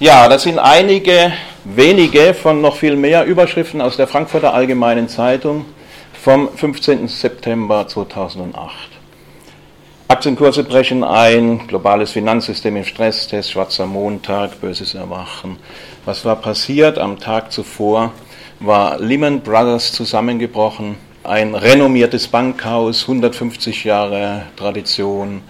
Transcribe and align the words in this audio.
Ja, 0.00 0.30
das 0.30 0.44
sind 0.44 0.58
einige 0.58 1.30
wenige 1.64 2.32
von 2.32 2.62
noch 2.62 2.76
viel 2.76 2.96
mehr 2.96 3.26
Überschriften 3.26 3.82
aus 3.82 3.98
der 3.98 4.06
Frankfurter 4.06 4.54
Allgemeinen 4.54 5.10
Zeitung 5.10 5.66
vom 6.14 6.48
15. 6.56 7.06
September 7.06 7.86
2008. 7.86 8.70
Aktienkurse 10.08 10.64
brechen 10.64 11.04
ein, 11.04 11.66
globales 11.66 12.12
Finanzsystem 12.12 12.76
im 12.76 12.84
Stresstest, 12.84 13.50
schwarzer 13.50 13.84
Montag, 13.84 14.58
böses 14.62 14.94
Erwachen. 14.94 15.58
Was 16.06 16.24
war 16.24 16.36
passiert? 16.36 16.98
Am 16.98 17.18
Tag 17.20 17.52
zuvor 17.52 18.10
war 18.58 18.98
Lehman 18.98 19.42
Brothers 19.42 19.92
zusammengebrochen, 19.92 20.96
ein 21.24 21.54
renommiertes 21.54 22.26
Bankhaus, 22.26 23.02
150 23.02 23.84
Jahre 23.84 24.46
Tradition 24.56 25.42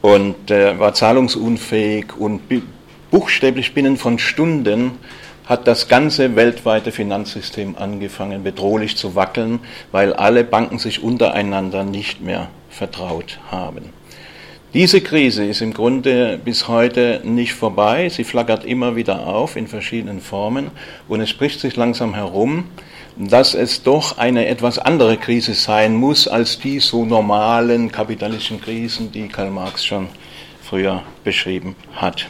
und 0.00 0.48
äh, 0.52 0.78
war 0.78 0.94
zahlungsunfähig 0.94 2.16
und 2.16 2.42
buchstäblich 3.10 3.74
binnen 3.74 3.96
von 3.96 4.18
Stunden 4.18 4.92
hat 5.46 5.66
das 5.66 5.88
ganze 5.88 6.36
weltweite 6.36 6.92
Finanzsystem 6.92 7.74
angefangen 7.76 8.44
bedrohlich 8.44 8.96
zu 8.96 9.16
wackeln, 9.16 9.58
weil 9.90 10.12
alle 10.12 10.44
Banken 10.44 10.78
sich 10.78 11.02
untereinander 11.02 11.82
nicht 11.82 12.20
mehr 12.20 12.48
vertraut 12.68 13.40
haben. 13.50 13.92
Diese 14.72 15.00
Krise 15.00 15.44
ist 15.44 15.62
im 15.62 15.74
Grunde 15.74 16.38
bis 16.44 16.68
heute 16.68 17.20
nicht 17.24 17.54
vorbei. 17.54 18.08
Sie 18.08 18.22
flackert 18.22 18.64
immer 18.64 18.94
wieder 18.94 19.26
auf 19.26 19.56
in 19.56 19.66
verschiedenen 19.66 20.20
Formen 20.20 20.70
und 21.08 21.20
es 21.20 21.28
spricht 21.28 21.58
sich 21.58 21.74
langsam 21.74 22.14
herum, 22.14 22.66
dass 23.16 23.54
es 23.54 23.82
doch 23.82 24.18
eine 24.18 24.46
etwas 24.46 24.78
andere 24.78 25.16
Krise 25.16 25.54
sein 25.54 25.96
muss 25.96 26.28
als 26.28 26.60
die 26.60 26.78
so 26.78 27.04
normalen 27.04 27.90
kapitalistischen 27.90 28.60
Krisen, 28.60 29.10
die 29.10 29.26
Karl 29.26 29.50
Marx 29.50 29.84
schon 29.84 30.06
früher 30.62 31.02
beschrieben 31.24 31.74
hat. 31.92 32.28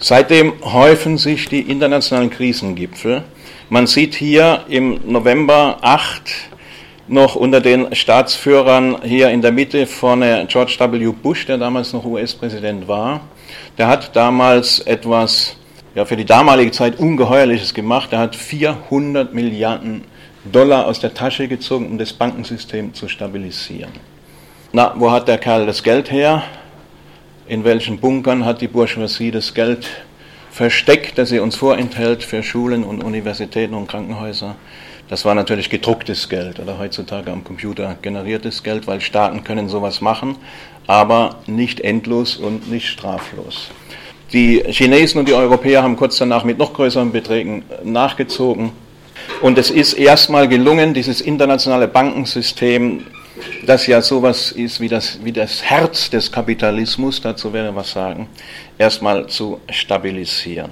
Seitdem 0.00 0.52
häufen 0.62 1.18
sich 1.18 1.48
die 1.48 1.60
internationalen 1.60 2.30
Krisengipfel. 2.30 3.24
Man 3.68 3.88
sieht 3.88 4.14
hier 4.14 4.64
im 4.68 5.00
November 5.04 5.78
8 5.82 6.22
noch 7.08 7.34
unter 7.34 7.60
den 7.60 7.92
Staatsführern 7.94 8.98
hier 9.02 9.30
in 9.30 9.42
der 9.42 9.50
Mitte 9.50 9.86
vorne 9.86 10.46
George 10.48 10.76
W. 10.78 11.12
Bush, 11.12 11.46
der 11.46 11.58
damals 11.58 11.92
noch 11.92 12.04
US-Präsident 12.04 12.86
war. 12.86 13.22
Der 13.76 13.88
hat 13.88 14.14
damals 14.14 14.78
etwas 14.80 15.56
ja, 15.96 16.04
für 16.04 16.16
die 16.16 16.24
damalige 16.24 16.70
Zeit 16.70 17.00
Ungeheuerliches 17.00 17.74
gemacht. 17.74 18.12
Er 18.12 18.20
hat 18.20 18.36
400 18.36 19.34
Milliarden 19.34 20.04
Dollar 20.44 20.86
aus 20.86 21.00
der 21.00 21.12
Tasche 21.12 21.48
gezogen, 21.48 21.86
um 21.86 21.98
das 21.98 22.12
Bankensystem 22.12 22.94
zu 22.94 23.08
stabilisieren. 23.08 23.90
Na, 24.72 24.94
wo 24.96 25.10
hat 25.10 25.26
der 25.26 25.38
Kerl 25.38 25.66
das 25.66 25.82
Geld 25.82 26.12
her? 26.12 26.44
In 27.48 27.64
welchen 27.64 27.98
Bunkern 27.98 28.44
hat 28.44 28.60
die 28.60 28.68
Bourgeoisie 28.68 29.30
das 29.30 29.54
Geld 29.54 29.88
versteckt, 30.50 31.18
das 31.18 31.30
sie 31.30 31.38
uns 31.38 31.56
vorenthält 31.56 32.22
für 32.22 32.42
Schulen 32.42 32.84
und 32.84 33.02
Universitäten 33.02 33.74
und 33.74 33.88
Krankenhäuser. 33.88 34.56
Das 35.08 35.24
war 35.24 35.34
natürlich 35.34 35.70
gedrucktes 35.70 36.28
Geld 36.28 36.60
oder 36.60 36.78
heutzutage 36.78 37.32
am 37.32 37.42
Computer 37.42 37.96
generiertes 38.02 38.62
Geld, 38.62 38.86
weil 38.86 39.00
Staaten 39.00 39.44
können 39.44 39.68
sowas 39.70 40.02
machen, 40.02 40.36
aber 40.86 41.36
nicht 41.46 41.80
endlos 41.80 42.36
und 42.36 42.70
nicht 42.70 42.88
straflos. 42.88 43.70
Die 44.32 44.62
Chinesen 44.68 45.20
und 45.20 45.28
die 45.28 45.34
Europäer 45.34 45.82
haben 45.82 45.96
kurz 45.96 46.18
danach 46.18 46.44
mit 46.44 46.58
noch 46.58 46.74
größeren 46.74 47.12
Beträgen 47.12 47.64
nachgezogen. 47.82 48.72
Und 49.40 49.56
es 49.56 49.70
ist 49.70 49.94
erstmal 49.94 50.48
gelungen, 50.48 50.92
dieses 50.92 51.22
internationale 51.22 51.88
Bankensystem 51.88 53.06
das 53.66 53.86
ja 53.86 54.00
sowas 54.02 54.52
ist 54.52 54.80
wie 54.80 54.88
das, 54.88 55.18
wie 55.22 55.32
das 55.32 55.62
Herz 55.62 56.10
des 56.10 56.30
Kapitalismus, 56.30 57.20
dazu 57.20 57.52
werde 57.52 57.70
ich 57.70 57.74
was 57.74 57.92
sagen, 57.92 58.28
erstmal 58.78 59.26
zu 59.26 59.60
stabilisieren. 59.70 60.70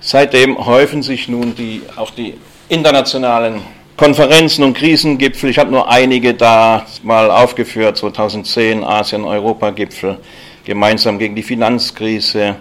Seitdem 0.00 0.64
häufen 0.66 1.02
sich 1.02 1.28
nun 1.28 1.54
die, 1.54 1.82
auch 1.96 2.10
die 2.10 2.34
internationalen 2.68 3.62
Konferenzen 3.96 4.64
und 4.64 4.74
Krisengipfel. 4.74 5.50
Ich 5.50 5.58
habe 5.58 5.70
nur 5.70 5.88
einige 5.88 6.34
da 6.34 6.84
mal 7.02 7.30
aufgeführt, 7.30 7.96
2010 7.96 8.82
Asien-Europa-Gipfel, 8.82 10.18
gemeinsam 10.64 11.18
gegen 11.18 11.36
die 11.36 11.42
Finanzkrise. 11.42 12.56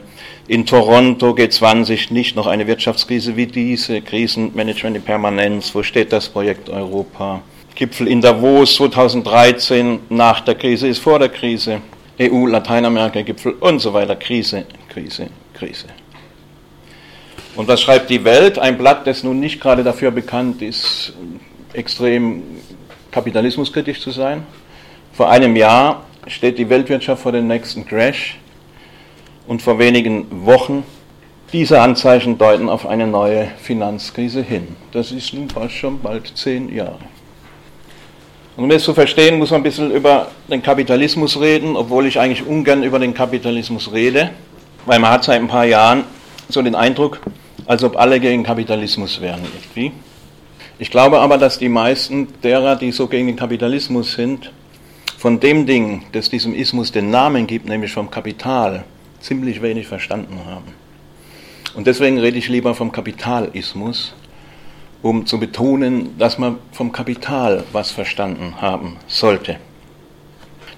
In 0.47 0.65
Toronto 0.65 1.31
G20 1.31 2.13
nicht 2.13 2.35
noch 2.35 2.47
eine 2.47 2.67
Wirtschaftskrise 2.67 3.35
wie 3.35 3.47
diese, 3.47 4.01
Krisenmanagement 4.01 4.97
in 4.97 5.01
Permanenz, 5.01 5.73
wo 5.73 5.81
steht 5.81 6.13
das 6.13 6.29
Projekt 6.29 6.69
Europa? 6.69 7.41
Gipfel 7.75 8.07
in 8.07 8.21
Davos 8.21 8.75
2013 8.75 9.99
nach 10.09 10.41
der 10.41 10.55
Krise 10.55 10.87
ist 10.87 10.99
vor 10.99 11.17
der 11.17 11.29
Krise, 11.29 11.81
EU-Lateinamerika-Gipfel 12.19 13.53
und 13.53 13.79
so 13.79 13.93
weiter. 13.93 14.15
Krise, 14.15 14.65
Krise, 14.89 15.29
Krise. 15.53 15.87
Und 17.55 17.67
was 17.67 17.81
schreibt 17.81 18.09
die 18.09 18.23
Welt? 18.23 18.59
Ein 18.59 18.77
Blatt, 18.77 19.07
das 19.07 19.23
nun 19.23 19.39
nicht 19.39 19.59
gerade 19.59 19.83
dafür 19.83 20.11
bekannt 20.11 20.61
ist, 20.61 21.13
extrem 21.73 22.43
kapitalismuskritisch 23.11 24.01
zu 24.01 24.11
sein. 24.11 24.43
Vor 25.11 25.29
einem 25.29 25.55
Jahr 25.55 26.05
steht 26.27 26.57
die 26.57 26.69
Weltwirtschaft 26.69 27.23
vor 27.23 27.31
dem 27.31 27.47
nächsten 27.47 27.85
Crash 27.85 28.37
und 29.47 29.61
vor 29.61 29.79
wenigen 29.79 30.45
Wochen 30.45 30.83
diese 31.51 31.81
Anzeichen 31.81 32.37
deuten 32.37 32.69
auf 32.69 32.87
eine 32.87 33.05
neue 33.05 33.47
Finanzkrise 33.59 34.41
hin. 34.41 34.75
Das 34.91 35.11
ist 35.11 35.33
nun 35.33 35.49
fast 35.49 35.73
schon 35.73 35.99
bald 35.99 36.35
zehn 36.35 36.73
Jahre. 36.73 36.99
Und 38.55 38.65
um 38.65 38.69
das 38.69 38.83
zu 38.83 38.93
verstehen, 38.93 39.39
muss 39.39 39.49
man 39.49 39.61
ein 39.61 39.63
bisschen 39.63 39.91
über 39.91 40.27
den 40.47 40.61
Kapitalismus 40.61 41.39
reden, 41.39 41.75
obwohl 41.75 42.05
ich 42.05 42.19
eigentlich 42.19 42.45
ungern 42.45 42.83
über 42.83 42.99
den 42.99 43.13
Kapitalismus 43.13 43.91
rede, 43.91 44.29
weil 44.85 44.99
man 44.99 45.11
hat 45.11 45.23
seit 45.23 45.41
ein 45.41 45.47
paar 45.47 45.65
Jahren 45.65 46.03
so 46.49 46.61
den 46.61 46.75
Eindruck, 46.75 47.19
als 47.65 47.83
ob 47.83 47.97
alle 47.97 48.19
gegen 48.19 48.43
Kapitalismus 48.43 49.21
wären 49.21 49.41
irgendwie. 49.43 49.91
Ich 50.77 50.91
glaube 50.91 51.19
aber, 51.19 51.37
dass 51.37 51.57
die 51.57 51.69
meisten 51.69 52.27
derer, 52.43 52.75
die 52.75 52.91
so 52.91 53.07
gegen 53.07 53.27
den 53.27 53.35
Kapitalismus 53.35 54.13
sind, 54.13 54.51
von 55.17 55.39
dem 55.39 55.65
Ding, 55.65 56.03
das 56.11 56.29
diesem 56.29 56.53
Ismus 56.53 56.91
den 56.91 57.09
Namen 57.09 57.47
gibt, 57.47 57.67
nämlich 57.67 57.93
vom 57.93 58.11
Kapital, 58.11 58.83
ziemlich 59.21 59.61
wenig 59.61 59.87
verstanden 59.87 60.41
haben. 60.45 60.73
Und 61.75 61.87
deswegen 61.87 62.19
rede 62.19 62.37
ich 62.37 62.49
lieber 62.49 62.75
vom 62.75 62.91
Kapitalismus, 62.91 64.13
um 65.03 65.27
zu 65.27 65.39
betonen, 65.39 66.17
dass 66.17 66.39
man 66.39 66.57
vom 66.71 66.91
Kapital 66.91 67.63
was 67.71 67.91
verstanden 67.91 68.55
haben 68.59 68.97
sollte. 69.07 69.57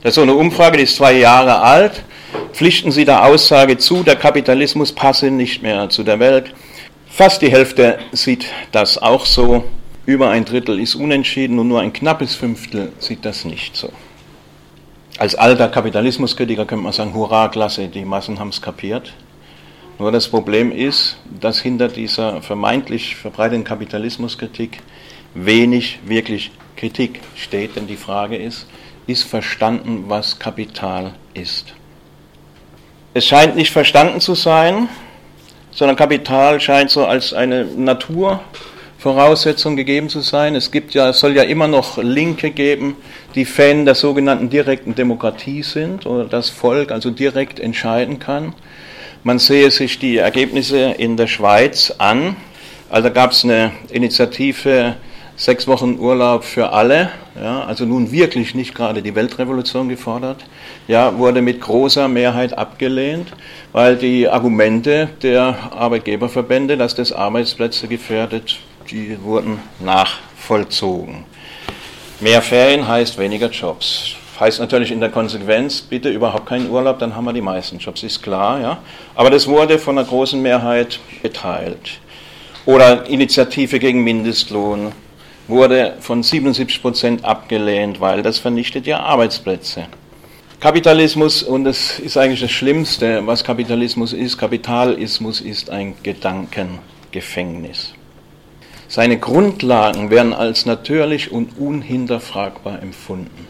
Das 0.02 0.12
ist 0.12 0.16
so 0.16 0.24
eine 0.24 0.34
Umfrage, 0.34 0.78
die 0.78 0.84
ist 0.84 0.98
zwei 0.98 1.14
Jahre 1.14 1.62
alt. 1.62 2.04
Pflichten 2.52 2.92
Sie 2.92 3.06
der 3.06 3.24
Aussage 3.24 3.78
zu, 3.78 4.04
der 4.04 4.16
Kapitalismus 4.18 4.92
passe 4.92 5.32
nicht 5.32 5.64
mehr 5.64 5.90
zu 5.90 6.04
der 6.04 6.20
Welt. 6.20 6.54
Fast 7.08 7.42
die 7.42 7.52
Hälfte 7.52 8.00
sieht 8.12 8.48
das 8.72 8.98
auch 8.98 9.26
so. 9.26 9.64
Über 10.06 10.30
ein 10.30 10.46
Drittel 10.46 10.80
ist 10.80 10.96
unentschieden 10.96 11.58
und 11.60 11.68
nur 11.68 11.82
ein 11.82 11.94
knappes 11.94 12.36
Fünftel 12.36 12.92
sieht 13.00 13.26
das 13.26 13.46
nicht 13.46 13.76
so. 13.76 13.92
Als 15.18 15.36
alter 15.36 15.70
Kapitalismuskritiker 15.70 16.66
könnte 16.66 16.84
man 16.84 16.94
sagen, 16.94 17.14
hurra, 17.14 17.48
klasse, 17.48 17.88
die 17.88 18.04
Massen 18.04 18.38
haben 18.38 18.50
es 18.50 18.62
kapiert. 18.62 19.14
Nur 19.98 20.12
das 20.12 20.28
Problem 20.28 20.74
ist, 20.74 21.16
dass 21.40 21.60
hinter 21.60 21.88
dieser 21.88 22.42
vermeintlich 22.42 23.16
verbreiteten 23.16 23.64
Kapitalismuskritik 23.64 24.80
wenig 25.34 26.00
wirklich 26.06 26.52
Kritik 26.76 27.22
steht, 27.36 27.78
denn 27.78 27.88
die 27.88 27.96
Frage 27.96 28.36
ist, 28.36 28.68
ist 29.08 29.24
verstanden, 29.24 30.06
was 30.08 30.40
Kapital 30.40 31.14
ist? 31.34 31.74
Es 33.14 33.26
scheint 33.26 33.56
nicht 33.56 33.72
verstanden 33.72 34.20
zu 34.20 34.36
sein, 34.36 34.90
sondern 35.72 35.96
Kapital 35.96 36.60
scheint 36.60 36.90
so 36.90 37.06
als 37.06 37.34
eine 37.34 37.64
Naturvoraussetzung 37.64 39.78
gegeben 39.78 40.10
zu 40.10 40.20
sein. 40.20 40.56
Es 40.56 40.72
gibt 40.72 40.94
ja, 40.94 41.08
es 41.10 41.20
soll 41.20 41.38
ja 41.38 41.44
immer 41.44 41.70
noch 41.70 41.98
Linke 41.98 42.52
geben, 42.52 42.98
die 43.36 43.46
Fan 43.46 43.86
der 43.86 43.96
sogenannten 43.96 44.50
direkten 44.50 44.94
Demokratie 44.96 45.64
sind 45.64 46.06
oder 46.06 46.26
das 46.26 46.50
Volk 46.50 46.92
also 46.92 47.12
direkt 47.12 47.62
entscheiden 47.62 48.20
kann. 48.20 48.54
Man 49.28 49.40
sehe 49.40 49.72
sich 49.72 49.98
die 49.98 50.18
Ergebnisse 50.18 50.92
in 51.00 51.18
der 51.18 51.26
Schweiz 51.26 51.92
an. 51.98 52.36
Also 52.92 53.10
gab 53.10 53.32
es 53.32 53.44
eine 53.44 53.72
Initiative, 53.90 54.98
sechs 55.36 55.66
Wochen 55.66 55.98
Urlaub 55.98 56.44
für 56.44 56.70
alle, 56.70 57.10
ja, 57.36 57.64
also 57.64 57.86
nun 57.86 58.12
wirklich 58.12 58.54
nicht 58.54 58.76
gerade 58.76 59.02
die 59.02 59.16
Weltrevolution 59.16 59.90
gefordert, 59.90 60.46
ja, 60.88 61.18
wurde 61.18 61.42
mit 61.42 61.60
großer 61.60 62.08
Mehrheit 62.08 62.56
abgelehnt, 62.56 63.30
weil 63.72 63.96
die 63.96 64.30
Argumente 64.30 65.10
der 65.24 65.72
Arbeitgeberverbände, 65.72 66.78
dass 66.78 66.94
das 66.94 67.12
Arbeitsplätze 67.12 67.88
gefährdet, 67.88 68.60
die 68.92 69.18
wurden 69.24 69.60
nachvollzogen. 69.80 71.24
Mehr 72.20 72.44
Ferien 72.44 72.88
heißt 72.88 73.18
weniger 73.18 73.50
Jobs 73.50 74.18
heißt 74.40 74.60
natürlich 74.60 74.92
in 74.92 75.00
der 75.00 75.10
Konsequenz, 75.10 75.82
bitte 75.82 76.10
überhaupt 76.10 76.48
keinen 76.48 76.70
Urlaub, 76.70 77.00
dann 77.00 77.16
haben 77.16 77.26
wir 77.26 77.34
die 77.34 77.42
meisten 77.42 77.78
Jobs, 77.78 78.04
ist 78.04 78.22
klar, 78.22 78.60
ja. 78.60 78.78
Aber 79.16 79.30
das 79.30 79.48
wurde 79.48 79.80
von 79.80 79.98
einer 79.98 80.08
großen 80.08 80.42
Mehrheit 80.42 81.00
geteilt. 81.22 82.00
Oder 82.66 83.06
Initiative 83.08 83.80
gegen 83.80 84.04
Mindestlohn 84.04 84.92
wurde 85.48 85.96
von 86.00 86.24
77 86.24 86.82
Prozent 86.82 87.26
abgelehnt, 87.26 88.02
weil 88.02 88.24
das 88.24 88.40
vernichtet 88.40 88.88
ja 88.88 89.00
Arbeitsplätze. 89.02 89.86
Kapitalismus, 90.60 91.44
und 91.44 91.66
das 91.66 92.00
ist 92.00 92.18
eigentlich 92.18 92.42
das 92.42 92.52
Schlimmste, 92.52 93.22
was 93.28 93.44
Kapitalismus 93.44 94.14
ist, 94.14 94.38
Kapitalismus 94.38 95.42
ist 95.42 95.70
ein 95.70 95.94
Gedankengefängnis. 96.02 97.94
Seine 98.88 99.20
Grundlagen 99.20 100.10
werden 100.10 100.34
als 100.34 100.66
natürlich 100.66 101.32
und 101.32 101.58
unhinterfragbar 101.60 102.82
empfunden. 102.82 103.48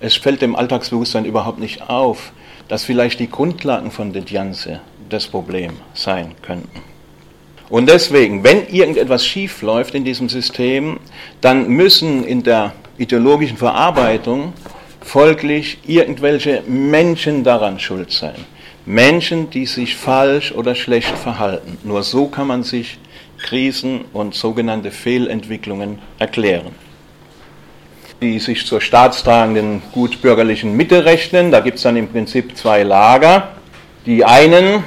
Es 0.00 0.14
fällt 0.16 0.42
dem 0.42 0.56
Alltagsbewusstsein 0.56 1.24
überhaupt 1.24 1.58
nicht 1.58 1.88
auf, 1.88 2.32
dass 2.68 2.84
vielleicht 2.84 3.20
die 3.20 3.30
Grundlagen 3.30 3.90
von 3.90 4.12
De 4.12 4.22
Dianze 4.22 4.80
das 5.08 5.26
Problem 5.26 5.72
sein 5.94 6.34
könnten. 6.42 6.82
Und 7.68 7.88
deswegen, 7.88 8.44
wenn 8.44 8.68
irgendetwas 8.68 9.26
schief 9.26 9.62
läuft 9.62 9.94
in 9.94 10.04
diesem 10.04 10.28
System, 10.28 11.00
dann 11.40 11.68
müssen 11.68 12.24
in 12.24 12.42
der 12.42 12.74
ideologischen 12.98 13.56
Verarbeitung 13.56 14.52
folglich 15.00 15.78
irgendwelche 15.86 16.62
Menschen 16.66 17.42
daran 17.42 17.78
schuld 17.80 18.12
sein. 18.12 18.36
Menschen, 18.84 19.50
die 19.50 19.66
sich 19.66 19.96
falsch 19.96 20.52
oder 20.52 20.74
schlecht 20.76 21.16
verhalten. 21.18 21.78
Nur 21.82 22.04
so 22.04 22.26
kann 22.26 22.46
man 22.46 22.62
sich 22.62 22.98
Krisen 23.38 24.04
und 24.12 24.34
sogenannte 24.34 24.90
Fehlentwicklungen 24.90 25.98
erklären. 26.18 26.85
Die 28.22 28.38
sich 28.38 28.66
zur 28.66 28.80
staatstragenden 28.80 29.82
gutbürgerlichen 29.92 30.74
Mitte 30.74 31.04
rechnen, 31.04 31.50
da 31.50 31.60
gibt 31.60 31.76
es 31.76 31.82
dann 31.82 31.96
im 31.96 32.08
Prinzip 32.08 32.56
zwei 32.56 32.82
Lager. 32.82 33.48
Die 34.06 34.24
einen, 34.24 34.84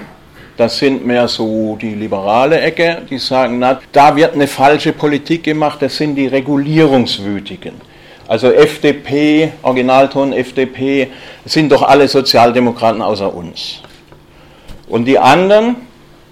das 0.58 0.80
sind 0.80 1.06
mehr 1.06 1.28
so 1.28 1.78
die 1.80 1.94
liberale 1.94 2.60
Ecke, 2.60 3.04
die 3.10 3.20
sagen, 3.20 3.60
na, 3.60 3.80
da 3.92 4.16
wird 4.16 4.34
eine 4.34 4.48
falsche 4.48 4.94
Politik 4.94 5.44
gemacht, 5.44 5.82
das 5.82 5.98
sind 5.98 6.16
die 6.16 6.28
Regulierungswütigen. 6.28 7.74
Also 8.28 8.52
FDP, 8.52 9.52
Originalton 9.62 10.34
FDP, 10.34 11.10
sind 11.46 11.72
doch 11.72 11.84
alle 11.84 12.08
Sozialdemokraten 12.08 13.02
außer 13.02 13.34
uns. 13.34 13.82
Und 14.88 15.06
die 15.06 15.20
anderen, 15.20 15.76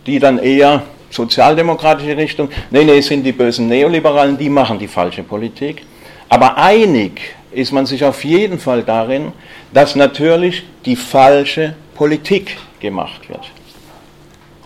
die 0.07 0.17
dann 0.17 0.39
eher 0.39 0.83
sozialdemokratische 1.09 2.17
Richtung. 2.17 2.49
Nee, 2.69 2.83
nee, 2.83 3.01
sind 3.01 3.23
die 3.23 3.31
bösen 3.31 3.67
Neoliberalen, 3.67 4.37
die 4.37 4.49
machen 4.49 4.79
die 4.79 4.87
falsche 4.87 5.23
Politik. 5.23 5.83
Aber 6.29 6.57
einig 6.57 7.21
ist 7.51 7.71
man 7.71 7.85
sich 7.85 8.03
auf 8.03 8.23
jeden 8.23 8.59
Fall 8.59 8.83
darin, 8.83 9.31
dass 9.73 9.95
natürlich 9.95 10.63
die 10.85 10.95
falsche 10.95 11.75
Politik 11.95 12.57
gemacht 12.79 13.29
wird. 13.29 13.51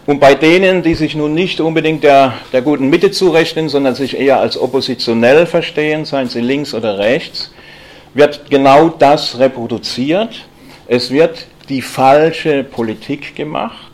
Und 0.08 0.20
bei 0.20 0.34
denen, 0.34 0.82
die 0.82 0.96
sich 0.96 1.16
nun 1.16 1.34
nicht 1.34 1.62
unbedingt 1.62 2.04
der, 2.04 2.34
der 2.52 2.62
guten 2.64 2.90
Mitte 2.90 3.12
zurechnen, 3.12 3.70
sondern 3.70 3.96
sich 3.96 4.18
eher 4.18 4.40
als 4.40 4.58
oppositionell 4.58 5.46
verstehen, 5.46 6.06
seien 6.06 6.28
sie 6.28 6.42
links 6.42 6.74
oder 6.74 6.98
rechts, 6.98 7.54
wird 8.14 8.50
genau 8.50 8.90
das 8.90 9.38
reproduziert. 9.38 10.46
Es 10.88 11.12
wird 11.12 11.46
die 11.70 11.82
falsche 11.82 12.64
Politik 12.64 13.36
gemacht 13.36 13.92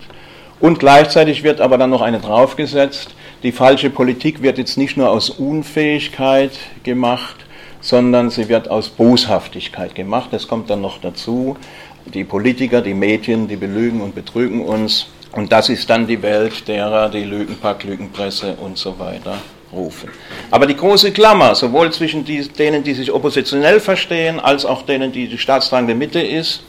und 0.60 0.80
gleichzeitig 0.80 1.44
wird 1.44 1.62
aber 1.62 1.78
dann 1.78 1.90
noch 1.90 2.02
eine 2.02 2.19
draufgesetzt. 2.19 3.14
Die 3.44 3.52
falsche 3.52 3.90
Politik 3.90 4.42
wird 4.42 4.58
jetzt 4.58 4.78
nicht 4.78 4.98
nur 4.98 5.10
aus 5.10 5.30
Unfähigkeit 5.30 6.52
gemacht, 6.84 7.36
sondern 7.82 8.30
sie 8.30 8.50
wird 8.50 8.70
aus 8.70 8.90
Boshaftigkeit 8.90 9.96
gemacht. 9.96 10.30
Das 10.32 10.48
kommt 10.48 10.70
dann 10.70 10.82
noch 10.82 11.00
dazu. 11.00 11.58
Die 12.06 12.24
Politiker, 12.24 12.82
die 12.82 12.94
Medien, 12.94 13.48
die 13.48 13.56
belügen 13.56 14.02
und 14.02 14.16
betrügen 14.16 14.66
uns. 14.66 15.08
Und 15.34 15.52
das 15.52 15.70
ist 15.70 15.90
dann 15.90 16.08
die 16.08 16.22
Welt 16.22 16.68
derer, 16.68 17.10
die 17.10 17.24
Lügenpack, 17.24 17.84
Lügenpresse 17.84 18.56
und 18.62 18.78
so 18.78 18.98
weiter 18.98 19.38
rufen. 19.72 20.10
Aber 20.52 20.66
die 20.66 20.76
große 20.76 21.12
Klammer, 21.12 21.54
sowohl 21.56 21.92
zwischen 21.92 22.26
denen, 22.26 22.84
die 22.84 22.94
sich 22.94 23.12
oppositionell 23.12 23.80
verstehen, 23.80 24.40
als 24.40 24.66
auch 24.66 24.84
denen, 24.84 25.12
die 25.12 25.28
die 25.28 25.38
staatstragende 25.38 25.96
Mitte 25.96 26.22
ist, 26.22 26.64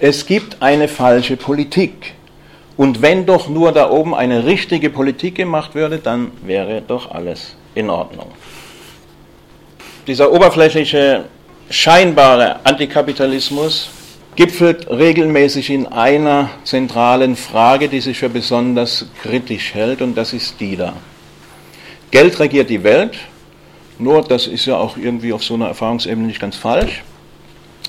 es 0.00 0.26
gibt 0.26 0.62
eine 0.62 0.88
falsche 0.88 1.36
Politik. 1.36 2.14
Und 2.76 3.02
wenn 3.02 3.26
doch 3.26 3.48
nur 3.48 3.72
da 3.72 3.90
oben 3.90 4.14
eine 4.14 4.44
richtige 4.46 4.90
Politik 4.90 5.34
gemacht 5.34 5.74
würde, 5.74 5.98
dann 5.98 6.30
wäre 6.42 6.82
doch 6.86 7.10
alles 7.10 7.56
in 7.74 7.90
Ordnung. 7.90 8.30
Dieser 10.08 10.32
oberflächliche, 10.32 11.26
scheinbare 11.68 12.64
Antikapitalismus 12.64 13.90
gipfelt 14.36 14.88
regelmäßig 14.88 15.68
in 15.68 15.86
einer 15.86 16.48
zentralen 16.64 17.36
Frage, 17.36 17.90
die 17.90 18.00
sich 18.00 18.18
für 18.18 18.30
besonders 18.30 19.04
kritisch 19.22 19.74
hält, 19.74 20.00
und 20.00 20.14
das 20.14 20.32
ist 20.32 20.58
die 20.60 20.76
da. 20.76 20.94
Geld 22.10 22.40
regiert 22.40 22.70
die 22.70 22.82
Welt, 22.84 23.18
nur 23.98 24.22
das 24.22 24.46
ist 24.46 24.64
ja 24.64 24.78
auch 24.78 24.96
irgendwie 24.96 25.34
auf 25.34 25.44
so 25.44 25.52
einer 25.52 25.68
Erfahrungsebene 25.68 26.26
nicht 26.26 26.40
ganz 26.40 26.56
falsch. 26.56 27.02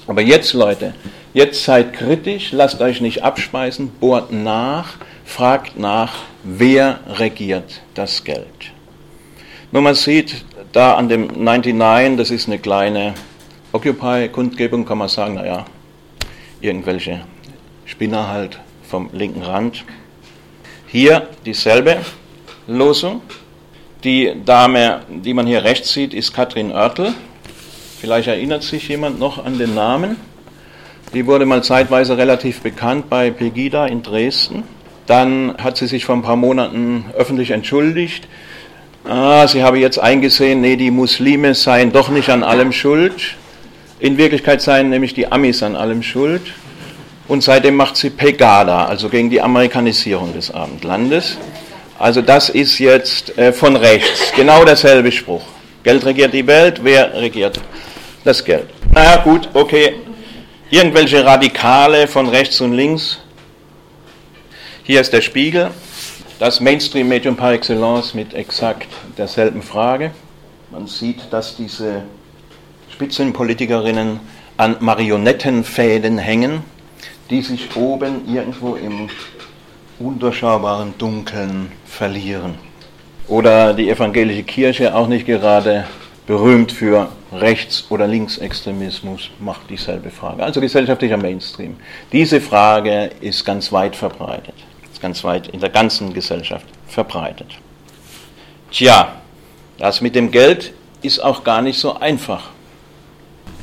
Aber 0.05 0.19
jetzt, 0.21 0.51
Leute, 0.51 0.95
jetzt 1.33 1.63
seid 1.63 1.93
kritisch, 1.93 2.51
lasst 2.51 2.81
euch 2.81 2.99
nicht 2.99 3.23
abspeisen, 3.23 3.91
bohrt 3.97 4.33
nach, 4.33 4.95
fragt 5.23 5.79
nach, 5.79 6.15
wer 6.43 6.99
regiert 7.07 7.79
das 7.93 8.25
Geld. 8.25 8.73
Nur 9.71 9.83
man 9.83 9.95
sieht 9.95 10.43
da 10.71 10.95
an 10.95 11.09
dem 11.09 11.27
99, 11.27 12.17
das 12.17 12.31
ist 12.31 12.47
eine 12.47 12.59
kleine 12.59 13.13
Occupy-Kundgebung, 13.71 14.85
kann 14.85 14.97
man 14.97 15.09
sagen, 15.09 15.35
naja, 15.35 15.65
irgendwelche 16.61 17.21
Spinner 17.85 18.27
halt 18.27 18.59
vom 18.87 19.09
linken 19.13 19.43
Rand. 19.43 19.85
Hier 20.87 21.27
dieselbe 21.45 21.97
Losung. 22.67 23.21
Die 24.03 24.33
Dame, 24.45 25.01
die 25.09 25.33
man 25.33 25.45
hier 25.45 25.63
rechts 25.63 25.91
sieht, 25.91 26.13
ist 26.13 26.33
Katrin 26.33 26.71
Oertel. 26.71 27.13
Vielleicht 27.99 28.27
erinnert 28.27 28.63
sich 28.63 28.87
jemand 28.87 29.19
noch 29.19 29.43
an 29.43 29.57
den 29.57 29.75
Namen. 29.75 30.15
Die 31.13 31.25
wurde 31.25 31.45
mal 31.45 31.63
zeitweise 31.63 32.17
relativ 32.17 32.61
bekannt 32.61 33.09
bei 33.09 33.31
Pegida 33.31 33.87
in 33.87 34.03
Dresden. 34.03 34.63
Dann 35.05 35.55
hat 35.57 35.77
sie 35.77 35.87
sich 35.87 36.05
vor 36.05 36.15
ein 36.15 36.21
paar 36.21 36.35
Monaten 36.35 37.05
öffentlich 37.17 37.51
entschuldigt. 37.51 38.27
Ah, 39.05 39.47
sie 39.47 39.63
habe 39.63 39.79
jetzt 39.79 39.97
eingesehen, 39.97 40.61
nee, 40.61 40.75
die 40.75 40.91
Muslime 40.91 41.55
seien 41.55 41.91
doch 41.91 42.09
nicht 42.09 42.29
an 42.29 42.43
allem 42.43 42.71
schuld. 42.71 43.35
In 43.99 44.17
Wirklichkeit 44.17 44.61
seien 44.61 44.89
nämlich 44.89 45.13
die 45.13 45.31
Amis 45.31 45.63
an 45.63 45.75
allem 45.75 46.03
schuld. 46.03 46.41
Und 47.27 47.43
seitdem 47.43 47.75
macht 47.75 47.95
sie 47.95 48.09
Pegada, 48.09 48.85
also 48.85 49.07
gegen 49.07 49.29
die 49.29 49.41
Amerikanisierung 49.41 50.33
des 50.33 50.51
Abendlandes. 50.51 51.37
Also 51.99 52.21
das 52.21 52.49
ist 52.49 52.79
jetzt 52.79 53.37
äh, 53.37 53.53
von 53.53 53.75
rechts, 53.75 54.31
genau 54.35 54.65
derselbe 54.65 55.11
Spruch. 55.11 55.43
Geld 55.83 56.05
regiert 56.05 56.33
die 56.33 56.47
Welt, 56.47 56.79
wer 56.83 57.13
regiert 57.13 57.59
das 58.23 58.43
Geld. 58.43 58.67
Naja, 58.93 59.17
gut, 59.17 59.49
okay. 59.53 59.95
Irgendwelche 60.69 61.25
Radikale 61.25 62.07
von 62.07 62.27
rechts 62.27 62.61
und 62.61 62.73
links. 62.73 63.19
Hier 64.83 65.01
ist 65.01 65.13
der 65.13 65.21
Spiegel, 65.21 65.71
das 66.39 66.61
Mainstream-Medium 66.61 67.35
par 67.35 67.51
excellence 67.51 68.13
mit 68.13 68.33
exakt 68.33 68.87
derselben 69.17 69.61
Frage. 69.61 70.11
Man 70.71 70.87
sieht, 70.87 71.31
dass 71.31 71.57
diese 71.57 72.03
Spitzenpolitikerinnen 72.91 74.21
an 74.55 74.77
Marionettenfäden 74.79 76.17
hängen, 76.17 76.63
die 77.29 77.41
sich 77.41 77.75
oben 77.75 78.33
irgendwo 78.33 78.75
im 78.75 79.09
undurchschaubaren 79.99 80.93
Dunkeln 80.97 81.73
verlieren. 81.85 82.55
Oder 83.27 83.73
die 83.73 83.89
evangelische 83.89 84.43
Kirche 84.43 84.95
auch 84.95 85.07
nicht 85.07 85.25
gerade 85.25 85.85
berühmt 86.25 86.71
für 86.71 87.09
Rechts- 87.33 87.85
oder 87.89 88.07
Linksextremismus, 88.07 89.29
macht 89.39 89.69
dieselbe 89.69 90.09
Frage. 90.09 90.43
Also 90.43 90.61
gesellschaftlicher 90.61 91.17
Mainstream. 91.17 91.75
Diese 92.13 92.39
Frage 92.39 93.11
ist 93.19 93.45
ganz 93.45 93.71
weit 93.71 93.95
verbreitet, 93.95 94.55
ganz 95.01 95.23
weit 95.23 95.47
in 95.47 95.59
der 95.59 95.69
ganzen 95.69 96.13
Gesellschaft 96.13 96.65
verbreitet. 96.87 97.47
Tja, 98.71 99.13
das 99.77 100.01
mit 100.01 100.15
dem 100.15 100.31
Geld 100.31 100.73
ist 101.01 101.19
auch 101.19 101.43
gar 101.43 101.61
nicht 101.61 101.79
so 101.79 101.95
einfach. 101.95 102.49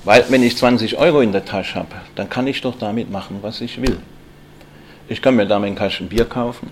Weil 0.05 0.25
wenn 0.29 0.43
ich 0.43 0.57
20 0.57 0.99
Euro 0.99 1.21
in 1.21 1.33
der 1.33 1.45
Tasche 1.45 1.75
habe, 1.75 1.97
dann 2.15 2.31
kann 2.31 2.47
ich 2.47 2.61
doch 2.61 2.79
damit 2.79 3.11
machen, 3.11 3.39
was 3.43 3.61
ich 3.61 3.83
will. 3.83 3.99
Ich 5.09 5.21
kann 5.21 5.37
mir 5.37 5.47
damit 5.47 5.77
Kasten 5.77 6.09
Bier 6.09 6.25
kaufen, 6.25 6.71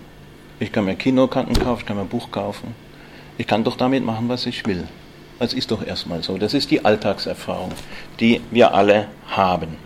ich 0.61 0.73
kann 0.73 0.85
mir 0.85 0.95
Kinokarten 0.95 1.55
kaufen, 1.55 1.81
ich 1.81 1.87
kann 1.87 1.97
mir 1.97 2.03
ein 2.03 2.09
Buch 2.09 2.31
kaufen. 2.31 2.75
Ich 3.37 3.47
kann 3.47 3.65
doch 3.65 3.77
damit 3.77 4.05
machen, 4.05 4.29
was 4.29 4.47
ich 4.47 4.65
will. 4.67 4.87
Das 5.41 5.53
ist 5.53 5.71
doch 5.71 5.85
erstmal 5.85 6.23
so. 6.23 6.39
Das 6.39 6.55
ist 6.55 6.71
die 6.71 6.85
Alltagserfahrung, 6.85 7.73
die 8.21 8.41
wir 8.53 8.73
alle 8.73 9.09
haben. 9.29 9.77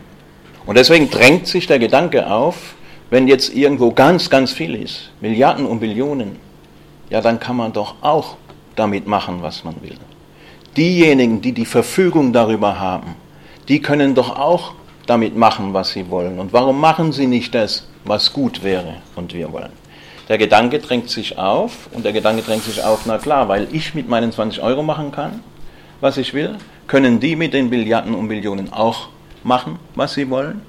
Und 0.67 0.77
deswegen 0.77 1.09
drängt 1.09 1.47
sich 1.47 1.67
der 1.67 1.79
Gedanke 1.79 2.31
auf, 2.31 2.75
wenn 3.11 3.29
jetzt 3.29 3.55
irgendwo 3.55 3.91
ganz, 3.93 4.29
ganz 4.29 4.53
viel 4.53 4.75
ist, 4.75 5.11
Milliarden 5.21 5.67
und 5.67 5.81
Billionen, 5.81 6.37
ja, 7.11 7.21
dann 7.21 7.41
kann 7.41 7.57
man 7.57 7.73
doch 7.73 7.97
auch 8.03 8.37
damit 8.77 9.07
machen, 9.07 9.39
was 9.41 9.65
man 9.65 9.75
will. 9.83 9.97
Diejenigen, 10.77 11.41
die 11.41 11.53
die 11.53 11.65
Verfügung 11.65 12.33
darüber 12.33 12.79
haben, 12.79 13.17
die 13.69 13.81
können 13.81 14.15
doch 14.15 14.39
auch 14.39 14.75
damit 15.07 15.37
machen, 15.37 15.73
was 15.73 15.91
sie 15.91 16.11
wollen. 16.11 16.39
Und 16.39 16.53
warum 16.53 16.81
machen 16.81 17.13
sie 17.13 17.27
nicht 17.27 17.55
das, 17.55 17.89
was 18.05 18.33
gut 18.33 18.63
wäre 18.63 18.97
und 19.17 19.33
wir 19.33 19.53
wollen? 19.53 19.73
Der 20.29 20.37
Gedanke 20.37 20.79
drängt 20.79 21.09
sich 21.09 21.39
auf 21.39 21.89
und 21.93 22.05
der 22.05 22.13
Gedanke 22.13 22.43
drängt 22.43 22.63
sich 22.63 22.85
auf, 22.85 23.07
na 23.07 23.17
klar, 23.17 23.49
weil 23.49 23.69
ich 23.73 23.95
mit 23.95 24.09
meinen 24.09 24.31
20 24.31 24.63
Euro 24.63 24.83
machen 24.83 25.11
kann, 25.11 25.41
was 26.03 26.19
ich 26.19 26.35
will, 26.35 26.57
können 26.87 27.19
die 27.19 27.35
mit 27.35 27.55
den 27.55 27.71
Milliarden 27.71 28.15
und 28.15 28.27
Millionen 28.27 28.71
auch 28.71 29.09
machen, 29.43 29.79
was 29.95 30.13
sie 30.13 30.29
wollen. 30.29 30.61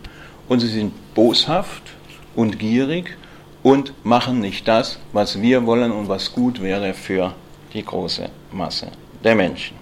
und 0.50 0.60
sie 0.60 0.67
sind 0.67 0.91
boshaft 1.13 1.84
und 2.36 2.59
gierig 2.59 3.17
und 3.63 3.93
machen 4.05 4.39
nicht 4.39 4.67
das, 4.67 5.00
was 5.13 5.41
wir 5.41 5.65
wollen 5.65 5.91
und 5.91 6.07
was 6.07 6.31
gut 6.31 6.62
wäre 6.62 6.93
für 6.93 7.33
die 7.74 7.83
große 7.83 8.29
Masse 8.51 8.88
der 9.24 9.36
Menschen. 9.36 9.77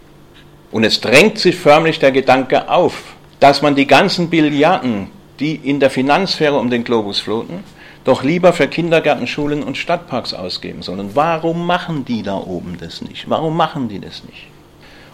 Und 0.72 0.84
es 0.84 1.00
drängt 1.00 1.40
sich 1.40 1.56
förmlich 1.56 2.00
der 2.00 2.12
Gedanke 2.12 2.70
auf, 2.70 3.16
dass 3.40 3.62
man 3.62 3.76
die 3.76 3.88
ganzen 3.88 4.30
Billiarden, 4.30 5.10
die 5.40 5.56
in 5.56 5.80
der 5.80 5.90
Finanzsphäre 5.90 6.58
um 6.58 6.70
den 6.70 6.84
Globus 6.84 7.20
floten, 7.20 7.64
doch 8.04 8.24
lieber 8.24 8.54
für 8.54 8.68
Kindergärten, 8.68 9.28
Schulen 9.28 9.64
und 9.64 9.78
Stadtparks 9.78 10.34
ausgeben 10.34 10.82
soll. 10.82 11.00
Und 11.00 11.16
warum 11.16 11.66
machen 11.66 12.06
die 12.06 12.24
da 12.24 12.38
oben 12.38 12.78
das 12.80 13.02
nicht? 13.02 13.30
Warum 13.30 13.56
machen 13.56 13.90
die 13.90 14.00
das 14.00 14.24
nicht? 14.24 14.48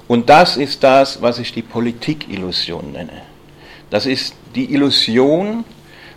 Und 0.08 0.30
das 0.30 0.58
ist 0.58 0.84
das, 0.84 1.22
was 1.22 1.40
ich 1.40 1.54
die 1.54 1.62
Politikillusion 1.62 2.92
nenne. 2.92 3.22
Das 3.90 4.06
ist 4.06 4.36
die 4.56 4.74
Illusion, 4.74 5.64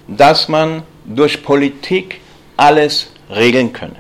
dass 0.09 0.49
man 0.49 0.83
durch 1.05 1.43
Politik 1.43 2.21
alles 2.57 3.11
regeln 3.31 3.73
könne. 3.73 3.97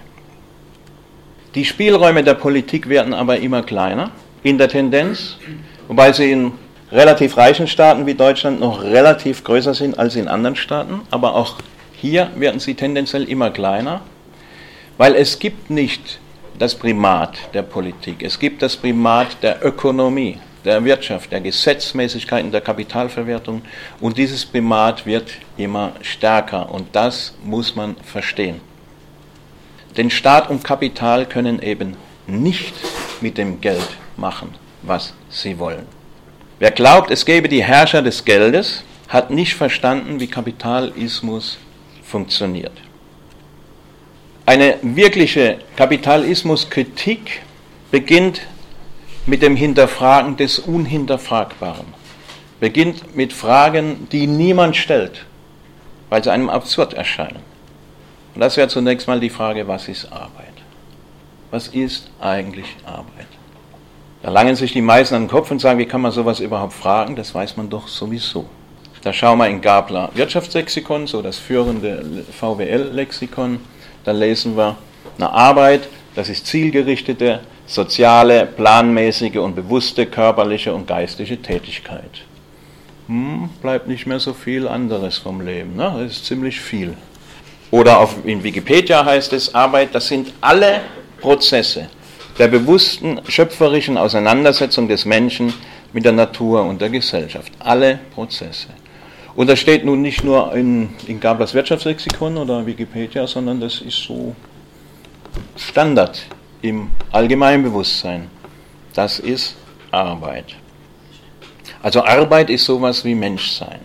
Die 1.55 1.65
Spielräume 1.65 2.23
der 2.23 2.35
Politik 2.35 2.89
werden 2.89 3.15
aber 3.15 3.39
immer 3.39 3.63
kleiner 3.63 4.11
in 4.43 4.59
der 4.59 4.69
Tendenz, 4.69 5.37
wobei 5.89 6.13
sie 6.13 6.31
in 6.31 6.53
relativ 6.93 7.37
reichen 7.37 7.67
Staaten 7.67 8.07
wie 8.07 8.15
Deutschland 8.15 8.61
noch 8.61 8.83
relativ 8.83 9.43
größer 9.43 9.75
sind 9.75 9.99
als 9.99 10.17
in 10.17 10.29
anderen 10.29 10.57
Staaten, 10.57 11.01
aber 11.11 11.35
auch 11.35 11.57
hier 11.95 12.31
werden 12.37 12.61
sie 12.61 12.75
tendenziell 12.75 13.25
immer 13.25 13.51
kleiner, 13.51 14.03
weil 14.99 15.15
es 15.15 15.39
gibt 15.39 15.71
nicht 15.71 16.21
das 16.59 16.75
Primat 16.75 17.37
der 17.55 17.63
Politik, 17.63 18.23
es 18.23 18.39
gibt 18.39 18.63
das 18.63 18.77
Primat 18.77 19.43
der 19.43 19.65
Ökonomie, 19.65 20.39
der 20.67 20.85
Wirtschaft, 20.85 21.31
der 21.33 21.41
Gesetzmäßigkeiten, 21.41 22.51
der 22.51 22.61
Kapitalverwertung 22.61 23.63
und 24.01 24.19
dieses 24.19 24.45
Primat 24.45 25.07
wird 25.07 25.31
immer 25.57 25.93
stärker 26.03 26.71
und 26.71 26.95
das 26.95 27.35
muss 27.45 27.77
man 27.77 27.97
verstehen. 28.05 28.61
Denn 29.97 30.11
Staat 30.11 30.51
und 30.51 30.65
Kapital 30.65 31.25
können 31.25 31.63
eben 31.63 31.97
nicht 32.27 32.75
mit 33.21 33.39
dem 33.39 33.61
Geld 33.61 33.97
machen, 34.17 34.55
was 34.83 35.15
sie 35.31 35.59
wollen. 35.59 35.87
Wer 36.59 36.73
glaubt, 36.73 37.11
es 37.11 37.25
gäbe 37.25 37.49
die 37.49 37.63
Herrscher 37.63 38.03
des 38.03 38.25
Geldes, 38.25 38.83
hat 39.09 39.31
nicht 39.31 39.55
verstanden, 39.55 40.19
wie 40.19 40.27
Kapitalismus 40.27 41.59
funktioniert. 42.03 42.73
Eine 44.45 44.79
wirkliche 44.83 45.59
Kapitalismuskritik 45.77 47.43
beginnt 47.91 48.41
mit 49.27 49.43
dem 49.43 49.57
Hinterfragen 49.57 50.37
des 50.37 50.61
Unhinterfragbaren, 50.61 51.87
beginnt 52.61 53.17
mit 53.17 53.33
Fragen, 53.33 54.09
die 54.13 54.27
niemand 54.27 54.77
stellt, 54.77 55.27
weil 56.09 56.23
sie 56.23 56.31
einem 56.31 56.49
absurd 56.49 56.95
erscheinen. 56.95 57.43
Und 58.35 58.41
das 58.41 58.57
wäre 58.57 58.69
zunächst 58.69 59.09
mal 59.09 59.19
die 59.19 59.31
Frage, 59.31 59.67
was 59.67 59.89
ist 59.89 60.13
Arbeit? 60.13 60.47
Was 61.51 61.69
ist 61.69 62.11
eigentlich 62.21 62.67
Arbeit? 62.85 63.27
Da 64.23 64.31
langen 64.31 64.57
sich 64.57 64.73
die 64.73 64.81
meisten 64.81 65.15
an 65.15 65.23
den 65.23 65.31
Kopf 65.31 65.51
und 65.51 65.61
sagen, 65.61 65.79
wie 65.79 65.87
kann 65.87 66.01
man 66.01 66.13
sowas 66.13 66.41
überhaupt 66.41 66.73
fragen? 66.73 67.17
Das 67.17 67.35
weiß 67.35 67.57
man 67.57 67.69
doch 67.69 67.89
sowieso. 67.89 68.47
Da 69.03 69.13
schauen 69.13 69.39
wir 69.39 69.49
in 69.49 69.61
Gabler 69.61 70.11
Wirtschaftslexikon, 70.15 71.07
so 71.07 71.23
das 71.23 71.39
führende 71.39 72.25
VWL-Lexikon, 72.39 73.61
da 74.05 74.13
lesen 74.13 74.57
wir 74.57 74.77
eine 75.17 75.31
Arbeit, 75.31 75.89
das 76.15 76.29
ist 76.29 76.47
zielgerichtete, 76.47 77.41
soziale, 77.67 78.47
planmäßige 78.47 79.37
und 79.37 79.55
bewusste 79.55 80.07
körperliche 80.07 80.73
und 80.73 80.87
geistige 80.87 81.41
Tätigkeit. 81.41 82.25
Hm, 83.09 83.51
bleibt 83.61 83.89
nicht 83.89 84.07
mehr 84.07 84.21
so 84.21 84.33
viel 84.33 84.67
anderes 84.67 85.19
vom 85.19 85.41
Leben, 85.41 85.77
ne? 85.77 85.95
das 85.99 86.13
ist 86.13 86.27
ziemlich 86.27 86.61
viel. 86.61 86.95
Oder 87.71 87.99
auf, 87.99 88.17
in 88.25 88.43
Wikipedia 88.43 89.05
heißt 89.05 89.33
es, 89.33 89.55
Arbeit, 89.55 89.95
das 89.95 90.09
sind 90.09 90.33
alle 90.41 90.81
Prozesse 91.21 91.89
der 92.39 92.49
bewussten 92.49 93.21
schöpferischen 93.29 93.97
Auseinandersetzung 93.97 94.89
des 94.89 95.05
Menschen 95.05 95.53
mit 95.93 96.05
der 96.05 96.13
Natur 96.13 96.65
und 96.65 96.81
der 96.81 96.91
Gesellschaft. 96.91 97.53
Alle 97.59 97.99
Prozesse. 98.15 98.69
Und 99.35 99.49
das 99.49 99.59
steht 99.59 99.85
nun 99.85 100.03
nicht 100.03 100.25
nur 100.25 100.55
in, 100.55 100.91
in 101.07 101.21
Gablers 101.21 101.55
Wirtschaftslexikon 101.55 102.37
oder 102.37 102.65
Wikipedia, 102.67 103.27
sondern 103.27 103.61
das 103.61 103.81
ist 103.81 104.03
so 104.03 104.35
Standard 105.57 106.23
im 106.63 106.91
Allgemeinbewusstsein. 107.13 108.31
Das 108.95 109.19
ist 109.19 109.57
Arbeit. 109.91 110.57
Also 111.83 112.05
Arbeit 112.05 112.51
ist 112.51 112.65
sowas 112.65 113.05
wie 113.05 113.15
Menschsein. 113.15 113.81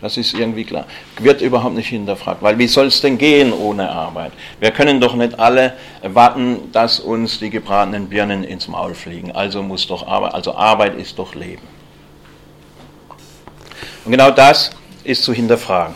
Das 0.00 0.18
ist 0.18 0.34
irgendwie 0.34 0.64
klar. 0.64 0.84
Wird 1.18 1.40
überhaupt 1.40 1.74
nicht 1.74 1.88
hinterfragt, 1.88 2.42
weil 2.42 2.58
wie 2.58 2.66
soll 2.66 2.88
es 2.88 3.00
denn 3.00 3.16
gehen 3.16 3.54
ohne 3.54 3.90
Arbeit? 3.90 4.32
Wir 4.60 4.70
können 4.70 5.00
doch 5.00 5.14
nicht 5.14 5.38
alle 5.38 5.72
warten, 6.02 6.70
dass 6.72 7.00
uns 7.00 7.38
die 7.38 7.48
gebratenen 7.48 8.08
Birnen 8.10 8.44
ins 8.44 8.68
Maul 8.68 8.94
fliegen. 8.94 9.32
Also 9.32 9.62
muss 9.62 9.86
doch 9.86 10.06
Arbeit, 10.06 10.34
also 10.34 10.54
Arbeit 10.54 10.98
ist 10.98 11.18
doch 11.18 11.34
Leben. 11.34 11.62
Und 14.04 14.10
genau 14.12 14.30
das 14.30 14.70
ist 15.04 15.22
zu 15.22 15.32
hinterfragen. 15.32 15.94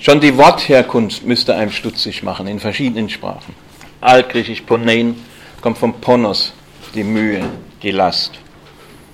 Schon 0.00 0.20
die 0.20 0.36
Wortherkunft 0.36 1.24
müsste 1.24 1.54
einem 1.54 1.70
stutzig 1.70 2.24
machen 2.24 2.48
in 2.48 2.58
verschiedenen 2.58 3.08
Sprachen. 3.08 3.54
Altgriechisch 4.00 4.62
Ponein 4.62 5.14
kommt 5.60 5.76
vom 5.76 5.92
Ponos, 6.00 6.52
die 6.94 7.04
Mühe, 7.04 7.42
die 7.82 7.90
Last. 7.90 8.32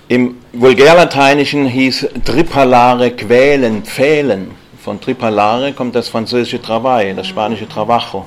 Im 0.08 0.36
Vulgärlateinischen 0.52 1.66
hieß 1.66 2.08
Tripalare 2.24 3.10
quälen, 3.10 3.82
pfählen. 3.82 4.52
Von 4.80 5.00
Tripalare 5.00 5.72
kommt 5.72 5.96
das 5.96 6.08
französische 6.08 6.62
Travail, 6.62 7.16
das 7.16 7.26
spanische 7.26 7.68
Trabajo. 7.68 8.26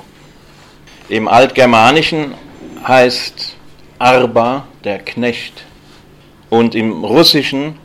Im 1.07 1.29
Altgermanischen 1.29 2.33
heißt 2.85 3.55
Arba 3.97 4.65
der 4.83 4.99
Knecht. 4.99 5.63
Und 6.49 6.75
im 6.75 7.05
Russischen 7.05 7.75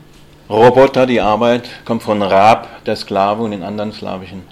Roboter, 0.50 1.06
die 1.06 1.20
Arbeit, 1.20 1.68
kommt 1.84 2.02
von 2.02 2.20
Rab, 2.22 2.84
der 2.84 2.96
Sklave 2.96 3.44
und 3.44 3.52
in 3.52 3.62
anderen 3.62 3.92
slawischen 3.92 4.42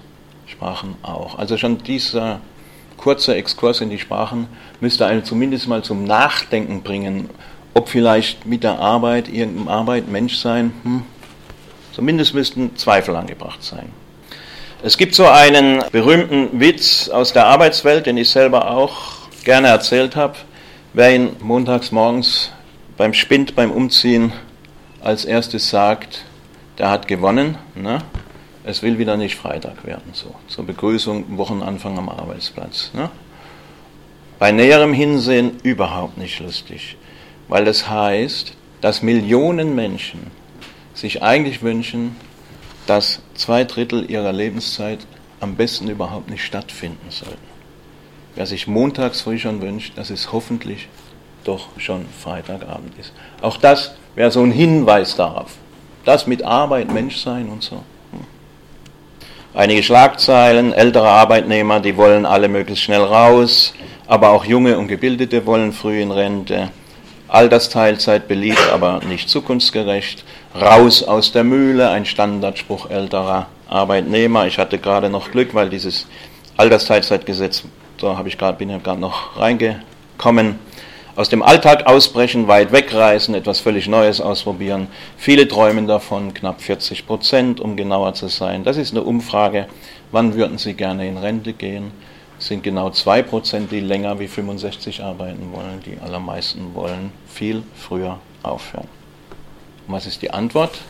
Sprachen 0.46 0.94
auch. 1.02 1.38
Also 1.38 1.58
schon 1.58 1.78
dieser 1.78 2.40
kurze 3.02 3.34
Exkurs 3.34 3.80
in 3.80 3.90
die 3.90 3.98
Sprachen 3.98 4.46
müsste 4.80 5.06
einen 5.06 5.24
zumindest 5.24 5.66
mal 5.66 5.82
zum 5.82 6.04
Nachdenken 6.04 6.82
bringen, 6.82 7.28
ob 7.74 7.88
vielleicht 7.88 8.46
mit 8.46 8.62
der 8.62 8.78
Arbeit, 8.78 9.28
irgendeine 9.28 9.70
Arbeit, 9.70 10.08
Menschsein, 10.08 10.72
hm, 10.84 11.02
zumindest 11.92 12.32
müssten 12.32 12.76
Zweifel 12.76 13.16
angebracht 13.16 13.62
sein. 13.64 13.92
Es 14.84 14.96
gibt 14.96 15.16
so 15.16 15.26
einen 15.26 15.82
berühmten 15.90 16.60
Witz 16.60 17.08
aus 17.08 17.32
der 17.32 17.46
Arbeitswelt, 17.46 18.06
den 18.06 18.16
ich 18.16 18.30
selber 18.30 18.70
auch 18.70 19.28
gerne 19.44 19.68
erzählt 19.68 20.14
habe. 20.14 20.34
Wer 20.92 21.14
ihn 21.14 21.36
montags 21.40 21.90
morgens 21.90 22.50
beim 22.96 23.14
Spind, 23.14 23.56
beim 23.56 23.72
Umziehen 23.72 24.32
als 25.00 25.24
erstes 25.24 25.70
sagt, 25.70 26.24
der 26.78 26.90
hat 26.90 27.08
gewonnen. 27.08 27.58
Ne? 27.74 27.98
Es 28.64 28.82
will 28.82 28.98
wieder 28.98 29.16
nicht 29.16 29.36
Freitag 29.36 29.84
werden, 29.84 30.12
so 30.12 30.34
zur 30.46 30.64
Begrüßung, 30.64 31.36
Wochenanfang 31.36 31.98
am 31.98 32.08
Arbeitsplatz. 32.08 32.92
Ne? 32.94 33.10
Bei 34.38 34.52
näherem 34.52 34.92
Hinsehen 34.92 35.58
überhaupt 35.62 36.18
nicht 36.18 36.38
lustig, 36.40 36.96
weil 37.48 37.64
das 37.64 37.88
heißt, 37.88 38.54
dass 38.80 39.02
Millionen 39.02 39.74
Menschen 39.74 40.30
sich 40.94 41.22
eigentlich 41.22 41.62
wünschen, 41.62 42.16
dass 42.86 43.20
zwei 43.34 43.64
Drittel 43.64 44.10
ihrer 44.10 44.32
Lebenszeit 44.32 45.00
am 45.40 45.56
besten 45.56 45.88
überhaupt 45.88 46.30
nicht 46.30 46.44
stattfinden 46.44 47.10
sollten. 47.10 47.38
Wer 48.34 48.46
sich 48.46 48.66
montags 48.66 49.22
früh 49.22 49.38
schon 49.38 49.60
wünscht, 49.60 49.98
dass 49.98 50.10
es 50.10 50.32
hoffentlich 50.32 50.88
doch 51.44 51.68
schon 51.78 52.06
Freitagabend 52.20 52.96
ist. 52.98 53.12
Auch 53.40 53.56
das 53.56 53.94
wäre 54.14 54.30
so 54.30 54.42
ein 54.42 54.52
Hinweis 54.52 55.16
darauf. 55.16 55.56
Das 56.04 56.26
mit 56.26 56.42
Arbeit, 56.42 56.92
Menschsein 56.92 57.48
und 57.48 57.62
so. 57.62 57.82
Einige 59.54 59.82
Schlagzeilen, 59.82 60.72
ältere 60.72 61.08
Arbeitnehmer, 61.08 61.80
die 61.80 61.98
wollen 61.98 62.24
alle 62.24 62.48
möglichst 62.48 62.84
schnell 62.84 63.02
raus, 63.02 63.74
aber 64.06 64.30
auch 64.30 64.46
junge 64.46 64.78
und 64.78 64.88
gebildete 64.88 65.44
wollen 65.44 65.74
früh 65.74 66.00
in 66.00 66.10
Rente. 66.10 66.70
Altersteilzeit 67.28 68.28
beliebt, 68.28 68.70
aber 68.72 69.00
nicht 69.06 69.28
zukunftsgerecht. 69.28 70.24
Raus 70.58 71.02
aus 71.02 71.32
der 71.32 71.44
Mühle, 71.44 71.90
ein 71.90 72.06
Standardspruch 72.06 72.88
älterer 72.88 73.46
Arbeitnehmer. 73.68 74.46
Ich 74.46 74.58
hatte 74.58 74.78
gerade 74.78 75.10
noch 75.10 75.30
Glück, 75.30 75.52
weil 75.52 75.68
dieses 75.68 76.06
Altersteilzeitgesetz, 76.56 77.64
da 77.98 78.16
habe 78.16 78.28
ich 78.28 78.38
gerade, 78.38 78.56
bin 78.56 78.70
ich 78.70 78.82
gerade 78.82 79.00
noch 79.00 79.38
reingekommen 79.38 80.60
aus 81.14 81.28
dem 81.28 81.42
Alltag 81.42 81.86
ausbrechen, 81.86 82.48
weit 82.48 82.72
wegreisen, 82.72 83.34
etwas 83.34 83.60
völlig 83.60 83.86
Neues 83.86 84.20
ausprobieren. 84.20 84.88
Viele 85.16 85.46
träumen 85.46 85.86
davon, 85.86 86.32
knapp 86.32 86.62
40 86.62 87.06
Prozent, 87.06 87.60
um 87.60 87.76
genauer 87.76 88.14
zu 88.14 88.28
sein. 88.28 88.64
Das 88.64 88.76
ist 88.76 88.92
eine 88.92 89.02
Umfrage. 89.02 89.66
Wann 90.10 90.34
würden 90.34 90.58
Sie 90.58 90.74
gerne 90.74 91.06
in 91.06 91.18
Rente 91.18 91.52
gehen? 91.52 91.90
Es 92.38 92.46
sind 92.48 92.62
genau 92.62 92.90
2 92.90 93.22
Prozent, 93.22 93.70
die 93.70 93.80
länger 93.80 94.18
wie 94.18 94.26
65 94.26 95.02
arbeiten 95.02 95.52
wollen. 95.52 95.80
Die 95.86 95.98
allermeisten 96.02 96.74
wollen 96.74 97.12
viel 97.28 97.62
früher 97.76 98.18
aufhören. 98.42 98.88
Und 99.86 99.94
was 99.94 100.06
ist 100.06 100.22
die 100.22 100.30
Antwort? 100.30 100.80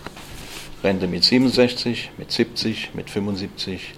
Rente 0.85 1.07
mit 1.09 1.25
67, 1.25 2.11
mit 2.17 2.33
70, 2.33 2.95
mit 2.95 3.11
75. 3.11 3.95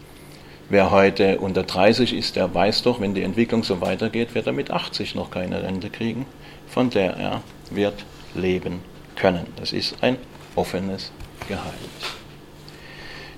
Wer 0.74 0.90
heute 0.90 1.38
unter 1.38 1.62
30 1.62 2.12
ist, 2.12 2.34
der 2.34 2.52
weiß 2.52 2.82
doch, 2.82 3.00
wenn 3.00 3.14
die 3.14 3.22
Entwicklung 3.22 3.62
so 3.62 3.80
weitergeht, 3.80 4.34
wird 4.34 4.48
er 4.48 4.52
mit 4.52 4.72
80 4.72 5.14
noch 5.14 5.30
keine 5.30 5.62
Rente 5.62 5.88
kriegen, 5.88 6.26
von 6.66 6.90
der 6.90 7.16
er 7.16 7.42
wird 7.70 8.04
leben 8.34 8.80
können. 9.14 9.46
Das 9.54 9.72
ist 9.72 9.94
ein 10.00 10.16
offenes 10.56 11.12
Geheimnis. 11.46 11.70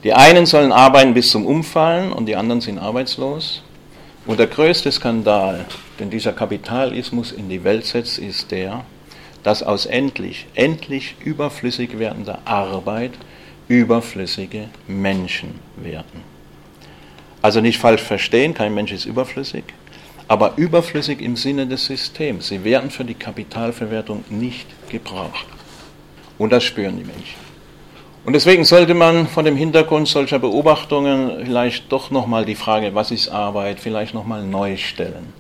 Die 0.03 0.15
einen 0.15 0.47
sollen 0.47 0.73
arbeiten 0.73 1.13
bis 1.13 1.31
zum 1.31 1.45
Umfallen 1.45 2.11
und 2.11 2.25
die 2.25 2.37
anderen 2.37 2.63
sind 2.63 2.79
arbeitslos. 2.79 3.63
Und 4.25 4.39
der 4.39 4.47
größte 4.47 4.91
Skandal, 4.91 5.67
den 6.01 6.09
dieser 6.09 6.33
Kapitalismus 6.33 7.33
in 7.33 7.51
die 7.51 7.65
Welt 7.65 7.85
setzt, 7.85 8.19
ist 8.19 8.51
der, 8.51 8.87
dass 9.43 9.63
aus 9.63 9.85
endlich, 9.85 10.47
endlich 10.55 11.17
überflüssig 11.23 11.99
werdender 11.99 12.39
Arbeit 12.47 13.13
überflüssige 13.69 14.71
Menschen 14.89 15.61
werden. 15.77 16.26
Also 17.47 17.61
nicht 17.61 17.79
falsch 17.79 18.03
verstehen, 18.03 18.55
kein 18.55 18.75
Mensch 18.75 18.91
ist 18.91 19.05
überflüssig, 19.05 19.63
aber 20.27 20.55
überflüssig 20.57 21.21
im 21.21 21.37
Sinne 21.37 21.69
des 21.69 21.85
Systems. 21.85 22.49
Sie 22.49 22.65
werden 22.65 22.91
für 22.91 23.05
die 23.05 23.15
Kapitalverwertung 23.15 24.25
nicht 24.31 24.67
gebraucht. 24.91 25.47
Und 26.39 26.51
das 26.51 26.65
spüren 26.65 26.97
die 26.99 27.05
Menschen. 27.05 27.39
Und 28.25 28.33
deswegen 28.33 28.65
sollte 28.65 28.95
man 28.95 29.29
von 29.29 29.45
dem 29.45 29.55
Hintergrund 29.55 30.09
solcher 30.09 30.41
Beobachtungen 30.41 31.45
vielleicht 31.45 31.93
doch 31.93 32.11
nochmal 32.11 32.45
die 32.45 32.57
Frage, 32.57 32.97
was 32.97 33.13
ist 33.13 33.29
Arbeit, 33.29 33.79
vielleicht 33.79 34.13
nochmal 34.13 34.43
neu 34.43 34.77
stellen. 34.77 35.33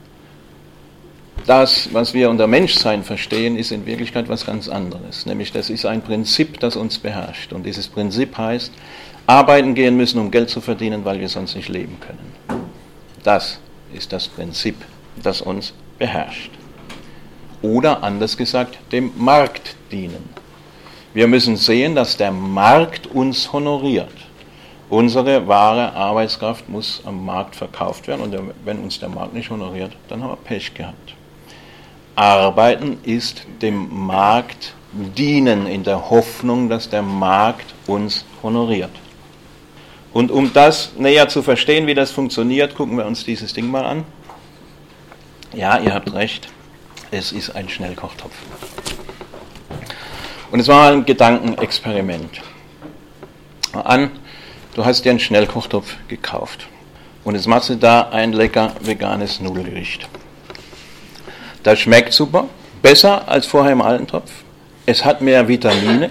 Das, 1.44 1.92
was 1.92 2.14
wir 2.14 2.30
unter 2.30 2.46
Menschsein 2.46 3.02
verstehen, 3.02 3.56
ist 3.56 3.72
in 3.72 3.84
Wirklichkeit 3.84 4.28
was 4.28 4.46
ganz 4.46 4.68
anderes. 4.68 5.26
Nämlich 5.26 5.50
das 5.50 5.70
ist 5.70 5.84
ein 5.86 6.02
Prinzip, 6.02 6.60
das 6.60 6.76
uns 6.76 7.00
beherrscht. 7.00 7.52
Und 7.52 7.66
dieses 7.66 7.88
Prinzip 7.88 8.38
heißt, 8.38 8.72
arbeiten 9.26 9.74
gehen 9.74 9.96
müssen, 9.96 10.20
um 10.20 10.30
Geld 10.30 10.50
zu 10.50 10.60
verdienen, 10.60 11.04
weil 11.04 11.20
wir 11.20 11.28
sonst 11.28 11.56
nicht 11.56 11.68
leben 11.68 11.98
können. 12.00 12.32
Das 13.22 13.58
ist 13.92 14.12
das 14.12 14.28
Prinzip, 14.28 14.76
das 15.22 15.40
uns 15.40 15.72
beherrscht. 15.98 16.50
Oder 17.62 18.02
anders 18.02 18.36
gesagt, 18.36 18.78
dem 18.92 19.12
Markt 19.16 19.74
dienen. 19.90 20.28
Wir 21.14 21.26
müssen 21.26 21.56
sehen, 21.56 21.94
dass 21.94 22.16
der 22.16 22.30
Markt 22.30 23.06
uns 23.06 23.52
honoriert. 23.52 24.12
Unsere 24.88 25.48
wahre 25.48 25.92
Arbeitskraft 25.94 26.68
muss 26.68 27.02
am 27.04 27.24
Markt 27.24 27.56
verkauft 27.56 28.06
werden 28.06 28.20
und 28.20 28.36
wenn 28.64 28.78
uns 28.78 29.00
der 29.00 29.08
Markt 29.08 29.34
nicht 29.34 29.50
honoriert, 29.50 29.92
dann 30.08 30.22
haben 30.22 30.30
wir 30.30 30.36
Pech 30.36 30.74
gehabt. 30.74 31.14
Arbeiten 32.14 32.98
ist 33.02 33.42
dem 33.60 33.88
Markt 34.06 34.74
dienen 34.92 35.66
in 35.66 35.82
der 35.82 36.08
Hoffnung, 36.08 36.68
dass 36.68 36.88
der 36.88 37.02
Markt 37.02 37.74
uns 37.86 38.24
honoriert. 38.42 38.92
Und 40.16 40.30
um 40.30 40.50
das 40.54 40.92
näher 40.96 41.28
zu 41.28 41.42
verstehen, 41.42 41.86
wie 41.86 41.92
das 41.92 42.10
funktioniert, 42.10 42.74
gucken 42.74 42.96
wir 42.96 43.04
uns 43.04 43.26
dieses 43.26 43.52
Ding 43.52 43.70
mal 43.70 43.84
an. 43.84 44.04
Ja, 45.52 45.78
ihr 45.78 45.92
habt 45.92 46.10
recht, 46.14 46.48
es 47.10 47.32
ist 47.32 47.50
ein 47.50 47.68
Schnellkochtopf. 47.68 48.32
Und 50.50 50.60
es 50.60 50.68
war 50.68 50.90
ein 50.90 51.04
Gedankenexperiment. 51.04 52.40
An, 53.74 54.10
du 54.74 54.86
hast 54.86 55.04
dir 55.04 55.10
einen 55.10 55.20
Schnellkochtopf 55.20 55.94
gekauft 56.08 56.66
und 57.24 57.34
jetzt 57.34 57.46
machst 57.46 57.68
du 57.68 57.76
da 57.76 58.08
ein 58.08 58.32
lecker 58.32 58.72
veganes 58.80 59.42
Nudelgericht. 59.42 60.08
Das 61.62 61.78
schmeckt 61.78 62.14
super, 62.14 62.48
besser 62.80 63.28
als 63.28 63.44
vorher 63.44 63.72
im 63.72 63.82
alten 63.82 64.06
Topf. 64.06 64.32
Es 64.86 65.04
hat 65.04 65.20
mehr 65.20 65.46
Vitamine 65.46 66.08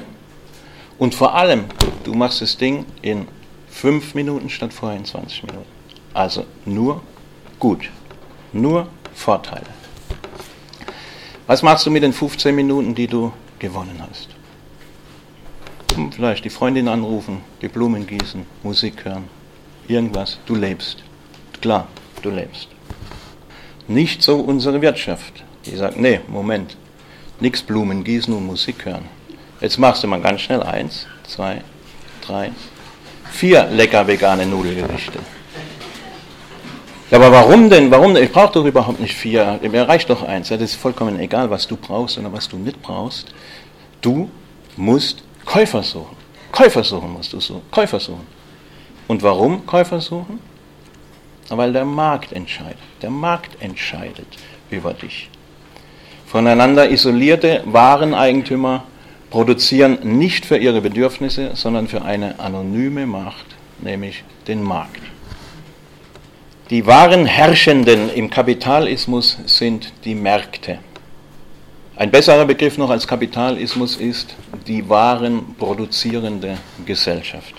und 1.00 1.15
vor 1.15 1.33
allem, 1.33 1.63
du 2.03 2.13
machst 2.13 2.43
das 2.43 2.55
Ding 2.55 2.85
in 3.01 3.27
5 3.75 4.15
Minuten 4.15 4.50
statt 4.50 4.74
vorher 4.74 4.98
in 4.98 5.05
20 5.05 5.44
Minuten. 5.44 5.65
Also 6.13 6.46
nur 6.65 7.01
gut, 7.60 7.89
nur 8.53 8.88
Vorteile. 9.13 9.67
Was 11.48 11.62
machst 11.62 11.86
du 11.86 11.91
mit 11.91 12.03
den 12.03 12.13
15 12.13 12.55
Minuten, 12.55 12.95
die 12.95 13.08
du 13.08 13.32
gewonnen 13.60 14.02
hast. 14.10 14.30
Vielleicht 16.12 16.43
die 16.45 16.49
Freundin 16.49 16.88
anrufen, 16.88 17.41
die 17.62 17.67
Blumen 17.67 18.06
gießen, 18.06 18.45
Musik 18.63 19.06
hören, 19.06 19.26
irgendwas. 19.88 20.39
Du 20.45 20.56
lebst. 20.56 21.04
Klar, 21.62 21.88
du 22.21 22.30
lebst. 22.30 22.67
Nicht 23.88 24.21
so 24.21 24.38
unsere 24.38 24.82
Wirtschaft. 24.82 25.43
Die 25.65 25.76
sagt, 25.76 25.97
nee, 25.99 26.19
Moment, 26.28 26.76
nichts 27.39 27.62
Blumen 27.62 28.04
gießen 28.04 28.34
und 28.34 28.45
Musik 28.45 28.86
hören. 28.86 29.06
Jetzt 29.62 29.80
machst 29.80 30.04
du 30.04 30.08
mal 30.08 30.21
ganz 30.21 30.41
schnell 30.41 30.62
eins, 30.63 31.08
zwei, 31.23 31.62
drei, 32.21 32.52
vier 33.36 33.65
lecker 33.65 34.08
vegane 34.08 34.45
Nudelgerichte. 34.45 35.19
Ja, 37.12 37.17
aber 37.17 37.32
warum 37.32 37.69
denn? 37.69 37.91
Warum? 37.91 38.15
Ich 38.15 38.32
brauche 38.32 38.54
doch 38.54 38.65
überhaupt 38.65 39.00
nicht 39.00 39.13
vier. 39.13 39.60
Mir 39.62 39.88
reicht 39.88 40.10
doch 40.10 40.24
eins. 40.24 40.50
das 40.50 40.62
ist 40.62 40.76
vollkommen 40.76 41.19
egal, 41.19 41.50
was 41.50 41.67
du 41.67 41.76
brauchst 41.76 42.17
oder 42.17 42.32
was 42.34 42.48
du 42.48 42.58
nicht 42.58 42.82
brauchst. 42.82 43.34
Du 44.02 44.30
musst 44.76 45.24
Käufer 45.45 45.84
suchen. 45.84 46.17
Käufer 46.52 46.84
suchen 46.84 47.12
musst 47.13 47.34
du 47.34 47.39
suchen. 47.39 47.62
Käufer 47.69 48.00
suchen. 48.00 48.26
Und 49.08 49.21
warum 49.21 49.65
Käufer 49.65 50.02
suchen? 50.02 50.39
Weil 51.50 51.74
der 51.74 51.86
Markt 51.86 52.32
entscheidet. 52.32 52.80
Der 53.02 53.12
Markt 53.12 53.62
entscheidet 53.62 54.28
über 54.71 54.93
dich. 54.93 55.30
Voneinander 56.26 56.89
isolierte 56.89 57.62
Wareneigentümer 57.65 58.84
produzieren 59.36 59.98
nicht 60.17 60.45
für 60.45 60.56
ihre 60.58 60.80
Bedürfnisse, 60.80 61.52
sondern 61.56 61.89
für 61.89 62.04
eine 62.04 62.39
anonyme 62.39 63.06
Macht, 63.06 63.45
nämlich 63.82 64.24
den 64.48 64.63
Markt. 64.63 65.02
Die 66.69 66.86
wahren 66.86 67.26
Herrschenden 67.26 68.10
im 68.13 68.30
Kapitalismus 68.30 69.38
sind 69.45 69.91
die 70.06 70.15
Märkte. 70.15 70.80
Ein 71.98 72.12
besserer 72.12 72.45
Begriff 72.45 72.78
noch 72.78 72.89
als 72.89 73.06
Kapitalismus 73.06 73.98
ist 73.98 74.38
die 74.67 74.88
wahren 74.88 75.54
produzierende 75.60 76.58
Gesellschaft. 76.86 77.56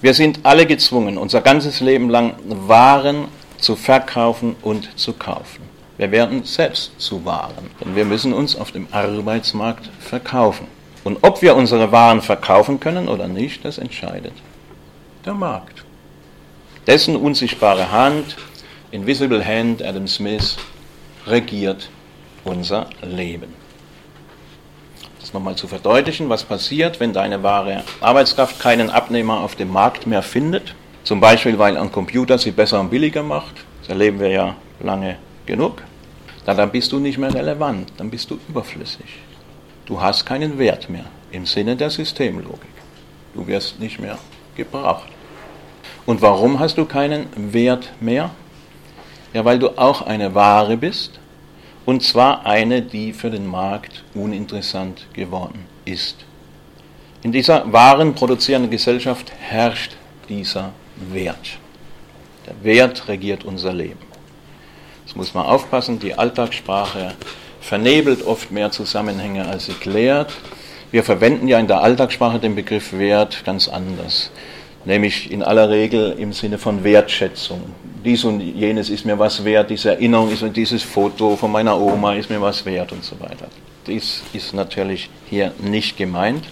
Wir 0.00 0.14
sind 0.14 0.40
alle 0.42 0.66
gezwungen, 0.66 1.16
unser 1.16 1.42
ganzes 1.42 1.78
Leben 1.78 2.10
lang 2.10 2.34
Waren 2.66 3.28
zu 3.58 3.76
verkaufen 3.76 4.56
und 4.62 4.98
zu 4.98 5.12
kaufen. 5.12 5.69
Wir 6.00 6.10
werden 6.12 6.44
selbst 6.44 6.98
zu 6.98 7.26
Waren, 7.26 7.68
denn 7.78 7.94
wir 7.94 8.06
müssen 8.06 8.32
uns 8.32 8.56
auf 8.56 8.72
dem 8.72 8.88
Arbeitsmarkt 8.90 9.90
verkaufen. 9.98 10.66
Und 11.04 11.18
ob 11.20 11.42
wir 11.42 11.54
unsere 11.54 11.92
Waren 11.92 12.22
verkaufen 12.22 12.80
können 12.80 13.06
oder 13.06 13.28
nicht, 13.28 13.66
das 13.66 13.76
entscheidet 13.76 14.32
der 15.26 15.34
Markt. 15.34 15.84
Dessen 16.86 17.16
unsichtbare 17.16 17.92
Hand, 17.92 18.38
Invisible 18.90 19.44
Hand, 19.44 19.82
Adam 19.82 20.08
Smith, 20.08 20.56
regiert 21.26 21.90
unser 22.44 22.86
Leben. 23.02 23.52
Das 25.20 25.34
nochmal 25.34 25.56
zu 25.56 25.68
verdeutlichen, 25.68 26.30
was 26.30 26.44
passiert, 26.44 26.98
wenn 26.98 27.12
deine 27.12 27.42
wahre 27.42 27.84
Arbeitskraft 28.00 28.58
keinen 28.58 28.88
Abnehmer 28.88 29.40
auf 29.40 29.54
dem 29.54 29.70
Markt 29.70 30.06
mehr 30.06 30.22
findet. 30.22 30.74
Zum 31.04 31.20
Beispiel, 31.20 31.58
weil 31.58 31.76
ein 31.76 31.92
Computer 31.92 32.38
sie 32.38 32.52
besser 32.52 32.80
und 32.80 32.88
billiger 32.88 33.22
macht. 33.22 33.56
Das 33.80 33.90
erleben 33.90 34.18
wir 34.18 34.30
ja 34.30 34.56
lange 34.82 35.18
genug. 35.44 35.82
Dann 36.54 36.70
bist 36.70 36.92
du 36.92 36.98
nicht 36.98 37.18
mehr 37.18 37.32
relevant, 37.34 37.92
dann 37.96 38.10
bist 38.10 38.30
du 38.30 38.38
überflüssig. 38.48 39.20
Du 39.86 40.00
hast 40.00 40.24
keinen 40.24 40.58
Wert 40.58 40.88
mehr 40.88 41.06
im 41.32 41.46
Sinne 41.46 41.76
der 41.76 41.90
Systemlogik. 41.90 42.60
Du 43.34 43.46
wirst 43.46 43.80
nicht 43.80 44.00
mehr 44.00 44.18
gebraucht. 44.56 45.08
Und 46.06 46.22
warum 46.22 46.58
hast 46.58 46.78
du 46.78 46.84
keinen 46.84 47.26
Wert 47.52 47.92
mehr? 48.00 48.30
Ja, 49.32 49.44
weil 49.44 49.58
du 49.58 49.78
auch 49.78 50.02
eine 50.02 50.34
Ware 50.34 50.76
bist, 50.76 51.20
und 51.86 52.02
zwar 52.02 52.46
eine, 52.46 52.82
die 52.82 53.12
für 53.12 53.30
den 53.30 53.46
Markt 53.46 54.04
uninteressant 54.14 55.06
geworden 55.12 55.64
ist. 55.84 56.24
In 57.22 57.32
dieser 57.32 57.70
warenproduzierenden 57.72 58.70
Gesellschaft 58.70 59.32
herrscht 59.38 59.96
dieser 60.28 60.72
Wert. 61.10 61.58
Der 62.46 62.54
Wert 62.64 63.08
regiert 63.08 63.44
unser 63.44 63.72
Leben. 63.72 64.09
Das 65.10 65.16
muss 65.16 65.34
man 65.34 65.44
aufpassen, 65.44 65.98
die 65.98 66.14
Alltagssprache 66.14 67.14
vernebelt 67.60 68.24
oft 68.24 68.50
mehr 68.50 68.70
Zusammenhänge, 68.70 69.46
als 69.46 69.66
sie 69.66 69.72
klärt. 69.72 70.32
Wir 70.90 71.04
verwenden 71.04 71.48
ja 71.48 71.58
in 71.58 71.66
der 71.66 71.82
Alltagssprache 71.82 72.38
den 72.38 72.54
Begriff 72.54 72.92
Wert 72.92 73.44
ganz 73.44 73.68
anders 73.68 74.30
nämlich 74.84 75.30
in 75.30 75.42
aller 75.42 75.68
Regel 75.68 76.16
im 76.18 76.32
Sinne 76.32 76.58
von 76.58 76.84
Wertschätzung. 76.84 77.60
Dies 78.04 78.24
und 78.24 78.40
jenes 78.40 78.88
ist 78.88 79.04
mir 79.04 79.18
was 79.18 79.44
wert, 79.44 79.70
diese 79.70 79.90
Erinnerung 79.90 80.30
ist 80.30 80.44
dieses 80.56 80.82
Foto 80.82 81.36
von 81.36 81.52
meiner 81.52 81.78
Oma 81.78 82.14
ist 82.14 82.30
mir 82.30 82.40
was 82.40 82.64
wert 82.64 82.92
und 82.92 83.04
so 83.04 83.18
weiter. 83.20 83.48
Dies 83.86 84.22
ist 84.32 84.54
natürlich 84.54 85.10
hier 85.28 85.52
nicht 85.58 85.96
gemeint, 85.96 86.44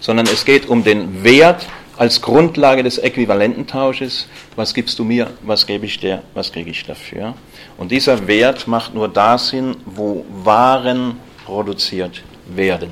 sondern 0.00 0.26
es 0.26 0.44
geht 0.44 0.68
um 0.68 0.84
den 0.84 1.24
Wert 1.24 1.66
als 1.96 2.20
Grundlage 2.20 2.82
des 2.82 2.98
Äquivalententausches. 2.98 4.28
Was 4.54 4.74
gibst 4.74 4.98
du 4.98 5.04
mir, 5.04 5.30
was 5.42 5.66
gebe 5.66 5.86
ich 5.86 5.98
dir, 5.98 6.22
was 6.34 6.52
kriege 6.52 6.70
ich 6.70 6.84
dafür? 6.84 7.34
Und 7.78 7.90
dieser 7.90 8.26
Wert 8.26 8.66
macht 8.68 8.94
nur 8.94 9.08
da 9.08 9.38
Sinn, 9.38 9.76
wo 9.86 10.24
Waren 10.44 11.18
produziert 11.44 12.22
werden. 12.46 12.90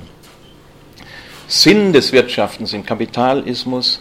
Sinn 1.46 1.92
des 1.92 2.12
Wirtschaftens 2.12 2.72
im 2.72 2.84
Kapitalismus 2.84 4.00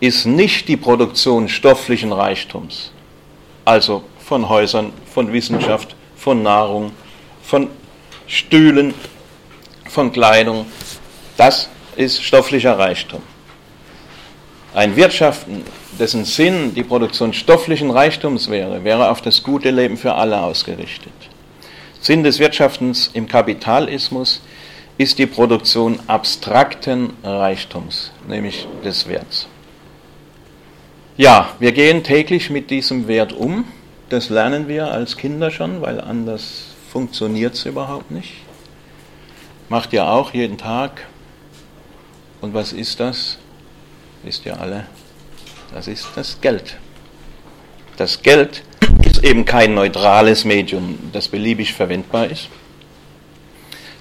ist 0.00 0.26
nicht 0.26 0.68
die 0.68 0.76
Produktion 0.76 1.48
stofflichen 1.48 2.12
Reichtums, 2.12 2.92
also 3.64 4.04
von 4.20 4.48
Häusern, 4.48 4.92
von 5.12 5.32
Wissenschaft, 5.32 5.96
von 6.16 6.42
Nahrung, 6.42 6.92
von 7.42 7.68
Stühlen, 8.26 8.94
von 9.88 10.12
Kleidung. 10.12 10.66
Das 11.36 11.68
ist 11.96 12.22
stofflicher 12.22 12.78
Reichtum. 12.78 13.22
Ein 14.74 14.96
Wirtschaften, 14.96 15.62
dessen 16.00 16.24
Sinn 16.24 16.74
die 16.74 16.82
Produktion 16.82 17.32
stofflichen 17.32 17.92
Reichtums 17.92 18.50
wäre, 18.50 18.82
wäre 18.82 19.08
auf 19.08 19.22
das 19.22 19.44
gute 19.44 19.70
Leben 19.70 19.96
für 19.96 20.14
alle 20.14 20.40
ausgerichtet. 20.42 21.12
Sinn 22.00 22.24
des 22.24 22.40
Wirtschaftens 22.40 23.08
im 23.12 23.28
Kapitalismus 23.28 24.42
ist 24.98 25.20
die 25.20 25.26
Produktion 25.26 26.00
abstrakten 26.08 27.12
Reichtums, 27.22 28.10
nämlich 28.26 28.66
des 28.84 29.08
Werts. 29.08 29.46
Ja, 31.16 31.50
wir 31.60 31.70
gehen 31.70 32.02
täglich 32.02 32.50
mit 32.50 32.70
diesem 32.70 33.06
Wert 33.06 33.32
um. 33.32 33.66
Das 34.08 34.28
lernen 34.28 34.66
wir 34.66 34.90
als 34.90 35.16
Kinder 35.16 35.52
schon, 35.52 35.82
weil 35.82 36.00
anders 36.00 36.74
funktioniert 36.90 37.54
es 37.54 37.64
überhaupt 37.64 38.10
nicht. 38.10 38.32
Macht 39.68 39.92
ihr 39.92 40.08
auch 40.08 40.34
jeden 40.34 40.58
Tag. 40.58 41.06
Und 42.40 42.54
was 42.54 42.72
ist 42.72 42.98
das? 42.98 43.38
Wisst 44.24 44.46
ihr 44.46 44.58
alle, 44.58 44.86
das 45.72 45.88
ist 45.88 46.08
das 46.16 46.40
Geld. 46.40 46.76
Das 47.96 48.22
Geld 48.22 48.62
ist 49.04 49.22
eben 49.22 49.44
kein 49.44 49.74
neutrales 49.74 50.44
Medium, 50.44 50.98
das 51.12 51.28
beliebig 51.28 51.72
verwendbar 51.72 52.26
ist, 52.26 52.48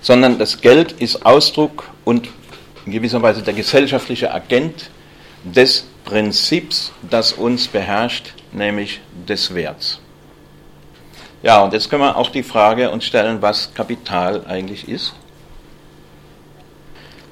sondern 0.01 0.39
das 0.39 0.61
Geld 0.61 0.93
ist 0.93 1.25
Ausdruck 1.25 1.89
und 2.05 2.29
in 2.85 2.91
gewisser 2.91 3.21
Weise 3.21 3.41
der 3.41 3.53
gesellschaftliche 3.53 4.33
Agent 4.33 4.89
des 5.43 5.85
Prinzips, 6.05 6.91
das 7.09 7.33
uns 7.33 7.67
beherrscht, 7.67 8.33
nämlich 8.51 9.01
des 9.27 9.53
Werts. 9.53 9.99
Ja, 11.41 11.61
und 11.63 11.73
jetzt 11.73 11.89
können 11.89 12.01
wir 12.01 12.15
auch 12.17 12.29
die 12.29 12.43
Frage 12.43 12.89
uns 12.89 13.05
stellen, 13.05 13.41
was 13.41 13.73
Kapital 13.73 14.45
eigentlich 14.47 14.87
ist. 14.87 15.13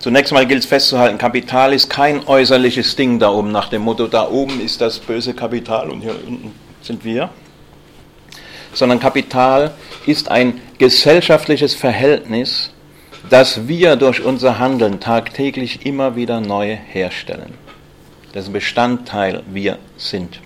Zunächst 0.01 0.33
mal 0.33 0.47
gilt 0.47 0.63
es 0.63 0.65
festzuhalten, 0.65 1.19
Kapital 1.19 1.73
ist 1.73 1.87
kein 1.87 2.27
äußerliches 2.27 2.95
Ding 2.95 3.19
da 3.19 3.29
oben, 3.29 3.51
nach 3.51 3.69
dem 3.69 3.83
Motto, 3.83 4.07
da 4.07 4.27
oben 4.27 4.59
ist 4.59 4.81
das 4.81 4.97
böse 4.97 5.35
Kapital 5.35 5.91
und 5.91 6.01
hier 6.01 6.15
unten 6.27 6.55
sind 6.81 7.05
wir, 7.05 7.29
sondern 8.73 8.99
Kapital 8.99 9.75
ist 10.07 10.31
ein 10.31 10.59
gesellschaftliches 10.79 11.75
Verhältnis, 11.75 12.71
das 13.29 13.67
wir 13.67 13.95
durch 13.95 14.23
unser 14.23 14.57
Handeln 14.57 14.99
tagtäglich 14.99 15.85
immer 15.85 16.15
wieder 16.15 16.41
neu 16.41 16.77
herstellen, 16.77 17.53
dessen 18.33 18.53
Bestandteil 18.53 19.43
wir 19.51 19.77
sind. 19.97 20.39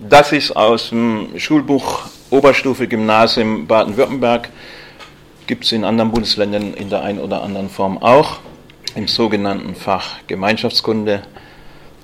Das 0.00 0.32
ist 0.32 0.56
aus 0.56 0.88
dem 0.88 1.38
Schulbuch 1.38 2.08
Oberstufe 2.30 2.88
Gymnasium 2.88 3.68
Baden-Württemberg 3.68 4.48
gibt 5.48 5.64
es 5.64 5.72
in 5.72 5.84
anderen 5.84 6.12
Bundesländern 6.12 6.74
in 6.74 6.90
der 6.90 7.02
einen 7.02 7.18
oder 7.18 7.42
anderen 7.42 7.70
Form 7.70 7.98
auch, 7.98 8.38
im 8.94 9.08
sogenannten 9.08 9.74
Fach 9.74 10.18
Gemeinschaftskunde, 10.26 11.22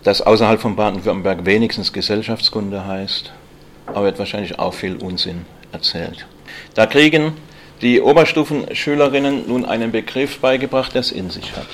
das 0.02 0.22
außerhalb 0.22 0.60
von 0.60 0.76
Baden-Württemberg 0.76 1.44
wenigstens 1.44 1.92
Gesellschaftskunde 1.92 2.86
heißt, 2.86 3.32
aber 3.86 4.04
wird 4.06 4.18
wahrscheinlich 4.18 4.58
auch 4.58 4.72
viel 4.72 4.96
Unsinn 4.96 5.44
erzählt. 5.72 6.26
Da 6.74 6.86
kriegen 6.86 7.34
die 7.82 8.00
Oberstufenschülerinnen 8.00 9.46
nun 9.46 9.66
einen 9.66 9.92
Begriff 9.92 10.40
beigebracht, 10.40 10.94
der 10.94 11.00
es 11.00 11.12
in 11.12 11.28
sich 11.28 11.54
hat, 11.54 11.68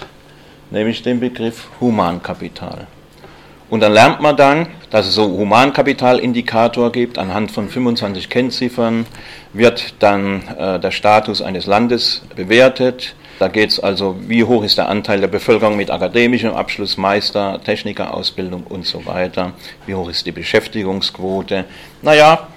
nämlich 0.71 1.03
den 1.03 1.21
Begriff 1.21 1.69
Humankapital. 1.81 2.89
Und 3.71 3.81
dann 3.81 3.93
lernt 3.93 4.21
man 4.21 4.37
dann, 4.37 4.67
dass 4.91 5.07
es 5.07 5.15
so 5.15 5.23
Humankapitalindikator 5.29 6.91
gibt. 6.91 7.19
Anhand 7.19 7.53
von 7.53 7.69
25 7.69 8.29
Kennziffern 8.29 9.07
wird 9.53 9.95
dann 10.01 10.43
äh, 10.59 10.81
der 10.81 10.91
Status 10.91 11.41
eines 11.41 11.67
Landes 11.67 12.23
bewertet. 12.35 13.15
Da 13.39 13.47
geht 13.47 13.71
es 13.71 13.81
also, 13.81 14.17
wie 14.27 14.43
hoch 14.43 14.65
ist 14.65 14.77
der 14.77 14.89
Anteil 14.89 15.21
der 15.21 15.29
Bevölkerung 15.29 15.77
mit 15.77 15.91
akademischem 15.91 16.53
Abschluss, 16.53 16.97
Meister, 16.97 17.61
Technikerausbildung 17.65 18.65
und 18.65 18.87
so 18.87 19.07
weiter. 19.07 19.53
Wie 19.87 19.95
hoch 19.95 20.11
ist 20.11 20.27
die 20.27 20.33
Beschäftigungsquote? 20.33 21.65
Naja, 22.03 22.49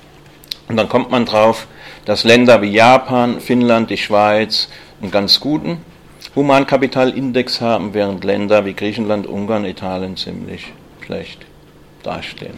und 0.68 0.78
dann 0.78 0.90
kommt 0.90 1.12
man 1.12 1.26
drauf, 1.26 1.68
dass 2.06 2.24
Länder 2.24 2.62
wie 2.64 2.72
Japan, 2.72 3.40
Finnland, 3.40 3.92
die 3.92 3.98
Schweiz 3.98 4.68
einen 5.02 5.12
ganz 5.12 5.40
guten 5.40 5.78
Humankapitalindex 6.36 7.62
haben, 7.62 7.94
während 7.94 8.24
Länder 8.24 8.66
wie 8.66 8.74
Griechenland, 8.74 9.28
Ungarn, 9.28 9.66
Italien 9.66 10.18
ziemlich 10.18 10.74
schlecht 11.06 11.46
dastehen. 12.04 12.58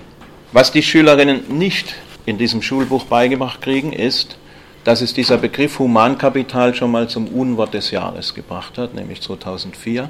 Was 0.52 0.72
die 0.72 0.84
Schülerinnen 0.84 1.58
nicht 1.58 1.96
in 2.26 2.38
diesem 2.38 2.62
Schulbuch 2.62 3.06
beigebracht 3.06 3.62
kriegen, 3.62 3.94
ist, 3.94 4.38
dass 4.84 5.02
es 5.02 5.14
dieser 5.14 5.38
Begriff 5.38 5.80
Humankapital 5.80 6.76
schon 6.76 6.92
mal 6.92 7.10
zum 7.10 7.28
Unwort 7.28 7.74
des 7.74 7.92
Jahres 7.92 8.34
gebracht 8.34 8.78
hat, 8.78 8.94
nämlich 8.94 9.22
2004. 9.22 10.10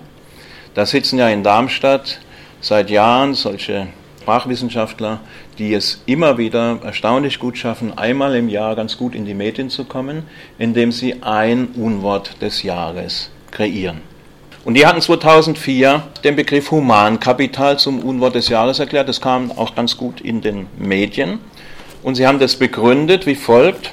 Da 0.74 0.86
sitzen 0.86 1.18
ja 1.18 1.30
in 1.30 1.44
Darmstadt 1.44 2.20
seit 2.60 2.90
Jahren 2.90 3.34
solche 3.34 3.88
Sprachwissenschaftler, 4.22 5.20
die 5.58 5.74
es 5.74 6.02
immer 6.08 6.38
wieder 6.38 6.80
erstaunlich 6.84 7.40
gut 7.40 7.58
schaffen, 7.58 7.98
einmal 7.98 8.36
im 8.36 8.50
Jahr 8.50 8.76
ganz 8.76 8.98
gut 8.98 9.14
in 9.16 9.26
die 9.26 9.36
Medien 9.36 9.70
zu 9.70 9.86
kommen, 9.86 10.24
indem 10.58 10.92
sie 10.92 11.22
ein 11.22 11.68
Unwort 11.76 12.42
des 12.42 12.64
Jahres 12.64 13.30
kreieren. 13.52 14.02
Und 14.66 14.74
die 14.74 14.88
hatten 14.88 15.00
2004 15.00 16.02
den 16.24 16.36
Begriff 16.36 16.72
Humankapital 16.72 17.78
zum 17.78 18.00
Unwort 18.00 18.34
des 18.34 18.50
Jahres 18.50 18.80
erklärt. 18.80 19.08
Das 19.08 19.22
kam 19.22 19.52
auch 19.52 19.76
ganz 19.76 19.96
gut 19.96 20.22
in 20.22 20.42
den 20.42 20.66
Medien. 20.76 21.38
Und 22.02 22.16
sie 22.16 22.26
haben 22.26 22.40
das 22.40 22.56
begründet 22.56 23.28
wie 23.28 23.36
folgt. 23.36 23.92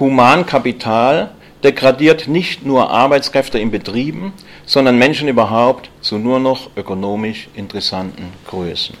Humankapital 0.00 1.32
degradiert 1.62 2.28
nicht 2.28 2.64
nur 2.64 2.90
Arbeitskräfte 2.90 3.58
in 3.58 3.70
Betrieben, 3.70 4.32
sondern 4.64 4.96
Menschen 4.96 5.28
überhaupt 5.28 5.90
zu 6.00 6.16
nur 6.16 6.40
noch 6.40 6.70
ökonomisch 6.76 7.48
interessanten 7.54 8.32
Größen. 8.46 8.96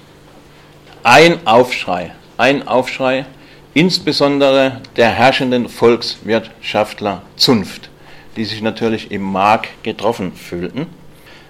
Ein 1.02 1.46
Aufschrei, 1.46 2.12
ein 2.36 2.68
Aufschrei, 2.68 3.24
insbesondere 3.72 4.82
der 4.96 5.08
herrschenden 5.12 5.70
Volkswirtschaftler 5.70 7.22
Zunft, 7.36 7.88
die 8.36 8.44
sich 8.44 8.60
natürlich 8.60 9.10
im 9.10 9.22
Mark 9.22 9.68
getroffen 9.82 10.32
fühlten. 10.34 10.88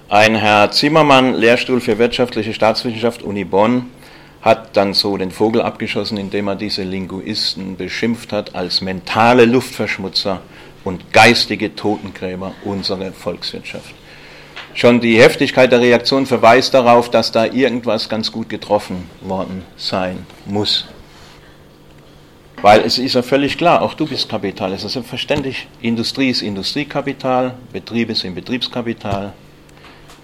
Ein 0.09 0.37
Herr 0.37 0.71
Zimmermann, 0.71 1.35
Lehrstuhl 1.35 1.81
für 1.81 1.99
wirtschaftliche 1.99 2.55
Staatswissenschaft, 2.55 3.23
Uni 3.25 3.43
Bonn, 3.43 3.91
hat 4.41 4.77
dann 4.77 4.95
so 4.95 5.17
den 5.17 5.33
Vogel 5.33 5.61
abgeschossen, 5.61 6.17
indem 6.17 6.47
er 6.47 6.55
diese 6.55 6.85
Linguisten 6.85 7.77
beschimpft 7.77 8.33
hat 8.33 8.55
als 8.55 8.81
mentale 8.81 9.47
Luftverschmutzer 9.47 10.43
und 10.85 11.13
geistige 11.13 11.75
Totengräber 11.75 12.53
unserer 12.65 13.11
Volkswirtschaft. 13.11 13.93
Schon 14.75 15.01
die 15.01 15.21
Heftigkeit 15.21 15.73
der 15.73 15.81
Reaktion 15.81 16.25
verweist 16.25 16.73
darauf, 16.73 17.11
dass 17.11 17.33
da 17.33 17.45
irgendwas 17.45 18.09
ganz 18.09 18.31
gut 18.31 18.49
getroffen 18.49 19.11
worden 19.23 19.65
sein 19.77 20.25
muss. 20.45 20.87
Weil 22.63 22.83
es 22.83 22.99
ist 22.99 23.15
ja 23.15 23.23
völlig 23.23 23.59
klar, 23.59 23.83
auch 23.83 23.95
du 23.95 24.07
bist 24.07 24.29
Kapital. 24.29 24.73
Es 24.73 24.85
ist 24.85 24.95
ja 24.95 25.03
Industrie 25.81 26.31
ist 26.31 26.43
Industriekapital, 26.43 27.55
Betriebe 27.73 28.15
sind 28.15 28.37
Betriebskapital, 28.37 29.33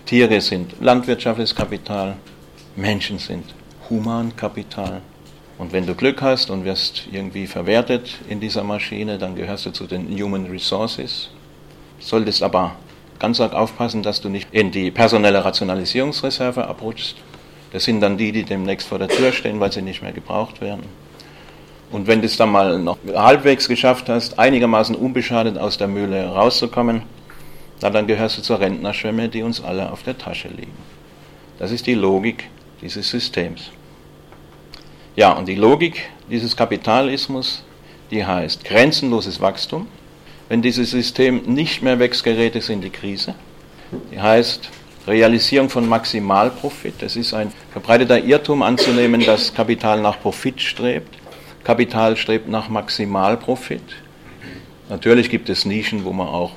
Tiere 0.06 0.40
sind 0.40 0.74
landwirtschaftliches 0.80 1.54
Kapital, 1.54 2.16
Menschen 2.76 3.18
sind 3.18 3.44
Humankapital. 3.88 5.00
Und 5.58 5.72
wenn 5.72 5.86
du 5.86 5.94
Glück 5.94 6.20
hast 6.22 6.50
und 6.50 6.64
wirst 6.64 7.04
irgendwie 7.12 7.46
verwertet 7.46 8.18
in 8.28 8.40
dieser 8.40 8.64
Maschine, 8.64 9.18
dann 9.18 9.36
gehörst 9.36 9.66
du 9.66 9.70
zu 9.70 9.86
den 9.86 10.08
Human 10.20 10.46
Resources. 10.46 11.30
Solltest 12.00 12.42
aber 12.42 12.76
ganz 13.20 13.40
arg 13.40 13.54
aufpassen, 13.54 14.02
dass 14.02 14.20
du 14.20 14.28
nicht 14.28 14.48
in 14.50 14.72
die 14.72 14.90
personelle 14.90 15.44
Rationalisierungsreserve 15.44 16.66
abrutschst. 16.66 17.16
Das 17.72 17.84
sind 17.84 18.00
dann 18.00 18.18
die, 18.18 18.32
die 18.32 18.42
demnächst 18.42 18.88
vor 18.88 18.98
der 18.98 19.08
Tür 19.08 19.32
stehen, 19.32 19.60
weil 19.60 19.72
sie 19.72 19.82
nicht 19.82 20.02
mehr 20.02 20.12
gebraucht 20.12 20.60
werden. 20.60 20.82
Und 21.92 22.06
wenn 22.06 22.20
du 22.20 22.26
es 22.26 22.36
dann 22.36 22.50
mal 22.50 22.78
noch 22.78 22.98
halbwegs 23.14 23.68
geschafft 23.68 24.08
hast, 24.08 24.38
einigermaßen 24.38 24.96
unbeschadet 24.96 25.58
aus 25.58 25.78
der 25.78 25.88
Mühle 25.88 26.26
rauszukommen, 26.26 27.02
na 27.82 27.90
dann 27.90 28.06
gehörst 28.06 28.38
du 28.38 28.42
zur 28.42 28.60
Rentnerschwemme, 28.60 29.28
die 29.28 29.42
uns 29.42 29.62
alle 29.62 29.90
auf 29.92 30.02
der 30.02 30.16
Tasche 30.16 30.48
liegen. 30.48 30.76
Das 31.58 31.70
ist 31.70 31.86
die 31.86 31.94
Logik 31.94 32.48
dieses 32.80 33.10
Systems. 33.10 33.70
Ja, 35.16 35.32
und 35.32 35.46
die 35.46 35.56
Logik 35.56 36.08
dieses 36.30 36.56
Kapitalismus, 36.56 37.64
die 38.10 38.24
heißt 38.24 38.64
grenzenloses 38.64 39.40
Wachstum. 39.40 39.86
Wenn 40.48 40.62
dieses 40.62 40.90
System 40.90 41.42
nicht 41.46 41.82
mehr 41.82 41.98
wächst, 41.98 42.24
gerät 42.24 42.56
es 42.56 42.68
in 42.68 42.80
die 42.80 42.90
Krise. 42.90 43.34
Die 44.10 44.20
heißt 44.20 44.70
Realisierung 45.06 45.68
von 45.68 45.88
Maximalprofit. 45.88 47.02
Es 47.02 47.16
ist 47.16 47.34
ein 47.34 47.52
verbreiteter 47.72 48.22
Irrtum 48.22 48.62
anzunehmen, 48.62 49.20
dass 49.24 49.52
Kapital 49.52 50.00
nach 50.00 50.20
Profit 50.20 50.60
strebt. 50.60 51.16
Kapital 51.64 52.16
strebt 52.16 52.48
nach 52.48 52.68
Maximalprofit. 52.68 53.82
Natürlich 54.88 55.30
gibt 55.30 55.48
es 55.48 55.64
Nischen, 55.64 56.04
wo 56.04 56.12
man 56.12 56.28
auch 56.28 56.52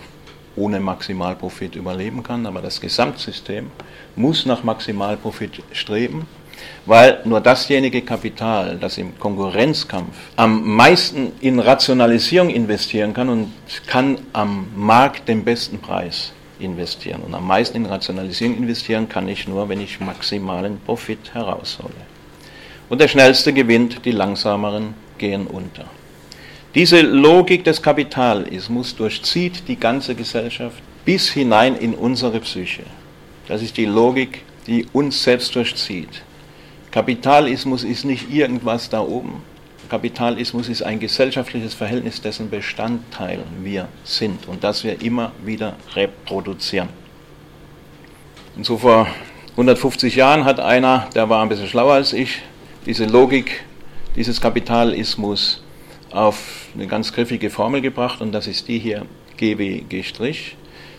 ohne 0.56 0.80
Maximalprofit 0.80 1.76
überleben 1.76 2.24
kann, 2.24 2.46
aber 2.46 2.62
das 2.62 2.80
Gesamtsystem 2.80 3.70
muss 4.16 4.46
nach 4.46 4.64
Maximalprofit 4.64 5.64
streben, 5.72 6.28
weil 6.86 7.22
nur 7.26 7.42
dasjenige 7.42 8.02
Kapital, 8.02 8.78
das 8.80 8.98
im 8.98 9.18
Konkurrenzkampf 9.20 10.16
am 10.36 10.76
meisten 10.76 11.34
in 11.42 11.60
Rationalisierung 11.60 12.50
investieren 12.50 13.14
kann 13.14 13.30
und 13.30 13.52
kann 13.88 14.18
am 14.34 14.68
Markt 14.76 15.28
den 15.28 15.44
besten 15.44 15.80
Preis 15.80 16.32
investieren. 16.60 17.22
Und 17.22 17.34
am 17.34 17.46
meisten 17.46 17.78
in 17.78 17.86
Rationalisierung 17.86 18.58
investieren 18.58 19.10
kann 19.10 19.28
ich 19.28 19.48
nur, 19.48 19.68
wenn 19.68 19.82
ich 19.82 20.00
maximalen 20.00 20.80
Profit 20.86 21.34
heraushole. 21.34 21.94
Und 22.88 23.02
der 23.02 23.08
Schnellste 23.08 23.52
gewinnt, 23.52 24.06
die 24.06 24.12
Langsameren 24.12 24.94
gehen 25.18 25.48
unter. 25.48 25.86
Diese 26.76 27.00
Logik 27.00 27.64
des 27.64 27.82
Kapitalismus 27.82 28.98
durchzieht 28.98 29.70
die 29.70 29.78
ganze 29.78 30.14
Gesellschaft 30.14 30.84
bis 31.06 31.30
hinein 31.30 31.78
in 31.78 31.94
unsere 31.94 32.42
Psyche. 32.42 32.84
Das 33.48 33.62
ist 33.62 33.78
die 33.78 33.86
Logik, 33.86 34.42
die 34.68 34.86
uns 34.92 35.24
selbst 35.24 35.56
durchzieht. 35.56 36.22
Kapitalismus 36.92 37.86
ist 37.86 38.04
nicht 38.04 38.30
irgendwas 38.30 38.90
da 38.90 39.00
oben. 39.00 39.42
Kapitalismus 39.88 40.68
ist 40.68 40.82
ein 40.82 41.00
gesellschaftliches 41.00 41.74
Verhältnis, 41.74 42.22
dessen 42.22 42.50
Bestandteil 42.50 43.40
wir 43.62 43.88
sind 44.04 44.46
und 44.46 44.62
das 44.66 44.84
wir 44.84 45.02
immer 45.02 45.32
wieder 45.46 45.78
reproduzieren. 45.94 46.90
Und 48.58 48.66
so 48.66 48.80
vor 48.80 49.08
150 49.52 50.16
Jahren 50.16 50.44
hat 50.44 50.60
einer, 50.60 51.08
der 51.16 51.30
war 51.30 51.42
ein 51.42 51.48
bisschen 51.48 51.70
schlauer 51.70 51.94
als 51.94 52.12
ich, 52.12 52.42
diese 52.86 53.06
Logik 53.06 53.64
dieses 54.18 54.42
Kapitalismus 54.42 55.62
auf 56.16 56.68
eine 56.74 56.88
ganz 56.88 57.12
griffige 57.12 57.50
Formel 57.50 57.82
gebracht 57.82 58.22
und 58.22 58.32
das 58.32 58.48
ist 58.48 58.68
die 58.68 58.80
hier 58.80 59.06
G 59.38 59.58
wie 59.58 59.82
G', 59.82 60.04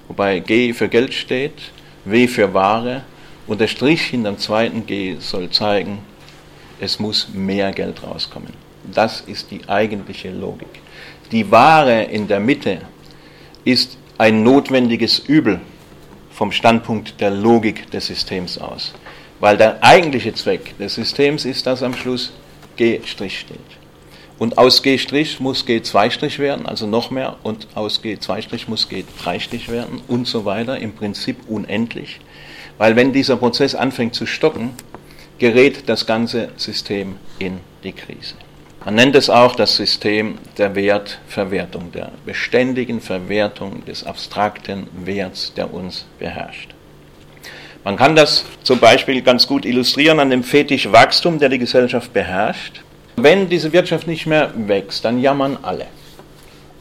wobei 0.09 0.41
G 0.41 0.73
für 0.73 0.89
Geld 0.89 1.15
steht, 1.15 1.73
W 2.05 2.29
für 2.29 2.53
Ware 2.53 3.03
und 3.47 3.61
der 3.61 3.69
Strich 3.69 4.03
hinter 4.03 4.33
dem 4.33 4.39
zweiten 4.39 4.87
G 4.87 5.17
soll 5.19 5.51
zeigen, 5.51 5.99
es 6.81 6.99
muss 6.99 7.29
mehr 7.33 7.73
Geld 7.73 8.03
rauskommen. 8.03 8.53
Das 8.93 9.23
ist 9.23 9.51
die 9.51 9.67
eigentliche 9.69 10.31
Logik. 10.31 10.69
Die 11.33 11.51
Ware 11.51 12.05
in 12.05 12.29
der 12.29 12.41
Mitte 12.41 12.83
ist 13.65 13.97
ein 14.19 14.43
notwendiges 14.43 15.19
Übel 15.19 15.61
vom 16.31 16.53
Standpunkt 16.53 17.21
der 17.21 17.31
Logik 17.31 17.91
des 17.91 18.07
Systems 18.07 18.59
aus. 18.59 18.95
Weil 19.41 19.57
der 19.57 19.83
eigentliche 19.83 20.35
Zweck 20.35 20.79
des 20.79 20.95
Systems 20.95 21.45
ist, 21.45 21.67
dass 21.67 21.83
am 21.83 21.95
Schluss 21.95 22.33
G' 22.77 23.01
steht. 23.05 23.86
Und 24.39 24.59
aus 24.59 24.83
G' 24.83 24.99
muss 25.39 25.67
G2' 25.67 26.39
werden, 26.39 26.67
also 26.67 26.87
noch 26.87 27.11
mehr, 27.11 27.37
und 27.43 27.69
aus 27.75 28.03
G2' 28.03 28.69
muss 28.69 28.89
G3' 28.89 29.69
werden 29.69 30.03
und 30.09 30.27
so 30.27 30.45
weiter, 30.45 30.79
im 30.79 30.93
Prinzip 30.93 31.37
unendlich. 31.49 32.21
Weil 32.77 32.97
wenn 32.97 33.13
dieser 33.13 33.37
Prozess 33.37 33.75
anfängt 33.75 34.15
zu 34.15 34.27
stocken, 34.27 34.73
gerät 35.39 35.89
das 35.89 36.07
ganze 36.07 36.51
System 36.57 37.17
in 37.39 37.61
die 37.83 37.93
Krise. 37.93 38.35
Man 38.85 38.95
nennt 38.95 39.17
es 39.17 39.31
auch 39.31 39.57
das 39.57 39.75
System 39.77 40.39
der 40.59 40.75
Wertverwertung, 40.77 41.91
der 41.93 42.13
beständigen 42.25 43.01
Verwertung 43.01 43.85
des 43.85 44.05
abstrakten 44.05 44.87
Werts, 45.05 45.53
der 45.55 45.75
uns 45.75 46.07
beherrscht. 46.19 46.71
Man 47.83 47.97
kann 47.97 48.15
das 48.15 48.45
zum 48.63 48.79
Beispiel 48.79 49.23
ganz 49.23 49.47
gut 49.47 49.65
illustrieren 49.65 50.21
an 50.21 50.31
dem 50.31 50.45
Fetisch 50.45 50.91
Wachstum, 50.93 51.39
der 51.39 51.49
die 51.49 51.59
Gesellschaft 51.59 52.13
beherrscht. 52.13 52.83
Wenn 53.17 53.49
diese 53.49 53.73
Wirtschaft 53.73 54.07
nicht 54.07 54.27
mehr 54.27 54.53
wächst, 54.55 55.05
dann 55.07 55.19
jammern 55.19 55.57
alle. 55.63 55.87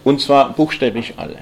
Und 0.04 0.20
zwar 0.20 0.52
buchstäblich 0.52 1.14
alle. 1.16 1.38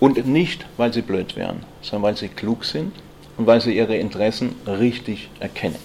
Und 0.00 0.26
nicht, 0.26 0.64
weil 0.78 0.90
sie 0.90 1.02
blöd 1.02 1.36
wären, 1.36 1.64
sondern 1.82 2.04
weil 2.04 2.16
sie 2.16 2.28
klug 2.28 2.64
sind 2.64 2.92
und 3.36 3.46
weil 3.46 3.60
sie 3.60 3.76
ihre 3.76 3.94
Interessen 3.96 4.56
richtig 4.66 5.28
erkennen. 5.38 5.76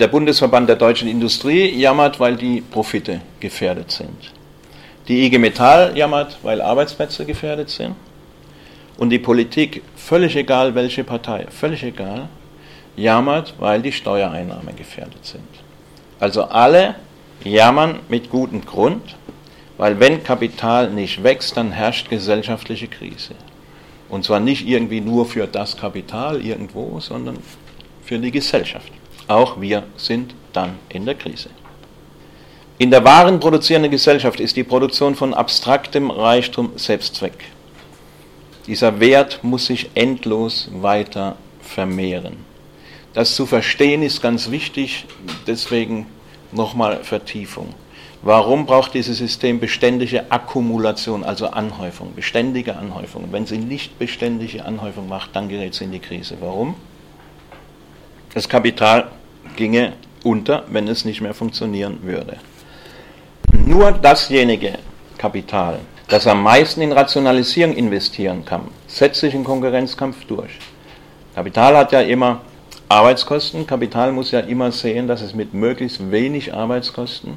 Der 0.00 0.08
Bundesverband 0.08 0.68
der 0.68 0.76
deutschen 0.76 1.08
Industrie 1.08 1.68
jammert, 1.78 2.18
weil 2.18 2.36
die 2.36 2.62
Profite 2.62 3.20
gefährdet 3.38 3.90
sind. 3.90 4.32
Die 5.06 5.26
IG 5.26 5.38
Metall 5.38 5.96
jammert, 5.96 6.38
weil 6.42 6.62
Arbeitsplätze 6.62 7.26
gefährdet 7.26 7.68
sind. 7.68 7.96
Und 8.96 9.10
die 9.10 9.18
Politik, 9.18 9.82
völlig 9.94 10.36
egal 10.36 10.74
welche 10.74 11.04
Partei, 11.04 11.46
völlig 11.50 11.82
egal, 11.82 12.28
jammert, 12.96 13.54
weil 13.58 13.82
die 13.82 13.92
Steuereinnahmen 13.92 14.74
gefährdet 14.74 15.24
sind. 15.24 15.48
Also 16.18 16.44
alle 16.44 16.96
jammern 17.44 18.00
mit 18.08 18.30
gutem 18.30 18.64
Grund, 18.64 19.16
weil 19.76 20.00
wenn 20.00 20.22
Kapital 20.24 20.90
nicht 20.90 21.22
wächst, 21.22 21.56
dann 21.56 21.72
herrscht 21.72 22.10
gesellschaftliche 22.10 22.88
Krise. 22.88 23.34
Und 24.08 24.24
zwar 24.24 24.40
nicht 24.40 24.66
irgendwie 24.66 25.00
nur 25.00 25.26
für 25.26 25.46
das 25.46 25.76
Kapital 25.76 26.44
irgendwo, 26.44 26.98
sondern 27.00 27.38
für 28.02 28.18
die 28.18 28.30
Gesellschaft. 28.30 28.90
Auch 29.28 29.60
wir 29.60 29.84
sind 29.96 30.34
dann 30.52 30.76
in 30.88 31.04
der 31.04 31.14
Krise. 31.14 31.50
In 32.78 32.90
der 32.90 33.04
wahren 33.04 33.40
produzierenden 33.40 33.90
Gesellschaft 33.90 34.40
ist 34.40 34.56
die 34.56 34.64
Produktion 34.64 35.14
von 35.14 35.34
abstraktem 35.34 36.10
Reichtum 36.10 36.72
Selbstzweck. 36.76 37.44
Dieser 38.66 39.00
Wert 39.00 39.40
muss 39.42 39.66
sich 39.66 39.90
endlos 39.94 40.70
weiter 40.72 41.36
vermehren. 41.60 42.36
Das 43.14 43.34
zu 43.34 43.46
verstehen 43.46 44.02
ist 44.02 44.22
ganz 44.22 44.50
wichtig, 44.50 45.06
deswegen 45.46 46.06
nochmal 46.52 47.04
Vertiefung. 47.04 47.74
Warum 48.22 48.66
braucht 48.66 48.94
dieses 48.94 49.18
System 49.18 49.60
beständige 49.60 50.30
Akkumulation, 50.32 51.22
also 51.22 51.48
Anhäufung, 51.48 52.14
beständige 52.16 52.76
Anhäufung? 52.76 53.28
Wenn 53.30 53.46
sie 53.46 53.58
nicht 53.58 53.98
beständige 53.98 54.64
Anhäufung 54.64 55.08
macht, 55.08 55.36
dann 55.36 55.48
gerät 55.48 55.74
sie 55.74 55.84
in 55.84 55.92
die 55.92 56.00
Krise. 56.00 56.36
Warum? 56.40 56.74
Das 58.34 58.48
Kapital 58.48 59.08
ginge 59.56 59.92
unter, 60.24 60.64
wenn 60.68 60.88
es 60.88 61.04
nicht 61.04 61.20
mehr 61.20 61.34
funktionieren 61.34 61.98
würde. 62.02 62.38
Nur 63.52 63.92
dasjenige 63.92 64.78
Kapital, 65.16 65.78
das 66.08 66.26
am 66.26 66.42
meisten 66.42 66.80
in 66.80 66.92
Rationalisierung 66.92 67.76
investieren 67.76 68.44
kann, 68.44 68.62
setzt 68.88 69.20
sich 69.20 69.34
im 69.34 69.44
Konkurrenzkampf 69.44 70.24
durch. 70.24 70.50
Kapital 71.34 71.76
hat 71.76 71.92
ja 71.92 72.00
immer 72.00 72.40
Arbeitskosten. 72.90 73.66
Kapital 73.66 74.12
muss 74.12 74.30
ja 74.30 74.40
immer 74.40 74.72
sehen, 74.72 75.08
dass 75.08 75.20
es 75.20 75.34
mit 75.34 75.52
möglichst 75.52 76.10
wenig 76.10 76.54
Arbeitskosten 76.54 77.36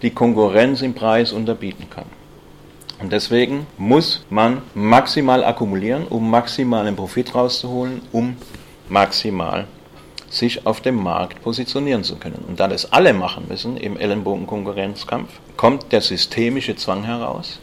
die 0.00 0.10
Konkurrenz 0.10 0.80
im 0.80 0.94
Preis 0.94 1.32
unterbieten 1.32 1.88
kann. 1.90 2.06
Und 2.98 3.12
deswegen 3.12 3.66
muss 3.76 4.24
man 4.30 4.62
maximal 4.74 5.44
akkumulieren, 5.44 6.06
um 6.06 6.30
maximalen 6.30 6.96
Profit 6.96 7.34
rauszuholen, 7.34 8.00
um 8.12 8.36
maximal 8.88 9.66
sich 10.30 10.66
auf 10.66 10.80
dem 10.80 10.96
Markt 10.96 11.42
positionieren 11.42 12.02
zu 12.02 12.16
können. 12.16 12.42
Und 12.48 12.58
da 12.58 12.66
das 12.66 12.92
alle 12.92 13.12
machen 13.12 13.44
müssen 13.48 13.76
im 13.76 13.98
Ellenbogenkonkurrenzkampf, 13.98 15.30
kommt 15.58 15.92
der 15.92 16.00
systemische 16.00 16.74
Zwang 16.74 17.04
heraus, 17.04 17.58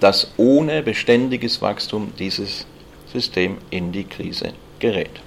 dass 0.00 0.32
ohne 0.36 0.82
beständiges 0.82 1.62
Wachstum 1.62 2.12
dieses 2.18 2.66
System 3.10 3.56
in 3.70 3.90
die 3.90 4.04
Krise 4.04 4.52
gerät. 4.78 5.20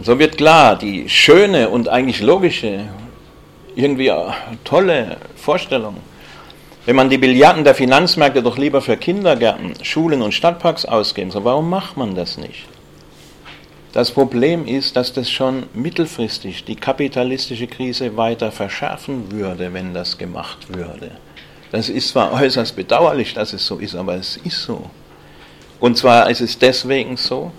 So 0.00 0.18
wird 0.18 0.36
klar, 0.36 0.76
die 0.76 1.08
schöne 1.08 1.70
und 1.70 1.88
eigentlich 1.88 2.20
logische, 2.20 2.84
irgendwie 3.74 4.12
tolle 4.62 5.16
Vorstellung, 5.34 5.96
wenn 6.86 6.94
man 6.94 7.10
die 7.10 7.18
Billiarden 7.18 7.64
der 7.64 7.74
Finanzmärkte 7.74 8.42
doch 8.42 8.56
lieber 8.56 8.80
für 8.80 8.96
Kindergärten, 8.96 9.74
Schulen 9.82 10.22
und 10.22 10.32
Stadtparks 10.32 10.84
ausgeben 10.84 11.30
soll, 11.30 11.44
warum 11.44 11.68
macht 11.68 11.96
man 11.96 12.14
das 12.14 12.38
nicht? 12.38 12.66
Das 13.92 14.12
Problem 14.12 14.66
ist, 14.66 14.96
dass 14.96 15.12
das 15.12 15.28
schon 15.30 15.64
mittelfristig 15.74 16.64
die 16.64 16.76
kapitalistische 16.76 17.66
Krise 17.66 18.16
weiter 18.16 18.52
verschärfen 18.52 19.32
würde, 19.32 19.74
wenn 19.74 19.94
das 19.94 20.16
gemacht 20.16 20.74
würde. 20.74 21.10
Das 21.72 21.88
ist 21.88 22.10
zwar 22.10 22.32
äußerst 22.40 22.76
bedauerlich, 22.76 23.34
dass 23.34 23.52
es 23.52 23.66
so 23.66 23.78
ist, 23.78 23.96
aber 23.96 24.14
es 24.14 24.36
ist 24.38 24.62
so. 24.62 24.88
Und 25.80 25.96
zwar 25.96 26.30
ist 26.30 26.40
es 26.40 26.58
deswegen 26.58 27.16
so, 27.16 27.50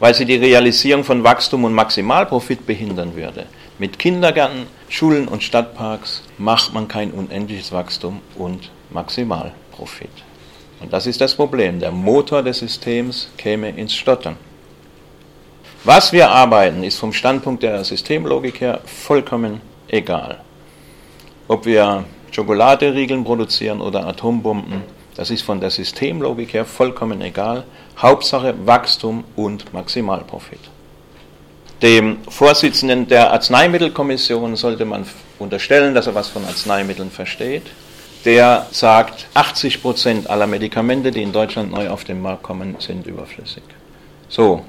weil 0.00 0.14
sie 0.14 0.24
die 0.24 0.36
Realisierung 0.36 1.04
von 1.04 1.24
Wachstum 1.24 1.64
und 1.64 1.72
Maximalprofit 1.72 2.66
behindern 2.66 3.14
würde. 3.16 3.46
Mit 3.78 3.98
Kindergärten, 3.98 4.66
Schulen 4.88 5.28
und 5.28 5.42
Stadtparks 5.42 6.22
macht 6.38 6.72
man 6.72 6.88
kein 6.88 7.10
unendliches 7.10 7.72
Wachstum 7.72 8.20
und 8.36 8.70
Maximalprofit. 8.90 10.10
Und 10.80 10.92
das 10.92 11.06
ist 11.06 11.20
das 11.20 11.34
Problem. 11.34 11.80
Der 11.80 11.90
Motor 11.90 12.42
des 12.42 12.58
Systems 12.58 13.30
käme 13.36 13.70
ins 13.70 13.94
Stottern. 13.94 14.36
Was 15.82 16.12
wir 16.12 16.30
arbeiten, 16.30 16.82
ist 16.82 16.98
vom 16.98 17.12
Standpunkt 17.12 17.62
der 17.62 17.84
Systemlogik 17.84 18.60
her 18.60 18.80
vollkommen 18.84 19.60
egal. 19.88 20.40
Ob 21.46 21.66
wir 21.66 22.04
Schokoladeriegeln 22.30 23.22
produzieren 23.22 23.80
oder 23.80 24.06
Atombomben, 24.06 24.82
das 25.14 25.30
ist 25.30 25.42
von 25.42 25.60
der 25.60 25.70
Systemlogik 25.70 26.54
her 26.54 26.64
vollkommen 26.64 27.20
egal. 27.20 27.64
Hauptsache 27.98 28.54
Wachstum 28.66 29.24
und 29.36 29.72
Maximalprofit. 29.72 30.60
Dem 31.82 32.18
Vorsitzenden 32.28 33.08
der 33.08 33.32
Arzneimittelkommission 33.32 34.56
sollte 34.56 34.84
man 34.84 35.06
unterstellen, 35.38 35.94
dass 35.94 36.06
er 36.06 36.14
was 36.14 36.28
von 36.28 36.44
Arzneimitteln 36.44 37.10
versteht. 37.10 37.64
der 38.24 38.66
sagt, 38.70 39.26
80 39.34 39.82
Prozent 39.82 40.30
aller 40.30 40.46
Medikamente, 40.46 41.10
die 41.10 41.22
in 41.22 41.32
Deutschland 41.32 41.70
neu 41.70 41.90
auf 41.90 42.04
den 42.04 42.22
Markt 42.22 42.42
kommen, 42.42 42.76
sind 42.78 43.06
überflüssig. 43.06 43.62
So, 44.28 44.64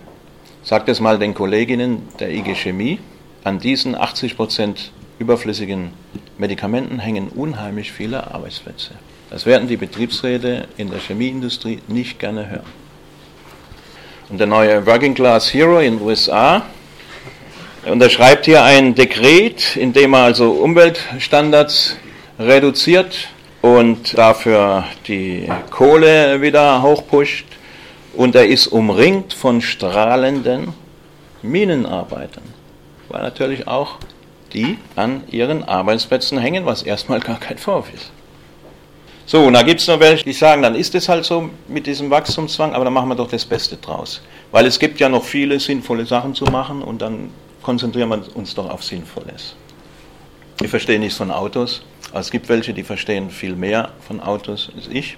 sagt 0.64 0.90
es 0.90 1.00
mal 1.00 1.18
den 1.18 1.34
Kolleginnen 1.34 2.10
der 2.20 2.32
IG 2.32 2.56
Chemie, 2.56 3.00
an 3.44 3.60
diesen 3.60 3.96
80 3.96 4.36
Prozent 4.36 4.92
überflüssigen 5.20 5.92
Medikamenten 6.38 7.00
hängen 7.00 7.30
unheimlich 7.30 7.92
viele 7.92 8.34
Arbeitsplätze. 8.34 8.92
Das 9.30 9.46
werden 9.46 9.68
die 9.68 9.78
Betriebsräte 9.78 10.68
in 10.78 10.90
der 10.90 11.00
Chemieindustrie 11.00 11.80
nicht 11.88 12.20
gerne 12.20 12.50
hören. 12.50 12.85
Und 14.28 14.40
der 14.40 14.48
neue 14.48 14.84
Working 14.88 15.14
Class 15.14 15.54
Hero 15.54 15.80
in 15.80 16.00
den 16.00 16.06
USA 16.06 16.64
unterschreibt 17.86 18.46
hier 18.46 18.64
ein 18.64 18.96
Dekret, 18.96 19.76
in 19.76 19.94
dem 19.94 20.14
er 20.14 20.24
also 20.24 20.52
Umweltstandards 20.52 21.96
reduziert 22.40 23.28
und 23.62 24.18
dafür 24.18 24.86
die 25.08 25.48
Kohle 25.70 26.42
wieder 26.42 26.82
hochpusht. 26.82 27.46
Und 28.16 28.34
er 28.34 28.48
ist 28.48 28.68
umringt 28.68 29.34
von 29.34 29.62
strahlenden 29.62 30.74
Minenarbeitern, 31.44 32.46
weil 33.10 33.22
natürlich 33.22 33.68
auch 33.68 33.98
die 34.54 34.80
an 34.96 35.24
ihren 35.30 35.64
Arbeitsplätzen 35.64 36.40
hängen, 36.40 36.66
was 36.66 36.82
erstmal 36.82 37.20
gar 37.20 37.40
kein 37.40 37.60
Vorwurf 37.60 37.94
ist. 37.94 38.12
So, 39.28 39.44
und 39.44 39.54
da 39.54 39.64
gibt 39.64 39.82
es 39.82 39.88
noch 39.88 40.00
welche, 40.00 40.24
die 40.24 40.34
sagen, 40.34 40.62
dann 40.62 40.76
ist 40.76 40.94
es 40.94 41.10
halt 41.10 41.26
so 41.26 41.50
mit 41.68 41.88
diesem 41.88 42.12
Wachstumszwang, 42.12 42.74
aber 42.76 42.86
dann 42.86 42.94
machen 42.94 43.10
wir 43.10 43.16
doch 43.16 43.30
das 43.30 43.44
Beste 43.44 43.78
draus. 43.78 44.22
Weil 44.52 44.68
es 44.68 44.78
gibt 44.78 45.00
ja 45.00 45.10
noch 45.10 45.24
viele 45.24 45.60
sinnvolle 45.60 46.06
Sachen 46.06 46.36
zu 46.36 46.46
machen 46.46 46.84
und 46.84 47.02
dann 47.02 47.32
konzentrieren 47.64 48.10
wir 48.10 48.24
uns 48.36 48.54
doch 48.54 48.70
auf 48.70 48.84
Sinnvolles. 48.84 49.56
Ich 50.62 50.70
verstehe 50.70 51.00
nichts 51.00 51.18
von 51.18 51.32
Autos, 51.32 51.82
aber 52.12 52.20
es 52.20 52.30
gibt 52.30 52.50
welche, 52.50 52.74
die 52.74 52.84
verstehen 52.84 53.32
viel 53.32 53.56
mehr 53.56 53.90
von 54.08 54.22
Autos 54.22 54.72
als 54.76 54.88
ich. 54.88 55.18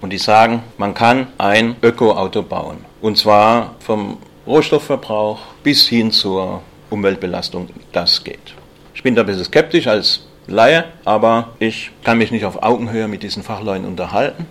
Und 0.00 0.10
die 0.10 0.18
sagen, 0.18 0.64
man 0.78 0.94
kann 0.94 1.28
ein 1.38 1.76
Öko-Auto 1.82 2.42
bauen. 2.42 2.78
Und 3.02 3.18
zwar 3.18 3.76
vom 3.80 4.18
Rohstoffverbrauch 4.46 5.38
bis 5.62 5.86
hin 5.86 6.10
zur 6.10 6.62
Umweltbelastung. 6.90 7.68
Das 7.92 8.24
geht. 8.24 8.54
Ich 8.94 9.02
bin 9.02 9.14
da 9.14 9.22
ein 9.22 9.26
bisschen 9.26 9.44
skeptisch 9.44 9.86
als 9.86 10.26
Laie, 10.46 10.84
aber 11.04 11.50
ich 11.58 11.90
kann 12.02 12.18
mich 12.18 12.30
nicht 12.30 12.44
auf 12.44 12.62
Augenhöhe 12.62 13.08
mit 13.08 13.22
diesen 13.22 13.42
Fachleuten 13.42 13.86
unterhalten 13.86 14.46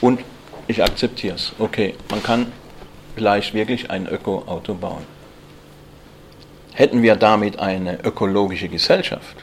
und 0.00 0.20
ich 0.68 0.82
akzeptiere 0.82 1.34
es. 1.34 1.52
Okay, 1.58 1.94
man 2.10 2.22
kann 2.22 2.52
vielleicht 3.14 3.54
wirklich 3.54 3.90
ein 3.90 4.06
Öko-Auto 4.06 4.74
bauen. 4.74 5.04
Hätten 6.74 7.02
wir 7.02 7.16
damit 7.16 7.58
eine 7.58 8.04
ökologische 8.04 8.68
Gesellschaft, 8.68 9.36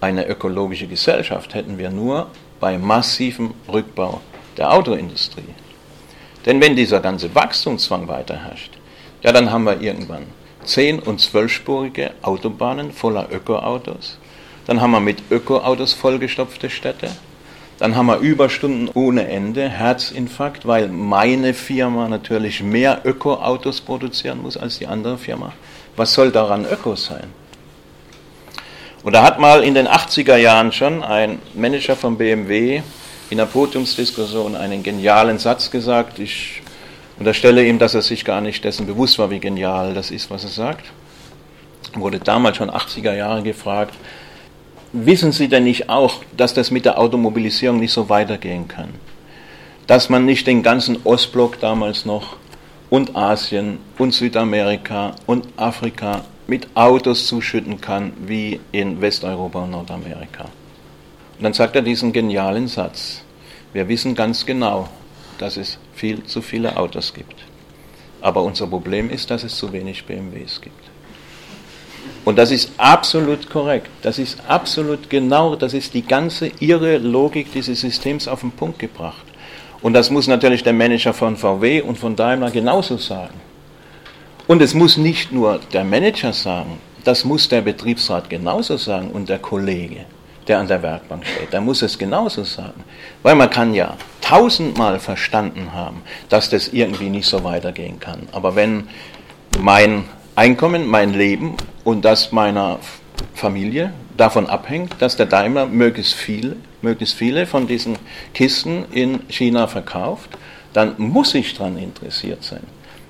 eine 0.00 0.28
ökologische 0.28 0.86
Gesellschaft 0.86 1.54
hätten 1.54 1.76
wir 1.76 1.90
nur 1.90 2.28
bei 2.60 2.78
massivem 2.78 3.52
Rückbau 3.70 4.20
der 4.56 4.72
Autoindustrie. 4.72 5.54
Denn 6.46 6.60
wenn 6.60 6.76
dieser 6.76 7.00
ganze 7.00 7.34
Wachstumszwang 7.34 8.06
weiter 8.06 8.36
herrscht, 8.36 8.78
ja, 9.22 9.32
dann 9.32 9.50
haben 9.50 9.64
wir 9.64 9.80
irgendwann 9.80 10.26
10- 10.64 11.00
und 11.00 11.20
12-spurige 11.20 12.12
Autobahnen 12.22 12.92
voller 12.92 13.28
Ökoautos 13.32 14.18
dann 14.68 14.82
haben 14.82 14.90
wir 14.90 15.00
mit 15.00 15.22
Ökoautos 15.30 15.94
vollgestopfte 15.94 16.68
Städte. 16.68 17.08
Dann 17.78 17.96
haben 17.96 18.06
wir 18.06 18.18
Überstunden 18.18 18.90
ohne 18.92 19.26
Ende, 19.26 19.66
Herzinfarkt, 19.66 20.66
weil 20.66 20.88
meine 20.88 21.54
Firma 21.54 22.06
natürlich 22.06 22.62
mehr 22.62 23.00
Ökoautos 23.04 23.80
produzieren 23.80 24.42
muss 24.42 24.58
als 24.58 24.78
die 24.78 24.86
andere 24.86 25.16
Firma. 25.16 25.54
Was 25.96 26.12
soll 26.12 26.30
daran 26.30 26.66
Öko 26.70 26.96
sein? 26.96 27.28
Und 29.02 29.14
da 29.14 29.22
hat 29.22 29.40
mal 29.40 29.64
in 29.64 29.72
den 29.72 29.88
80er 29.88 30.36
Jahren 30.36 30.70
schon 30.70 31.02
ein 31.02 31.38
Manager 31.54 31.96
von 31.96 32.18
BMW 32.18 32.82
in 33.30 33.38
der 33.38 33.46
Podiumsdiskussion 33.46 34.54
einen 34.54 34.82
genialen 34.82 35.38
Satz 35.38 35.70
gesagt. 35.70 36.18
Ich 36.18 36.60
unterstelle 37.18 37.64
ihm, 37.64 37.78
dass 37.78 37.94
er 37.94 38.02
sich 38.02 38.22
gar 38.22 38.42
nicht 38.42 38.62
dessen 38.64 38.86
bewusst 38.86 39.18
war, 39.18 39.30
wie 39.30 39.40
genial 39.40 39.94
das 39.94 40.10
ist, 40.10 40.30
was 40.30 40.44
er 40.44 40.50
sagt. 40.50 40.84
Wurde 41.94 42.18
damals 42.18 42.58
schon 42.58 42.70
80er 42.70 43.14
Jahre 43.14 43.42
gefragt, 43.42 43.94
wissen 44.92 45.32
Sie 45.32 45.48
denn 45.48 45.64
nicht 45.64 45.88
auch, 45.88 46.22
dass 46.36 46.54
das 46.54 46.70
mit 46.70 46.84
der 46.84 46.98
Automobilisierung 46.98 47.80
nicht 47.80 47.92
so 47.92 48.08
weitergehen 48.08 48.68
kann? 48.68 48.90
Dass 49.86 50.08
man 50.08 50.24
nicht 50.24 50.46
den 50.46 50.62
ganzen 50.62 50.98
Ostblock 51.04 51.60
damals 51.60 52.04
noch 52.04 52.36
und 52.90 53.16
Asien 53.16 53.78
und 53.98 54.12
Südamerika 54.14 55.14
und 55.26 55.46
Afrika 55.56 56.24
mit 56.46 56.68
Autos 56.74 57.26
zuschütten 57.26 57.80
kann 57.80 58.12
wie 58.26 58.60
in 58.72 59.00
Westeuropa 59.00 59.64
und 59.64 59.70
Nordamerika. 59.70 60.44
Und 61.36 61.44
dann 61.44 61.52
sagt 61.52 61.76
er 61.76 61.82
diesen 61.82 62.12
genialen 62.12 62.68
Satz. 62.68 63.22
Wir 63.72 63.86
wissen 63.88 64.14
ganz 64.14 64.44
genau, 64.46 64.88
dass 65.38 65.56
es 65.56 65.78
viel 65.94 66.24
zu 66.24 66.42
viele 66.42 66.76
Autos 66.76 67.12
gibt. 67.12 67.36
Aber 68.20 68.42
unser 68.42 68.66
Problem 68.66 69.10
ist, 69.10 69.30
dass 69.30 69.44
es 69.44 69.56
zu 69.56 69.72
wenig 69.72 70.04
BMWs 70.04 70.60
gibt. 70.60 70.97
Und 72.28 72.36
das 72.36 72.50
ist 72.50 72.72
absolut 72.76 73.48
korrekt. 73.48 73.88
Das 74.02 74.18
ist 74.18 74.36
absolut 74.46 75.08
genau, 75.08 75.56
das 75.56 75.72
ist 75.72 75.94
die 75.94 76.02
ganze 76.02 76.50
irre 76.60 76.98
Logik 76.98 77.54
dieses 77.54 77.80
Systems 77.80 78.28
auf 78.28 78.40
den 78.40 78.50
Punkt 78.50 78.78
gebracht. 78.78 79.24
Und 79.80 79.94
das 79.94 80.10
muss 80.10 80.26
natürlich 80.26 80.62
der 80.62 80.74
Manager 80.74 81.14
von 81.14 81.38
VW 81.38 81.80
und 81.80 81.96
von 81.96 82.16
Daimler 82.16 82.50
genauso 82.50 82.98
sagen. 82.98 83.40
Und 84.46 84.60
es 84.60 84.74
muss 84.74 84.98
nicht 84.98 85.32
nur 85.32 85.58
der 85.72 85.84
Manager 85.84 86.34
sagen, 86.34 86.78
das 87.02 87.24
muss 87.24 87.48
der 87.48 87.62
Betriebsrat 87.62 88.28
genauso 88.28 88.76
sagen 88.76 89.08
und 89.10 89.30
der 89.30 89.38
Kollege, 89.38 90.04
der 90.48 90.58
an 90.58 90.68
der 90.68 90.82
Werkbank 90.82 91.24
steht. 91.24 91.54
Der 91.54 91.62
muss 91.62 91.80
es 91.80 91.96
genauso 91.96 92.44
sagen. 92.44 92.84
Weil 93.22 93.36
man 93.36 93.48
kann 93.48 93.72
ja 93.72 93.96
tausendmal 94.20 95.00
verstanden 95.00 95.72
haben, 95.72 96.02
dass 96.28 96.50
das 96.50 96.68
irgendwie 96.68 97.08
nicht 97.08 97.26
so 97.26 97.42
weitergehen 97.42 97.98
kann. 97.98 98.28
Aber 98.32 98.54
wenn 98.54 98.86
mein 99.58 100.04
Einkommen, 100.38 100.86
mein 100.86 101.14
Leben 101.14 101.56
und 101.88 102.04
das 102.04 102.32
meiner 102.32 102.80
Familie 103.32 103.94
davon 104.18 104.46
abhängt, 104.46 104.96
dass 104.98 105.16
der 105.16 105.24
Daimler 105.24 105.64
möglichst 105.64 106.12
viele, 106.12 106.56
möglichst 106.82 107.16
viele 107.16 107.46
von 107.46 107.66
diesen 107.66 107.96
Kisten 108.34 108.84
in 108.92 109.20
China 109.30 109.68
verkauft, 109.68 110.28
dann 110.74 110.96
muss 110.98 111.34
ich 111.34 111.54
daran 111.54 111.78
interessiert 111.78 112.44
sein, 112.44 112.64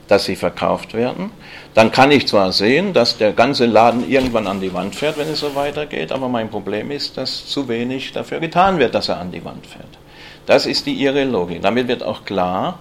dass 0.06 0.26
sie 0.26 0.36
verkauft 0.36 0.94
werden. 0.94 1.32
Dann 1.74 1.90
kann 1.90 2.12
ich 2.12 2.28
zwar 2.28 2.52
sehen, 2.52 2.92
dass 2.92 3.18
der 3.18 3.32
ganze 3.32 3.66
Laden 3.66 4.08
irgendwann 4.08 4.46
an 4.46 4.60
die 4.60 4.72
Wand 4.72 4.94
fährt, 4.94 5.18
wenn 5.18 5.28
es 5.28 5.40
so 5.40 5.56
weitergeht, 5.56 6.12
aber 6.12 6.28
mein 6.28 6.48
Problem 6.48 6.92
ist, 6.92 7.16
dass 7.16 7.48
zu 7.48 7.66
wenig 7.66 8.12
dafür 8.12 8.38
getan 8.38 8.78
wird, 8.78 8.94
dass 8.94 9.08
er 9.08 9.18
an 9.18 9.32
die 9.32 9.44
Wand 9.44 9.66
fährt. 9.66 9.98
Das 10.46 10.66
ist 10.66 10.86
die 10.86 10.94
ihre 10.94 11.24
Logik. 11.24 11.62
Damit 11.62 11.88
wird 11.88 12.04
auch 12.04 12.24
klar, 12.24 12.78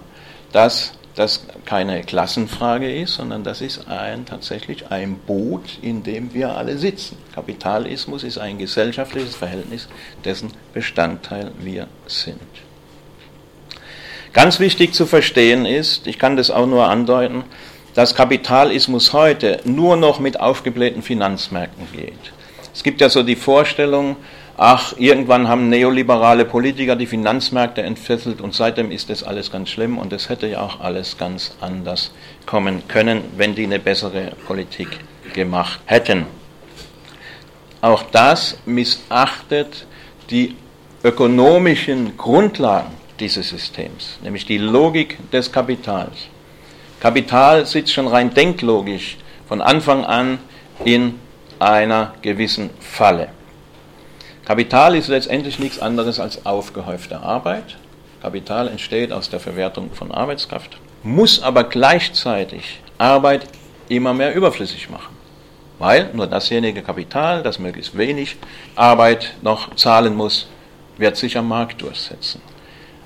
dass 0.52 0.92
das 1.18 1.46
keine 1.64 2.02
Klassenfrage 2.02 2.92
ist, 2.92 3.14
sondern 3.14 3.42
das 3.42 3.60
ist 3.60 3.88
ein, 3.88 4.24
tatsächlich 4.24 4.90
ein 4.90 5.18
Boot, 5.18 5.78
in 5.82 6.04
dem 6.04 6.32
wir 6.32 6.56
alle 6.56 6.78
sitzen. 6.78 7.18
Kapitalismus 7.34 8.22
ist 8.22 8.38
ein 8.38 8.58
gesellschaftliches 8.58 9.34
Verhältnis, 9.34 9.88
dessen 10.24 10.52
Bestandteil 10.72 11.50
wir 11.58 11.88
sind. 12.06 12.38
Ganz 14.32 14.60
wichtig 14.60 14.94
zu 14.94 15.06
verstehen 15.06 15.66
ist, 15.66 16.06
ich 16.06 16.20
kann 16.20 16.36
das 16.36 16.52
auch 16.52 16.66
nur 16.66 16.86
andeuten, 16.86 17.42
dass 17.94 18.14
Kapitalismus 18.14 19.12
heute 19.12 19.60
nur 19.64 19.96
noch 19.96 20.20
mit 20.20 20.38
aufgeblähten 20.38 21.02
Finanzmärkten 21.02 21.88
geht. 21.92 22.32
Es 22.72 22.84
gibt 22.84 23.00
ja 23.00 23.08
so 23.08 23.24
die 23.24 23.34
Vorstellung, 23.34 24.14
ach, 24.58 24.92
irgendwann 24.98 25.48
haben 25.48 25.68
neoliberale 25.70 26.44
Politiker 26.44 26.96
die 26.96 27.06
Finanzmärkte 27.06 27.82
entfesselt 27.82 28.40
und 28.40 28.54
seitdem 28.54 28.90
ist 28.90 29.08
das 29.08 29.22
alles 29.22 29.50
ganz 29.50 29.70
schlimm 29.70 29.96
und 29.96 30.12
es 30.12 30.28
hätte 30.28 30.48
ja 30.48 30.60
auch 30.60 30.80
alles 30.80 31.16
ganz 31.16 31.56
anders 31.60 32.10
kommen 32.44 32.82
können, 32.88 33.22
wenn 33.36 33.54
die 33.54 33.64
eine 33.64 33.78
bessere 33.78 34.32
Politik 34.46 34.88
gemacht 35.32 35.80
hätten. 35.86 36.26
Auch 37.80 38.02
das 38.10 38.58
missachtet 38.66 39.86
die 40.30 40.56
ökonomischen 41.04 42.16
Grundlagen 42.16 42.90
dieses 43.20 43.48
Systems, 43.50 44.18
nämlich 44.22 44.44
die 44.44 44.58
Logik 44.58 45.30
des 45.30 45.50
Kapitals. 45.52 46.26
Kapital 46.98 47.64
sitzt 47.64 47.92
schon 47.92 48.08
rein 48.08 48.34
denklogisch 48.34 49.16
von 49.46 49.62
Anfang 49.62 50.04
an 50.04 50.40
in 50.84 51.14
einer 51.60 52.14
gewissen 52.22 52.70
Falle. 52.80 53.28
Kapital 54.48 54.96
ist 54.96 55.08
letztendlich 55.08 55.58
nichts 55.58 55.78
anderes 55.78 56.18
als 56.18 56.46
aufgehäufte 56.46 57.20
Arbeit. 57.20 57.76
Kapital 58.22 58.68
entsteht 58.68 59.12
aus 59.12 59.28
der 59.28 59.40
Verwertung 59.40 59.92
von 59.92 60.10
Arbeitskraft, 60.10 60.78
muss 61.02 61.42
aber 61.42 61.64
gleichzeitig 61.64 62.80
Arbeit 62.96 63.46
immer 63.90 64.14
mehr 64.14 64.34
überflüssig 64.34 64.88
machen. 64.88 65.14
Weil 65.78 66.08
nur 66.14 66.26
dasjenige 66.26 66.80
Kapital, 66.80 67.42
das 67.42 67.58
möglichst 67.58 67.98
wenig 67.98 68.36
Arbeit 68.74 69.34
noch 69.42 69.74
zahlen 69.74 70.16
muss, 70.16 70.48
wird 70.96 71.18
sich 71.18 71.36
am 71.36 71.46
Markt 71.46 71.82
durchsetzen. 71.82 72.40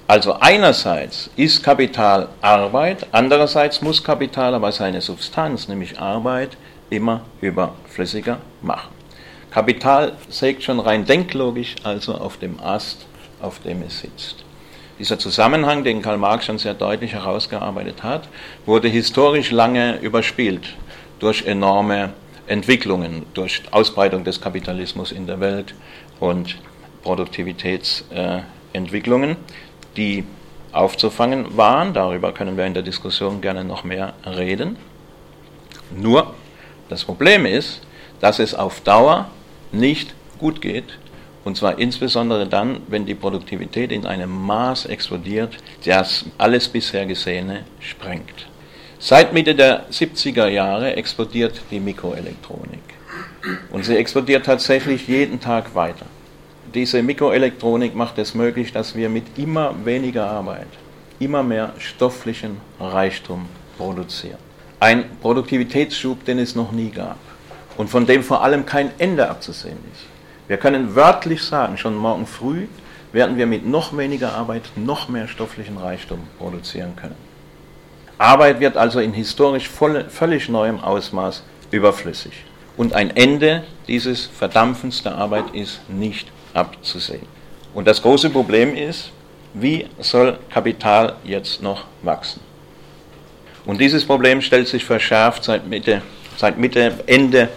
Also 0.06 0.34
einerseits 0.38 1.28
ist 1.34 1.60
Kapital 1.64 2.28
Arbeit, 2.40 3.08
andererseits 3.10 3.82
muss 3.82 4.04
Kapital 4.04 4.54
aber 4.54 4.70
seine 4.70 5.00
Substanz, 5.00 5.66
nämlich 5.66 5.98
Arbeit, 5.98 6.56
immer 6.88 7.22
überflüssiger 7.40 8.38
machen. 8.60 9.01
Kapital 9.52 10.14
sägt 10.30 10.62
schon 10.62 10.80
rein 10.80 11.04
denklogisch 11.04 11.76
also 11.82 12.14
auf 12.14 12.38
dem 12.38 12.58
Ast 12.60 13.04
auf 13.42 13.60
dem 13.60 13.82
es 13.82 14.00
sitzt. 14.00 14.46
Dieser 14.98 15.18
Zusammenhang, 15.18 15.84
den 15.84 16.00
Karl 16.00 16.16
Marx 16.16 16.46
schon 16.46 16.56
sehr 16.58 16.72
deutlich 16.74 17.12
herausgearbeitet 17.12 18.02
hat, 18.02 18.28
wurde 18.64 18.88
historisch 18.88 19.50
lange 19.50 19.98
überspielt 19.98 20.74
durch 21.18 21.44
enorme 21.44 22.14
Entwicklungen, 22.46 23.26
durch 23.34 23.60
Ausbreitung 23.72 24.24
des 24.24 24.40
Kapitalismus 24.40 25.12
in 25.12 25.26
der 25.26 25.40
Welt 25.40 25.74
und 26.18 26.56
Produktivitätsentwicklungen, 27.02 29.36
die 29.96 30.24
aufzufangen 30.72 31.54
waren. 31.56 31.92
Darüber 31.92 32.32
können 32.32 32.56
wir 32.56 32.64
in 32.64 32.72
der 32.74 32.82
Diskussion 32.82 33.42
gerne 33.42 33.64
noch 33.64 33.84
mehr 33.84 34.14
reden. 34.24 34.78
Nur 35.94 36.32
das 36.88 37.04
Problem 37.04 37.44
ist, 37.44 37.82
dass 38.20 38.38
es 38.38 38.54
auf 38.54 38.80
Dauer 38.80 39.28
nicht 39.72 40.14
gut 40.38 40.60
geht, 40.60 40.98
und 41.44 41.56
zwar 41.56 41.78
insbesondere 41.78 42.46
dann, 42.46 42.80
wenn 42.86 43.04
die 43.04 43.14
Produktivität 43.14 43.90
in 43.90 44.06
einem 44.06 44.30
Maß 44.30 44.86
explodiert, 44.86 45.56
das 45.84 46.24
alles 46.38 46.68
bisher 46.68 47.04
Gesehene 47.06 47.64
sprengt. 47.80 48.46
Seit 48.98 49.32
Mitte 49.32 49.54
der 49.56 49.90
70er 49.90 50.46
Jahre 50.46 50.94
explodiert 50.94 51.60
die 51.72 51.80
Mikroelektronik. 51.80 52.78
Und 53.72 53.84
sie 53.84 53.96
explodiert 53.96 54.46
tatsächlich 54.46 55.08
jeden 55.08 55.40
Tag 55.40 55.74
weiter. 55.74 56.06
Diese 56.72 57.02
Mikroelektronik 57.02 57.96
macht 57.96 58.18
es 58.18 58.34
möglich, 58.34 58.72
dass 58.72 58.94
wir 58.94 59.08
mit 59.08 59.36
immer 59.36 59.74
weniger 59.84 60.30
Arbeit 60.30 60.68
immer 61.18 61.42
mehr 61.42 61.72
stofflichen 61.78 62.60
Reichtum 62.80 63.46
produzieren. 63.76 64.38
Ein 64.80 65.04
Produktivitätsschub, 65.20 66.24
den 66.24 66.38
es 66.38 66.54
noch 66.54 66.72
nie 66.72 66.90
gab 66.90 67.18
und 67.76 67.88
von 67.88 68.06
dem 68.06 68.22
vor 68.22 68.42
allem 68.42 68.66
kein 68.66 68.90
Ende 68.98 69.28
abzusehen 69.28 69.78
ist. 69.92 70.04
Wir 70.48 70.56
können 70.56 70.94
wörtlich 70.94 71.42
sagen, 71.42 71.78
schon 71.78 71.96
morgen 71.96 72.26
früh 72.26 72.66
werden 73.12 73.36
wir 73.36 73.46
mit 73.46 73.66
noch 73.66 73.96
weniger 73.96 74.34
Arbeit 74.34 74.62
noch 74.76 75.08
mehr 75.08 75.28
stofflichen 75.28 75.76
Reichtum 75.76 76.20
produzieren 76.38 76.94
können. 76.96 77.16
Arbeit 78.18 78.60
wird 78.60 78.76
also 78.76 79.00
in 79.00 79.12
historisch 79.12 79.68
voll, 79.68 80.04
völlig 80.08 80.48
neuem 80.48 80.80
Ausmaß 80.80 81.42
überflüssig. 81.70 82.32
Und 82.76 82.94
ein 82.94 83.14
Ende 83.16 83.64
dieses 83.88 84.26
Verdampfens 84.26 85.02
der 85.02 85.16
Arbeit 85.16 85.44
ist 85.52 85.80
nicht 85.88 86.28
abzusehen. 86.54 87.26
Und 87.74 87.86
das 87.86 88.00
große 88.02 88.30
Problem 88.30 88.74
ist, 88.74 89.10
wie 89.54 89.86
soll 89.98 90.38
Kapital 90.50 91.16
jetzt 91.24 91.62
noch 91.62 91.84
wachsen? 92.02 92.40
Und 93.64 93.80
dieses 93.80 94.04
Problem 94.04 94.40
stellt 94.40 94.68
sich 94.68 94.84
verschärft 94.84 95.44
seit 95.44 95.66
Mitte, 95.66 96.02
seit 96.36 96.58
Mitte 96.58 97.00
Ende 97.06 97.48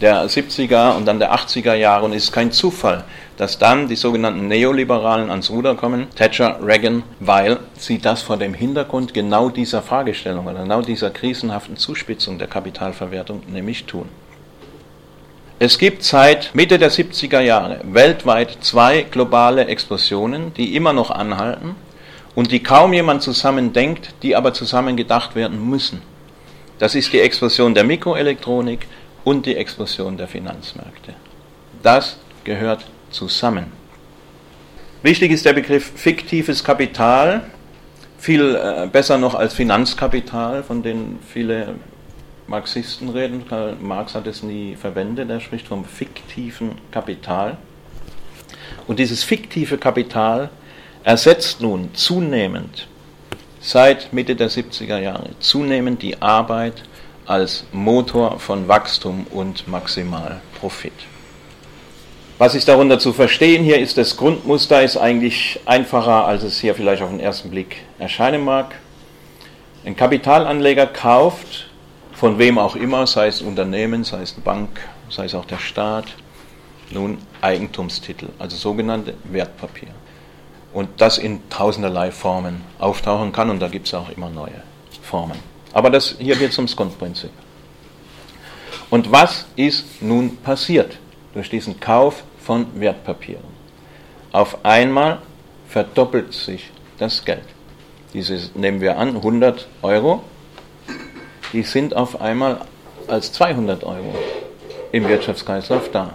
der 0.00 0.28
70er 0.28 0.96
und 0.96 1.06
dann 1.06 1.20
der 1.20 1.32
80er 1.32 1.74
Jahre 1.74 2.04
und 2.04 2.12
es 2.12 2.24
ist 2.24 2.32
kein 2.32 2.50
Zufall, 2.50 3.04
dass 3.36 3.58
dann 3.58 3.88
die 3.88 3.96
sogenannten 3.96 4.48
Neoliberalen 4.48 5.30
ans 5.30 5.48
Ruder 5.48 5.76
kommen, 5.76 6.08
Thatcher, 6.16 6.58
Reagan, 6.60 7.04
weil 7.20 7.60
sie 7.78 7.98
das 7.98 8.20
vor 8.20 8.36
dem 8.36 8.52
Hintergrund 8.52 9.14
genau 9.14 9.48
dieser 9.48 9.80
Fragestellung 9.80 10.46
oder 10.46 10.62
genau 10.62 10.82
dieser 10.82 11.10
krisenhaften 11.10 11.76
Zuspitzung 11.76 12.38
der 12.38 12.48
Kapitalverwertung 12.48 13.42
nämlich 13.46 13.84
tun. 13.84 14.08
Es 15.60 15.78
gibt 15.78 16.02
seit 16.02 16.56
Mitte 16.56 16.76
der 16.76 16.90
70er 16.90 17.40
Jahre 17.40 17.80
weltweit 17.84 18.58
zwei 18.62 19.02
globale 19.02 19.66
Explosionen, 19.66 20.52
die 20.54 20.74
immer 20.74 20.92
noch 20.92 21.12
anhalten 21.12 21.76
und 22.34 22.50
die 22.50 22.64
kaum 22.64 22.92
jemand 22.92 23.22
zusammen 23.22 23.72
denkt, 23.72 24.14
die 24.24 24.34
aber 24.34 24.52
zusammen 24.54 24.96
gedacht 24.96 25.36
werden 25.36 25.70
müssen. 25.70 26.02
Das 26.82 26.96
ist 26.96 27.12
die 27.12 27.20
Explosion 27.20 27.74
der 27.74 27.84
Mikroelektronik 27.84 28.88
und 29.22 29.46
die 29.46 29.54
Explosion 29.54 30.16
der 30.16 30.26
Finanzmärkte. 30.26 31.14
Das 31.80 32.18
gehört 32.42 32.84
zusammen. 33.12 33.66
Wichtig 35.04 35.30
ist 35.30 35.44
der 35.44 35.52
Begriff 35.52 35.92
fiktives 35.94 36.64
Kapital, 36.64 37.44
viel 38.18 38.56
äh, 38.56 38.88
besser 38.88 39.16
noch 39.16 39.36
als 39.36 39.54
Finanzkapital, 39.54 40.64
von 40.64 40.82
dem 40.82 41.20
viele 41.32 41.76
Marxisten 42.48 43.10
reden. 43.10 43.44
Karl 43.48 43.76
Marx 43.80 44.16
hat 44.16 44.26
es 44.26 44.42
nie 44.42 44.74
verwendet, 44.74 45.30
er 45.30 45.38
spricht 45.38 45.68
vom 45.68 45.84
fiktiven 45.84 46.72
Kapital. 46.90 47.58
Und 48.88 48.98
dieses 48.98 49.22
fiktive 49.22 49.78
Kapital 49.78 50.50
ersetzt 51.04 51.60
nun 51.60 51.94
zunehmend 51.94 52.88
seit 53.62 54.12
Mitte 54.12 54.34
der 54.34 54.50
70er 54.50 54.98
Jahre 54.98 55.30
zunehmend 55.38 56.02
die 56.02 56.20
Arbeit 56.20 56.82
als 57.26 57.64
Motor 57.72 58.40
von 58.40 58.66
Wachstum 58.66 59.26
und 59.30 59.68
Maximalprofit. 59.68 60.92
Was 62.38 62.56
ist 62.56 62.66
darunter 62.66 62.98
zu 62.98 63.12
verstehen 63.12 63.62
hier 63.62 63.78
ist, 63.78 63.96
das 63.96 64.16
Grundmuster 64.16 64.82
ist 64.82 64.96
eigentlich 64.96 65.60
einfacher, 65.64 66.26
als 66.26 66.42
es 66.42 66.58
hier 66.58 66.74
vielleicht 66.74 67.02
auf 67.02 67.10
den 67.10 67.20
ersten 67.20 67.50
Blick 67.50 67.76
erscheinen 68.00 68.44
mag. 68.44 68.74
Ein 69.84 69.94
Kapitalanleger 69.94 70.86
kauft 70.86 71.68
von 72.12 72.38
wem 72.38 72.58
auch 72.58 72.74
immer, 72.74 73.06
sei 73.06 73.28
es 73.28 73.42
Unternehmen, 73.42 74.02
sei 74.02 74.22
es 74.22 74.32
Bank, 74.32 74.80
sei 75.08 75.26
es 75.26 75.34
auch 75.36 75.44
der 75.44 75.58
Staat, 75.58 76.06
nun 76.90 77.18
Eigentumstitel, 77.40 78.28
also 78.40 78.56
sogenannte 78.56 79.14
Wertpapier. 79.24 79.88
Und 80.72 80.88
das 81.00 81.18
in 81.18 81.48
tausenderlei 81.50 82.10
Formen 82.10 82.62
auftauchen 82.78 83.32
kann 83.32 83.50
und 83.50 83.60
da 83.60 83.68
gibt 83.68 83.86
es 83.86 83.94
auch 83.94 84.08
immer 84.08 84.30
neue 84.30 84.62
Formen. 85.02 85.38
Aber 85.72 85.90
das, 85.90 86.16
hier 86.18 86.36
geht 86.36 86.50
es 86.50 86.58
ums 86.58 86.76
Grundprinzip. 86.76 87.30
Und 88.88 89.12
was 89.12 89.46
ist 89.56 90.02
nun 90.02 90.36
passiert 90.38 90.98
durch 91.34 91.50
diesen 91.50 91.80
Kauf 91.80 92.24
von 92.42 92.66
Wertpapieren? 92.80 93.44
Auf 94.32 94.64
einmal 94.64 95.18
verdoppelt 95.68 96.32
sich 96.32 96.70
das 96.98 97.24
Geld. 97.24 97.44
Dieses 98.14 98.54
nehmen 98.54 98.80
wir 98.80 98.98
an, 98.98 99.16
100 99.16 99.66
Euro 99.82 100.22
die 101.52 101.62
sind 101.62 101.94
auf 101.94 102.20
einmal 102.20 102.62
als 103.08 103.32
200 103.32 103.84
Euro 103.84 104.14
im 104.90 105.06
Wirtschaftskreislauf 105.06 105.90
da. 105.90 106.14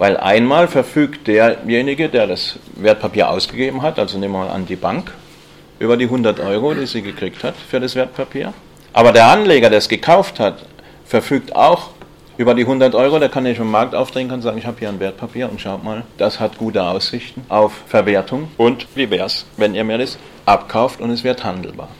Weil 0.00 0.16
einmal 0.16 0.66
verfügt 0.66 1.26
derjenige, 1.26 2.08
der 2.08 2.26
das 2.26 2.58
Wertpapier 2.74 3.28
ausgegeben 3.28 3.82
hat, 3.82 3.98
also 3.98 4.16
nehmen 4.16 4.32
wir 4.32 4.46
mal 4.46 4.48
an 4.48 4.64
die 4.64 4.76
Bank, 4.76 5.12
über 5.78 5.98
die 5.98 6.06
100 6.06 6.40
Euro, 6.40 6.72
die 6.72 6.86
sie 6.86 7.02
gekriegt 7.02 7.44
hat 7.44 7.54
für 7.54 7.80
das 7.80 7.94
Wertpapier. 7.96 8.54
Aber 8.94 9.12
der 9.12 9.26
Anleger, 9.26 9.68
der 9.68 9.76
es 9.76 9.90
gekauft 9.90 10.40
hat, 10.40 10.64
verfügt 11.04 11.54
auch 11.54 11.90
über 12.38 12.54
die 12.54 12.62
100 12.62 12.94
Euro, 12.94 13.18
der 13.18 13.28
kann 13.28 13.42
nicht 13.42 13.60
im 13.60 13.70
Markt 13.70 13.94
aufdrehen, 13.94 14.30
kann 14.30 14.40
sagen, 14.40 14.56
ich 14.56 14.64
habe 14.64 14.78
hier 14.78 14.88
ein 14.88 15.00
Wertpapier 15.00 15.50
und 15.50 15.60
schaut 15.60 15.84
mal, 15.84 16.04
das 16.16 16.40
hat 16.40 16.56
gute 16.56 16.82
Aussichten 16.82 17.44
auf 17.50 17.74
Verwertung. 17.86 18.48
Und 18.56 18.86
wie 18.94 19.10
wäre 19.10 19.26
es, 19.26 19.44
wenn 19.58 19.74
ihr 19.74 19.84
mir 19.84 19.98
das 19.98 20.16
abkauft 20.46 21.02
und 21.02 21.10
es 21.10 21.24
wird 21.24 21.44
handelbar? 21.44 21.90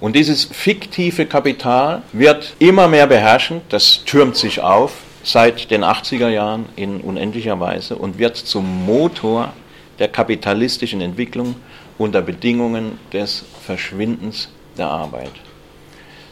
Und 0.00 0.16
dieses 0.16 0.46
fiktive 0.46 1.26
Kapital 1.26 2.02
wird 2.12 2.54
immer 2.58 2.88
mehr 2.88 3.06
beherrschend, 3.06 3.62
das 3.68 4.02
türmt 4.04 4.34
sich 4.34 4.60
auf 4.60 4.90
seit 5.22 5.70
den 5.70 5.84
80er 5.84 6.28
Jahren 6.28 6.66
in 6.76 7.00
unendlicher 7.00 7.58
Weise 7.60 7.96
und 7.96 8.18
wird 8.18 8.36
zum 8.36 8.84
Motor 8.84 9.52
der 9.98 10.08
kapitalistischen 10.08 11.00
Entwicklung 11.00 11.54
unter 11.98 12.22
Bedingungen 12.22 12.98
des 13.12 13.44
Verschwindens 13.64 14.48
der 14.76 14.88
Arbeit. 14.88 15.32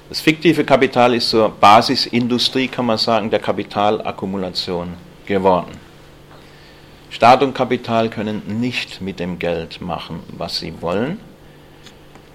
Das 0.08 0.20
fiktive 0.20 0.64
Kapital 0.64 1.14
ist 1.14 1.30
zur 1.30 1.50
Basisindustrie, 1.50 2.66
kann 2.66 2.86
man 2.86 2.98
sagen, 2.98 3.30
der 3.30 3.38
Kapitalakkumulation 3.38 4.94
geworden. 5.24 5.78
Staat 7.10 7.42
und 7.42 7.54
Kapital 7.54 8.08
können 8.08 8.42
nicht 8.60 9.00
mit 9.00 9.20
dem 9.20 9.38
Geld 9.38 9.80
machen, 9.80 10.20
was 10.36 10.58
sie 10.58 10.72
wollen 10.80 11.18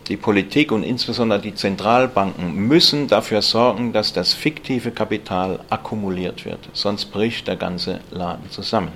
die 0.08 0.18
Politik 0.18 0.72
und 0.72 0.84
insbesondere 0.84 1.40
die 1.40 1.56
Zentralbanken 1.56 2.54
müssen 2.56 3.08
dafür 3.08 3.42
sorgen, 3.42 3.92
dass 3.92 4.14
das 4.14 4.34
fiktive 4.34 4.92
Kapital 4.92 5.60
akkumuliert 5.70 6.46
wird, 6.46 6.60
sonst 6.74 7.06
bricht 7.06 7.48
der 7.48 7.56
ganze 7.56 8.02
Laden 8.12 8.50
zusammen. 8.52 8.92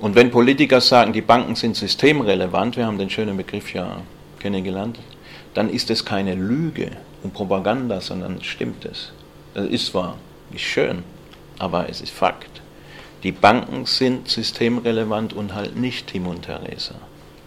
Und 0.00 0.14
wenn 0.14 0.30
Politiker 0.30 0.80
sagen, 0.80 1.12
die 1.12 1.22
Banken 1.22 1.54
sind 1.54 1.76
systemrelevant, 1.76 2.76
wir 2.76 2.86
haben 2.86 2.98
den 2.98 3.08
schönen 3.08 3.36
Begriff 3.36 3.72
ja 3.72 4.02
kennengelernt, 4.40 4.98
dann 5.54 5.70
ist 5.70 5.90
es 5.90 6.04
keine 6.04 6.34
Lüge 6.34 6.90
und 7.22 7.32
Propaganda, 7.32 8.00
sondern 8.00 8.42
stimmt 8.42 8.84
es. 8.84 9.12
Das 9.54 9.66
ist 9.66 9.86
zwar 9.86 10.16
nicht 10.50 10.66
schön, 10.66 11.04
aber 11.58 11.88
es 11.88 12.00
ist 12.00 12.10
Fakt. 12.10 12.60
Die 13.22 13.32
Banken 13.32 13.86
sind 13.86 14.28
systemrelevant 14.28 15.32
und 15.32 15.54
halt 15.54 15.76
nicht 15.76 16.08
Tim 16.08 16.26
und 16.26 16.42
Theresa. 16.42 16.96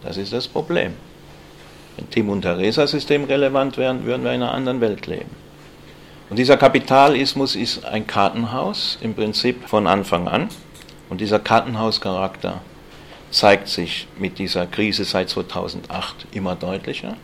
Das 0.01 0.17
ist 0.17 0.31
das 0.31 0.47
Problem. 0.47 0.93
Tim 2.11 2.29
und 2.29 2.41
Theresa 2.41 2.87
System 2.87 3.23
relevant 3.25 3.77
wären, 3.77 4.05
würden 4.05 4.23
wir 4.23 4.33
in 4.33 4.41
einer 4.41 4.53
anderen 4.53 4.81
Welt 4.81 5.07
leben. 5.07 5.29
Und 6.29 6.37
dieser 6.37 6.57
Kapitalismus 6.57 7.55
ist 7.55 7.85
ein 7.85 8.07
Kartenhaus 8.07 8.97
im 9.01 9.13
Prinzip 9.13 9.67
von 9.67 9.87
Anfang 9.87 10.27
an. 10.27 10.49
Und 11.09 11.21
dieser 11.21 11.39
Kartenhauscharakter 11.39 12.61
zeigt 13.29 13.67
sich 13.67 14.07
mit 14.17 14.39
dieser 14.39 14.65
Krise 14.65 15.03
seit 15.03 15.29
2008 15.29 16.27
immer 16.31 16.55
deutlicher. 16.55 17.15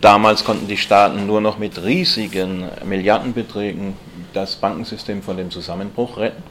Damals 0.00 0.44
konnten 0.44 0.66
die 0.66 0.76
Staaten 0.76 1.26
nur 1.26 1.40
noch 1.40 1.58
mit 1.58 1.82
riesigen 1.82 2.64
Milliardenbeträgen 2.84 3.94
das 4.32 4.56
Bankensystem 4.56 5.22
von 5.22 5.36
dem 5.36 5.50
Zusammenbruch 5.50 6.16
retten. 6.16 6.42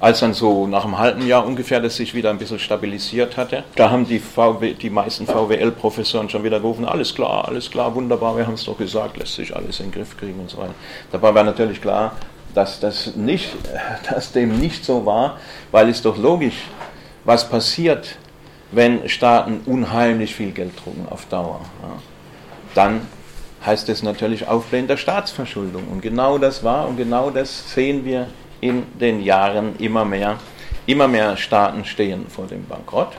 Als 0.00 0.20
dann 0.20 0.32
so 0.32 0.66
nach 0.66 0.84
einem 0.84 0.98
halben 0.98 1.26
Jahr 1.26 1.46
ungefähr 1.46 1.78
das 1.78 1.96
sich 1.96 2.14
wieder 2.14 2.30
ein 2.30 2.38
bisschen 2.38 2.58
stabilisiert 2.58 3.36
hatte, 3.36 3.64
da 3.76 3.90
haben 3.90 4.06
die, 4.06 4.18
VW, 4.18 4.72
die 4.72 4.88
meisten 4.88 5.26
VWL-Professoren 5.26 6.30
schon 6.30 6.42
wieder 6.42 6.58
gerufen, 6.58 6.86
alles 6.86 7.14
klar, 7.14 7.46
alles 7.46 7.70
klar, 7.70 7.94
wunderbar, 7.94 8.34
wir 8.36 8.46
haben 8.46 8.54
es 8.54 8.64
doch 8.64 8.78
gesagt, 8.78 9.18
lässt 9.18 9.34
sich 9.34 9.54
alles 9.54 9.78
in 9.78 9.86
den 9.86 9.92
Griff 9.92 10.16
kriegen 10.16 10.40
und 10.40 10.48
so 10.48 10.56
weiter. 10.56 10.74
Dabei 11.12 11.34
war 11.34 11.44
natürlich 11.44 11.82
klar, 11.82 12.12
dass, 12.54 12.80
das 12.80 13.14
nicht, 13.14 13.50
dass 14.10 14.32
dem 14.32 14.58
nicht 14.58 14.86
so 14.86 15.04
war, 15.04 15.38
weil 15.70 15.90
es 15.90 16.00
doch 16.00 16.16
logisch, 16.16 16.62
was 17.24 17.48
passiert, 17.48 18.16
wenn 18.72 19.06
Staaten 19.08 19.60
unheimlich 19.66 20.34
viel 20.34 20.52
Geld 20.52 20.72
drucken 20.82 21.06
auf 21.10 21.26
Dauer. 21.26 21.60
Ja. 21.82 21.98
Dann 22.74 23.02
heißt 23.66 23.88
es 23.88 24.02
natürlich 24.02 24.48
Aufblähen 24.48 24.86
der 24.86 24.96
Staatsverschuldung. 24.96 25.88
Und 25.88 26.00
genau 26.00 26.38
das 26.38 26.64
war 26.64 26.88
und 26.88 26.96
genau 26.96 27.30
das 27.30 27.72
sehen 27.74 28.04
wir 28.04 28.28
in 28.60 28.84
den 28.98 29.22
Jahren 29.22 29.76
immer 29.78 30.04
mehr. 30.04 30.38
Immer 30.86 31.08
mehr 31.08 31.36
Staaten 31.36 31.84
stehen 31.84 32.26
vor 32.28 32.46
dem 32.46 32.64
Bankrott. 32.64 33.12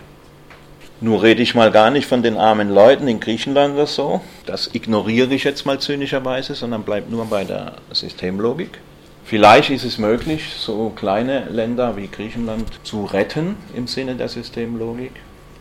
Nur 1.00 1.24
rede 1.24 1.42
ich 1.42 1.56
mal 1.56 1.72
gar 1.72 1.90
nicht 1.90 2.06
von 2.06 2.22
den 2.22 2.38
armen 2.38 2.70
Leuten 2.70 3.08
in 3.08 3.20
Griechenland 3.20 3.74
oder 3.74 3.88
so. 3.88 4.22
Das 4.46 4.70
ignoriere 4.74 5.34
ich 5.34 5.44
jetzt 5.44 5.66
mal 5.66 5.80
zynischerweise, 5.80 6.54
sondern 6.54 6.84
bleibt 6.84 7.10
nur 7.10 7.26
bei 7.26 7.44
der 7.44 7.74
Systemlogik. 7.92 8.80
Vielleicht 9.24 9.70
ist 9.70 9.84
es 9.84 9.98
möglich, 9.98 10.44
so 10.60 10.90
kleine 10.90 11.46
Länder 11.46 11.96
wie 11.98 12.08
Griechenland 12.08 12.68
zu 12.84 13.06
retten 13.06 13.56
im 13.76 13.88
Sinne 13.88 14.16
der 14.16 14.28
Systemlogik. 14.28 15.14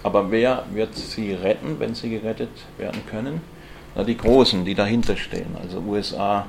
Aber 0.03 0.31
wer 0.31 0.65
wird 0.73 0.95
sie 0.95 1.33
retten, 1.33 1.77
wenn 1.79 1.95
sie 1.95 2.11
gerettet 2.11 2.51
werden 2.77 3.01
können? 3.09 3.41
Na, 3.95 4.05
die 4.05 4.17
Großen, 4.17 4.65
die 4.65 4.75
dahinter 4.75 5.17
stehen, 5.17 5.57
also 5.61 5.79
USA, 5.81 6.47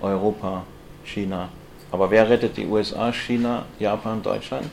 Europa, 0.00 0.64
China. 1.04 1.48
Aber 1.92 2.10
wer 2.10 2.28
rettet 2.28 2.56
die 2.56 2.66
USA, 2.66 3.12
China, 3.12 3.64
Japan, 3.78 4.22
Deutschland? 4.22 4.66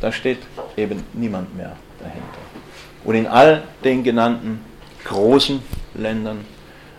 Da 0.00 0.12
steht 0.12 0.38
eben 0.76 1.02
niemand 1.12 1.56
mehr 1.56 1.76
dahinter. 1.98 2.38
Und 3.04 3.14
in 3.14 3.26
all 3.26 3.62
den 3.82 4.02
genannten 4.02 4.60
großen 5.04 5.62
Ländern 5.94 6.44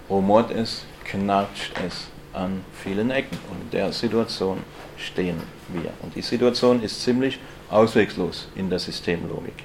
rumort 0.09 0.51
es, 0.51 0.85
knatscht 1.03 1.73
es 1.85 2.07
an 2.33 2.63
vielen 2.83 3.11
Ecken. 3.11 3.37
Und 3.51 3.61
in 3.61 3.69
der 3.71 3.91
Situation 3.91 4.59
stehen 4.97 5.41
wir. 5.69 5.91
Und 6.01 6.15
die 6.15 6.21
Situation 6.21 6.81
ist 6.81 7.01
ziemlich 7.01 7.39
auswegslos 7.69 8.47
in 8.55 8.69
der 8.69 8.79
Systemlogik. 8.79 9.63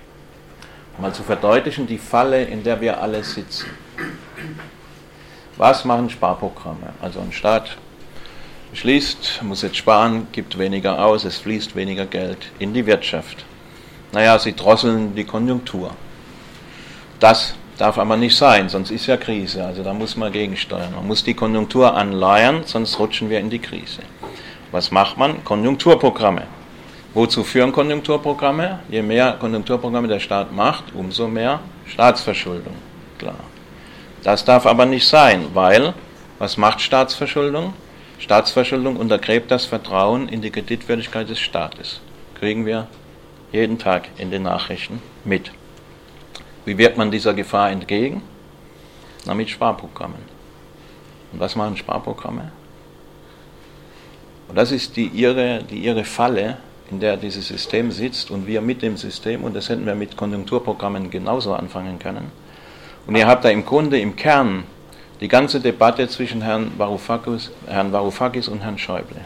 Mal 0.99 1.15
zu 1.15 1.23
verdeutlichen, 1.23 1.87
die 1.87 1.97
Falle, 1.97 2.45
in 2.45 2.63
der 2.63 2.79
wir 2.81 3.01
alle 3.01 3.25
sitzen. 3.25 3.71
Was 5.57 5.85
machen 5.85 6.11
Sparprogramme? 6.11 6.93
Also 7.01 7.21
ein 7.21 7.33
Staat 7.33 7.79
beschließt, 8.71 9.43
muss 9.43 9.63
jetzt 9.63 9.77
sparen, 9.77 10.29
gibt 10.33 10.59
weniger 10.59 11.05
aus, 11.05 11.25
es 11.25 11.39
fließt 11.39 11.77
weniger 11.77 12.07
Geld 12.07 12.39
in 12.59 12.73
die 12.75 12.87
Wirtschaft. 12.87 13.45
Naja, 14.13 14.39
sie 14.39 14.55
drosseln 14.55 15.15
die 15.15 15.25
Konjunktur. 15.25 15.91
Das 17.19 17.55
darf 17.79 17.99
aber 17.99 18.17
nicht 18.17 18.37
sein, 18.37 18.69
sonst 18.69 18.91
ist 18.91 19.07
ja 19.07 19.17
Krise. 19.17 19.65
Also 19.65 19.83
da 19.83 19.95
muss 19.95 20.17
man 20.17 20.33
gegensteuern. 20.33 20.95
Man 20.95 21.07
muss 21.07 21.25
die 21.25 21.35
Konjunktur 21.35 21.95
anleiern, 21.95 22.63
sonst 22.65 22.99
rutschen 22.99 23.31
wir 23.31 23.41
in 23.41 23.51
die 23.51 23.59
Krise. 23.59 24.03
Was 24.71 24.91
macht 24.91 25.17
man? 25.17 25.45
Konjunkturprogramme. 25.45 26.43
Wozu 27.15 27.43
führen 27.43 27.73
Konjunkturprogramme? 27.73 28.81
Je 28.89 29.03
mehr 29.03 29.33
Konjunkturprogramme 29.41 30.09
der 30.09 30.21
Staat 30.21 30.53
macht, 30.53 30.85
umso 30.95 31.27
mehr 31.27 31.61
Staatsverschuldung. 31.87 32.75
Klar. 33.19 33.35
Das 34.23 34.45
darf 34.45 34.67
aber 34.67 34.87
nicht 34.87 35.07
sein, 35.07 35.47
weil 35.55 35.95
was 36.39 36.57
macht 36.57 36.81
Staatsverschuldung? 36.81 37.75
Staatsverschuldung 38.21 38.97
untergräbt 38.97 39.51
das 39.51 39.65
Vertrauen 39.65 40.29
in 40.29 40.43
die 40.43 40.51
Kreditwürdigkeit 40.51 41.29
des 41.29 41.41
Staates. 41.41 42.01
Kriegen 42.39 42.67
wir 42.67 42.87
jeden 43.51 43.79
Tag 43.79 44.09
in 44.19 44.31
den 44.31 44.43
Nachrichten 44.43 45.01
mit. 45.25 45.51
Wie 46.67 46.77
wirkt 46.77 46.99
man 46.99 47.11
dieser 47.11 47.33
Gefahr 47.33 47.71
entgegen? 47.71 48.23
Na, 49.25 49.33
mit 49.33 49.49
Sparprogrammen. 49.49 50.21
Und 51.33 51.41
was 51.41 51.57
machen 51.57 51.79
Sparprogramme? 51.79 52.53
Und 54.49 54.57
das 54.57 54.71
ist 54.71 54.97
die 54.97 55.07
ihre, 55.07 55.63
die 55.63 55.79
ihre 55.79 56.05
Falle, 56.05 56.59
in 56.91 57.01
der 57.01 57.17
dieses 57.17 57.49
System 57.49 57.91
sitzt 57.91 58.31
und 58.31 58.47
wir 58.47 58.61
mit 58.61 58.83
dem 58.83 58.99
System, 58.99 59.45
und 59.45 59.57
das 59.57 59.69
hätten 59.71 59.87
wir 59.87 59.95
mit 59.95 60.17
Konjunkturprogrammen 60.17 61.11
genauso 61.11 61.55
anfangen 61.55 61.99
können. 61.99 62.33
Und 63.07 63.17
ihr 63.17 63.27
habt 63.27 63.45
da 63.45 63.49
im 63.49 63.65
Grunde 63.65 63.99
im 63.99 64.17
Kern 64.17 64.65
die 65.21 65.29
ganze 65.29 65.61
Debatte 65.61 66.09
zwischen 66.09 66.43
Herrn 66.43 66.73
Varoufakis, 66.79 67.51
Herrn 67.67 67.93
Varoufakis 67.93 68.49
und 68.49 68.61
Herrn 68.61 68.79
Schäuble. 68.79 69.21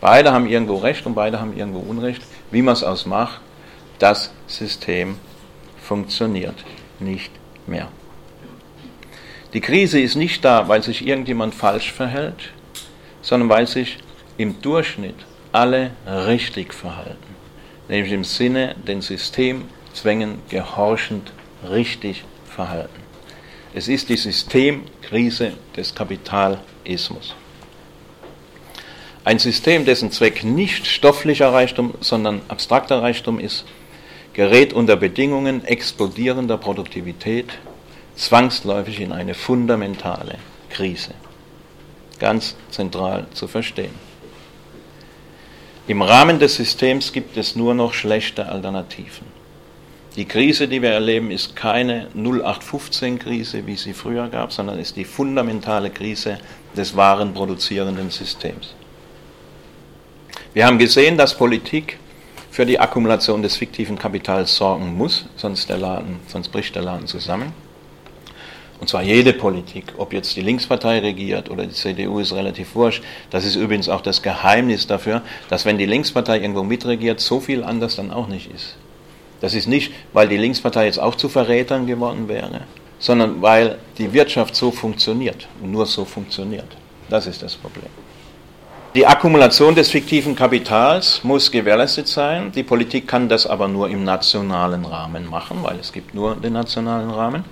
Beide 0.00 0.32
haben 0.32 0.48
irgendwo 0.48 0.76
Recht 0.76 1.06
und 1.06 1.14
beide 1.14 1.40
haben 1.40 1.56
irgendwo 1.56 1.80
Unrecht. 1.80 2.22
Wie 2.50 2.62
man 2.62 2.72
es 2.72 2.84
ausmacht, 2.84 3.40
das 3.98 4.32
System 4.46 5.16
funktioniert 5.82 6.64
nicht 7.00 7.32
mehr. 7.66 7.88
Die 9.52 9.60
Krise 9.60 10.00
ist 10.00 10.14
nicht 10.14 10.44
da, 10.44 10.68
weil 10.68 10.82
sich 10.82 11.06
irgendjemand 11.06 11.54
falsch 11.54 11.92
verhält, 11.92 12.52
sondern 13.22 13.48
weil 13.48 13.66
sich 13.66 13.98
im 14.36 14.60
Durchschnitt 14.62 15.16
alle 15.52 15.90
richtig 16.06 16.74
verhalten, 16.74 17.34
nämlich 17.88 18.12
im 18.12 18.24
Sinne 18.24 18.74
den 18.86 19.00
Systemzwängen 19.00 20.38
gehorchend 20.48 21.32
richtig 21.68 22.24
verhalten. 22.46 23.07
Es 23.78 23.86
ist 23.86 24.08
die 24.08 24.16
Systemkrise 24.16 25.52
des 25.76 25.94
Kapitalismus. 25.94 27.36
Ein 29.22 29.38
System, 29.38 29.84
dessen 29.84 30.10
Zweck 30.10 30.42
nicht 30.42 30.84
stofflicher 30.84 31.52
Reichtum, 31.52 31.94
sondern 32.00 32.40
abstrakter 32.48 33.02
Reichtum 33.02 33.38
ist, 33.38 33.66
gerät 34.32 34.72
unter 34.72 34.96
Bedingungen 34.96 35.64
explodierender 35.64 36.58
Produktivität 36.58 37.56
zwangsläufig 38.16 38.98
in 38.98 39.12
eine 39.12 39.34
fundamentale 39.34 40.38
Krise. 40.70 41.14
Ganz 42.18 42.56
zentral 42.72 43.28
zu 43.32 43.46
verstehen. 43.46 43.94
Im 45.86 46.02
Rahmen 46.02 46.40
des 46.40 46.56
Systems 46.56 47.12
gibt 47.12 47.36
es 47.36 47.54
nur 47.54 47.74
noch 47.74 47.94
schlechte 47.94 48.48
Alternativen. 48.48 49.37
Die 50.18 50.24
Krise, 50.24 50.66
die 50.66 50.82
wir 50.82 50.90
erleben, 50.90 51.30
ist 51.30 51.54
keine 51.54 52.08
0815-Krise, 52.16 53.64
wie 53.68 53.76
sie 53.76 53.92
früher 53.92 54.26
gab, 54.26 54.52
sondern 54.52 54.80
ist 54.80 54.96
die 54.96 55.04
fundamentale 55.04 55.90
Krise 55.90 56.38
des 56.76 56.96
wahren 56.96 57.32
produzierenden 57.32 58.10
Systems. 58.10 58.74
Wir 60.54 60.66
haben 60.66 60.76
gesehen, 60.76 61.16
dass 61.16 61.36
Politik 61.36 62.00
für 62.50 62.66
die 62.66 62.80
Akkumulation 62.80 63.42
des 63.42 63.56
fiktiven 63.56 63.96
Kapitals 63.96 64.56
sorgen 64.56 64.96
muss, 64.96 65.26
sonst, 65.36 65.68
der 65.68 65.78
Laden, 65.78 66.18
sonst 66.26 66.48
bricht 66.48 66.74
der 66.74 66.82
Laden 66.82 67.06
zusammen. 67.06 67.52
Und 68.80 68.88
zwar 68.88 69.04
jede 69.04 69.32
Politik, 69.32 69.84
ob 69.98 70.12
jetzt 70.12 70.34
die 70.34 70.40
Linkspartei 70.40 70.98
regiert 70.98 71.48
oder 71.48 71.64
die 71.64 71.74
CDU, 71.74 72.18
ist 72.18 72.32
relativ 72.32 72.74
wurscht. 72.74 73.04
Das 73.30 73.44
ist 73.44 73.54
übrigens 73.54 73.88
auch 73.88 74.00
das 74.00 74.20
Geheimnis 74.20 74.88
dafür, 74.88 75.22
dass 75.48 75.64
wenn 75.64 75.78
die 75.78 75.86
Linkspartei 75.86 76.40
irgendwo 76.40 76.64
mitregiert, 76.64 77.20
so 77.20 77.38
viel 77.38 77.62
anders 77.62 77.94
dann 77.94 78.10
auch 78.10 78.26
nicht 78.26 78.50
ist. 78.52 78.74
Das 79.40 79.54
ist 79.54 79.68
nicht, 79.68 79.92
weil 80.12 80.28
die 80.28 80.36
Linkspartei 80.36 80.86
jetzt 80.86 80.98
auch 80.98 81.14
zu 81.14 81.28
Verrätern 81.28 81.86
geworden 81.86 82.28
wäre, 82.28 82.62
sondern 82.98 83.40
weil 83.40 83.78
die 83.98 84.12
Wirtschaft 84.12 84.56
so 84.56 84.70
funktioniert 84.70 85.46
und 85.62 85.70
nur 85.70 85.86
so 85.86 86.04
funktioniert. 86.04 86.76
Das 87.08 87.26
ist 87.26 87.42
das 87.42 87.54
Problem. 87.54 87.90
Die 88.94 89.06
Akkumulation 89.06 89.74
des 89.74 89.90
fiktiven 89.90 90.34
Kapitals 90.34 91.22
muss 91.22 91.50
gewährleistet 91.50 92.08
sein. 92.08 92.50
Die 92.52 92.62
Politik 92.62 93.06
kann 93.06 93.28
das 93.28 93.46
aber 93.46 93.68
nur 93.68 93.88
im 93.88 94.02
nationalen 94.02 94.84
Rahmen 94.84 95.28
machen, 95.28 95.58
weil 95.62 95.78
es 95.78 95.92
gibt 95.92 96.14
nur 96.14 96.36
den 96.36 96.54
nationalen 96.54 97.10
Rahmen. 97.10 97.44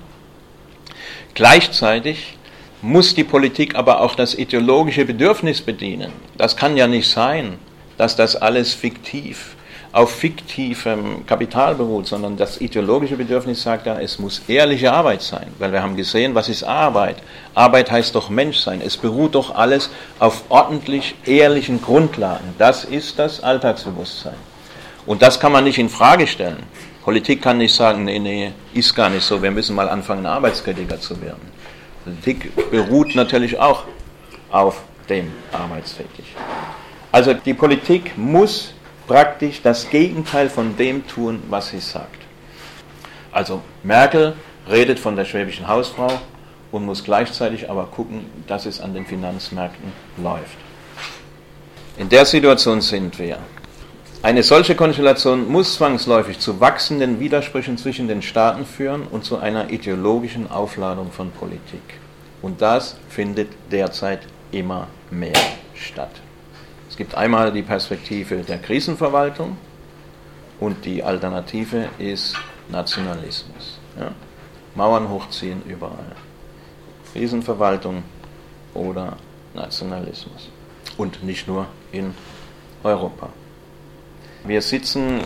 Gleichzeitig 1.34 2.36
muss 2.80 3.14
die 3.14 3.24
Politik 3.24 3.74
aber 3.74 4.00
auch 4.00 4.14
das 4.14 4.34
ideologische 4.34 5.04
Bedürfnis 5.04 5.60
bedienen. 5.60 6.10
Das 6.38 6.56
kann 6.56 6.76
ja 6.76 6.86
nicht 6.86 7.08
sein, 7.08 7.58
dass 7.98 8.16
das 8.16 8.36
alles 8.36 8.74
fiktiv, 8.74 9.55
auf 9.96 10.10
fiktivem 10.10 11.24
Kapital 11.24 11.74
beruht, 11.74 12.06
sondern 12.06 12.36
das 12.36 12.60
ideologische 12.60 13.16
Bedürfnis 13.16 13.62
sagt 13.62 13.86
ja, 13.86 13.98
es 13.98 14.18
muss 14.18 14.42
ehrliche 14.46 14.92
Arbeit 14.92 15.22
sein, 15.22 15.46
weil 15.58 15.72
wir 15.72 15.82
haben 15.82 15.96
gesehen, 15.96 16.34
was 16.34 16.50
ist 16.50 16.64
Arbeit? 16.64 17.16
Arbeit 17.54 17.90
heißt 17.90 18.14
doch 18.14 18.28
Menschsein. 18.28 18.82
Es 18.82 18.98
beruht 18.98 19.34
doch 19.34 19.54
alles 19.54 19.88
auf 20.18 20.44
ordentlich 20.50 21.14
ehrlichen 21.24 21.80
Grundlagen. 21.80 22.54
Das 22.58 22.84
ist 22.84 23.18
das 23.18 23.42
Alltagsbewusstsein. 23.42 24.36
Und 25.06 25.22
das 25.22 25.40
kann 25.40 25.52
man 25.52 25.64
nicht 25.64 25.78
in 25.78 25.88
Frage 25.88 26.26
stellen. 26.26 26.64
Politik 27.02 27.40
kann 27.40 27.56
nicht 27.56 27.74
sagen, 27.74 28.04
nee, 28.04 28.18
nee, 28.18 28.52
ist 28.74 28.94
gar 28.94 29.08
nicht 29.08 29.24
so, 29.24 29.42
wir 29.42 29.50
müssen 29.50 29.74
mal 29.74 29.88
anfangen, 29.88 30.26
Arbeitskritiker 30.26 31.00
zu 31.00 31.18
werden. 31.22 31.50
Politik 32.04 32.70
beruht 32.70 33.14
natürlich 33.14 33.58
auch 33.58 33.84
auf 34.50 34.82
dem 35.08 35.32
Arbeitstätig. 35.52 36.36
Also 37.10 37.32
die 37.32 37.54
Politik 37.54 38.12
muss 38.18 38.74
praktisch 39.06 39.62
das 39.62 39.88
Gegenteil 39.90 40.48
von 40.48 40.76
dem 40.76 41.06
tun, 41.06 41.42
was 41.48 41.70
sie 41.70 41.80
sagt. 41.80 42.22
Also 43.32 43.62
Merkel 43.82 44.34
redet 44.68 44.98
von 44.98 45.16
der 45.16 45.24
schwäbischen 45.24 45.68
Hausfrau 45.68 46.10
und 46.72 46.84
muss 46.84 47.04
gleichzeitig 47.04 47.70
aber 47.70 47.86
gucken, 47.86 48.26
dass 48.46 48.66
es 48.66 48.80
an 48.80 48.94
den 48.94 49.06
Finanzmärkten 49.06 49.92
läuft. 50.16 50.58
In 51.98 52.08
der 52.08 52.24
Situation 52.24 52.80
sind 52.80 53.18
wir. 53.18 53.38
Eine 54.22 54.42
solche 54.42 54.74
Konstellation 54.74 55.48
muss 55.48 55.76
zwangsläufig 55.76 56.40
zu 56.40 56.60
wachsenden 56.60 57.20
Widersprüchen 57.20 57.78
zwischen 57.78 58.08
den 58.08 58.22
Staaten 58.22 58.66
führen 58.66 59.06
und 59.10 59.24
zu 59.24 59.38
einer 59.38 59.70
ideologischen 59.70 60.50
Aufladung 60.50 61.12
von 61.12 61.30
Politik. 61.30 62.00
Und 62.42 62.60
das 62.60 62.96
findet 63.08 63.48
derzeit 63.70 64.20
immer 64.50 64.88
mehr 65.10 65.32
statt. 65.74 66.10
Es 66.96 66.98
gibt 66.98 67.14
einmal 67.14 67.52
die 67.52 67.60
Perspektive 67.60 68.36
der 68.36 68.56
Krisenverwaltung 68.56 69.58
und 70.58 70.82
die 70.86 71.02
Alternative 71.02 71.90
ist 71.98 72.34
Nationalismus. 72.70 73.78
Ja? 74.00 74.12
Mauern 74.74 75.10
hochziehen 75.10 75.60
überall. 75.66 76.16
Krisenverwaltung 77.12 78.02
oder 78.72 79.18
Nationalismus. 79.52 80.48
Und 80.96 81.22
nicht 81.22 81.46
nur 81.46 81.66
in 81.92 82.14
Europa. 82.82 83.28
Wir 84.44 84.62
sitzen 84.62 85.20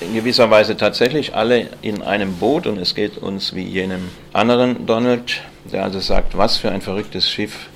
in 0.00 0.14
gewisser 0.14 0.48
Weise 0.48 0.76
tatsächlich 0.76 1.34
alle 1.34 1.70
in 1.82 2.02
einem 2.02 2.36
Boot 2.36 2.68
und 2.68 2.78
es 2.78 2.94
geht 2.94 3.18
uns 3.18 3.52
wie 3.52 3.64
jenem 3.64 4.10
anderen 4.32 4.86
Donald, 4.86 5.40
der 5.64 5.82
also 5.82 5.98
sagt, 5.98 6.38
was 6.38 6.56
für 6.56 6.70
ein 6.70 6.82
verrücktes 6.82 7.28
Schiff, 7.28 7.68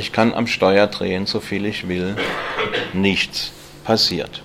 ich 0.00 0.12
kann 0.12 0.32
am 0.32 0.46
Steuer 0.46 0.86
drehen, 0.86 1.26
so 1.26 1.40
viel 1.40 1.66
ich 1.66 1.86
will, 1.86 2.16
nichts 2.94 3.52
passiert. 3.84 4.40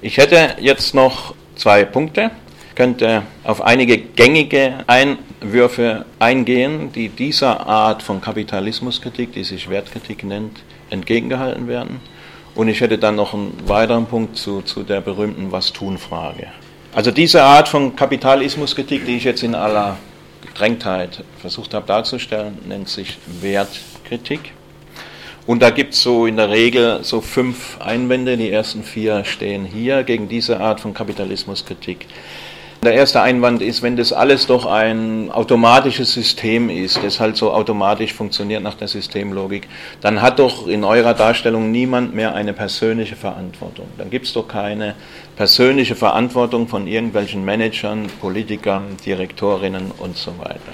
Ich 0.00 0.16
hätte 0.16 0.56
jetzt 0.60 0.94
noch 0.94 1.34
zwei 1.56 1.84
Punkte, 1.84 2.30
könnte 2.74 3.22
auf 3.44 3.60
einige 3.60 3.98
gängige 3.98 4.84
Einwürfe 4.86 6.06
eingehen, 6.18 6.90
die 6.92 7.10
dieser 7.10 7.66
Art 7.66 8.02
von 8.02 8.22
Kapitalismuskritik, 8.22 9.34
die 9.34 9.44
sich 9.44 9.68
Wertkritik 9.68 10.24
nennt, 10.24 10.62
entgegengehalten 10.88 11.68
werden. 11.68 12.00
Und 12.54 12.68
ich 12.68 12.80
hätte 12.80 12.96
dann 12.96 13.16
noch 13.16 13.34
einen 13.34 13.52
weiteren 13.66 14.06
Punkt 14.06 14.38
zu, 14.38 14.62
zu 14.62 14.84
der 14.84 15.02
berühmten 15.02 15.52
Was-tun-Frage. 15.52 16.46
Also 16.94 17.10
diese 17.10 17.42
Art 17.42 17.68
von 17.68 17.94
Kapitalismuskritik, 17.94 19.04
die 19.04 19.18
ich 19.18 19.24
jetzt 19.24 19.42
in 19.42 19.54
aller 19.54 19.98
Gedrängtheit 20.60 21.24
versucht 21.38 21.72
habe 21.72 21.86
darzustellen, 21.86 22.58
nennt 22.68 22.86
sich 22.86 23.16
Wertkritik. 23.40 24.52
Und 25.46 25.62
da 25.62 25.70
gibt 25.70 25.94
es 25.94 26.02
so 26.02 26.26
in 26.26 26.36
der 26.36 26.50
Regel 26.50 27.02
so 27.02 27.22
fünf 27.22 27.80
Einwände. 27.80 28.36
Die 28.36 28.50
ersten 28.50 28.82
vier 28.82 29.24
stehen 29.24 29.64
hier 29.64 30.02
gegen 30.02 30.28
diese 30.28 30.60
Art 30.60 30.80
von 30.80 30.92
Kapitalismuskritik. 30.92 32.06
Der 32.82 32.94
erste 32.94 33.20
Einwand 33.20 33.60
ist, 33.60 33.82
wenn 33.82 33.96
das 33.96 34.10
alles 34.10 34.46
doch 34.46 34.64
ein 34.64 35.30
automatisches 35.30 36.14
System 36.14 36.70
ist, 36.70 37.04
das 37.04 37.20
halt 37.20 37.36
so 37.36 37.52
automatisch 37.52 38.14
funktioniert 38.14 38.62
nach 38.62 38.72
der 38.72 38.88
Systemlogik, 38.88 39.68
dann 40.00 40.22
hat 40.22 40.38
doch 40.38 40.66
in 40.66 40.82
eurer 40.82 41.12
Darstellung 41.12 41.70
niemand 41.70 42.14
mehr 42.14 42.34
eine 42.34 42.54
persönliche 42.54 43.16
Verantwortung. 43.16 43.86
Dann 43.98 44.08
gibt 44.08 44.24
es 44.24 44.32
doch 44.32 44.48
keine 44.48 44.94
persönliche 45.36 45.94
Verantwortung 45.94 46.68
von 46.68 46.86
irgendwelchen 46.86 47.44
Managern, 47.44 48.06
Politikern, 48.18 48.96
Direktorinnen 49.04 49.90
und 49.98 50.16
so 50.16 50.38
weiter. 50.38 50.72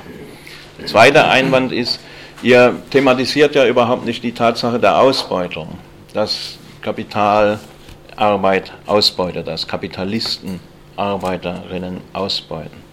Der 0.79 0.87
zweite 0.87 1.27
Einwand 1.27 1.73
ist, 1.73 1.99
ihr 2.41 2.77
thematisiert 2.91 3.57
ja 3.57 3.67
überhaupt 3.67 4.07
nicht 4.07 4.23
die 4.23 4.33
Tatsache 4.33 4.79
der 4.79 5.01
Ausbeutung, 5.01 5.77
dass 6.15 6.57
Kapital 6.83 7.59
Arbeit 8.15 8.73
ausbeutet, 8.87 9.49
dass 9.49 9.67
Kapitalisten 9.67 10.61
Arbeiterinnen 10.97 12.01
ausbeuten. 12.13 12.85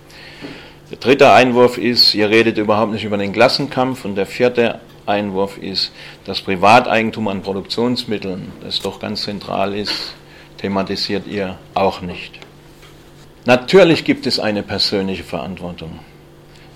Der 0.91 0.97
dritte 0.97 1.31
Einwurf 1.31 1.77
ist, 1.77 2.13
ihr 2.13 2.29
redet 2.29 2.57
überhaupt 2.57 2.91
nicht 2.91 3.03
über 3.03 3.17
den 3.17 3.33
Klassenkampf 3.33 4.05
und 4.05 4.15
der 4.15 4.25
vierte 4.25 4.79
Einwurf 5.05 5.57
ist, 5.57 5.91
das 6.25 6.41
Privateigentum 6.41 7.27
an 7.27 7.41
Produktionsmitteln, 7.41 8.51
das 8.61 8.79
doch 8.79 8.99
ganz 8.99 9.23
zentral 9.23 9.75
ist, 9.75 10.13
thematisiert 10.57 11.27
ihr 11.27 11.57
auch 11.73 12.01
nicht. 12.01 12.39
Natürlich 13.45 14.05
gibt 14.05 14.25
es 14.27 14.39
eine 14.39 14.63
persönliche 14.63 15.23
Verantwortung. 15.23 15.99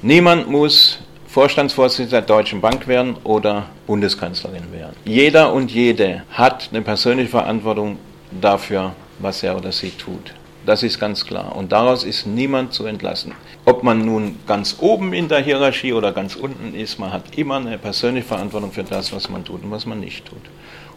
Niemand 0.02 0.50
muss 0.50 1.00
Vorstandsvorsitzender 1.28 2.22
der 2.22 2.36
Deutschen 2.36 2.62
Bank 2.62 2.88
werden 2.88 3.16
oder 3.24 3.68
Bundeskanzlerin 3.86 4.72
werden. 4.72 4.96
Jeder 5.06 5.54
und 5.54 5.72
jede 5.72 6.24
hat 6.32 6.70
eine 6.72 6.82
persönliche 6.82 7.30
Verantwortung 7.30 8.00
dafür, 8.42 8.94
was 9.20 9.44
er 9.44 9.56
oder 9.56 9.72
sie 9.72 9.92
tut. 9.92 10.34
Das 10.68 10.84
ist 10.84 11.00
ganz 11.00 11.26
klar. 11.26 11.56
Und 11.56 11.72
daraus 11.72 12.04
ist 12.04 12.28
niemand 12.28 12.74
zu 12.74 12.86
entlassen. 12.86 13.32
Ob 13.64 13.84
man 13.84 14.04
nun 14.04 14.38
ganz 14.48 14.76
oben 14.82 15.14
in 15.14 15.30
der 15.30 15.40
Hierarchie 15.40 15.94
oder 15.94 16.12
ganz 16.12 16.36
unten 16.36 16.76
ist, 16.76 17.00
man 17.00 17.14
hat 17.14 17.38
immer 17.38 17.56
eine 17.56 17.78
persönliche 17.78 18.28
Verantwortung 18.28 18.74
für 18.74 18.84
das, 18.84 19.14
was 19.14 19.30
man 19.30 19.46
tut 19.46 19.64
und 19.64 19.72
was 19.72 19.86
man 19.86 20.02
nicht 20.02 20.26
tut. 20.26 20.42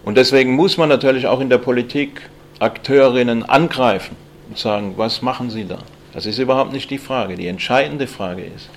Und 0.04 0.16
deswegen 0.16 0.56
muss 0.56 0.76
man 0.76 0.88
natürlich 0.88 1.28
auch 1.28 1.38
in 1.38 1.50
der 1.50 1.58
Politik 1.58 2.20
Akteurinnen 2.58 3.44
angreifen 3.44 4.16
und 4.48 4.58
sagen, 4.58 4.94
was 4.96 5.22
machen 5.22 5.50
Sie 5.50 5.64
da? 5.64 5.78
Das 6.14 6.26
ist 6.26 6.40
überhaupt 6.40 6.72
nicht 6.72 6.90
die 6.90 6.98
Frage. 6.98 7.36
Die 7.36 7.46
entscheidende 7.46 8.08
Frage 8.08 8.42
ist, 8.42 8.70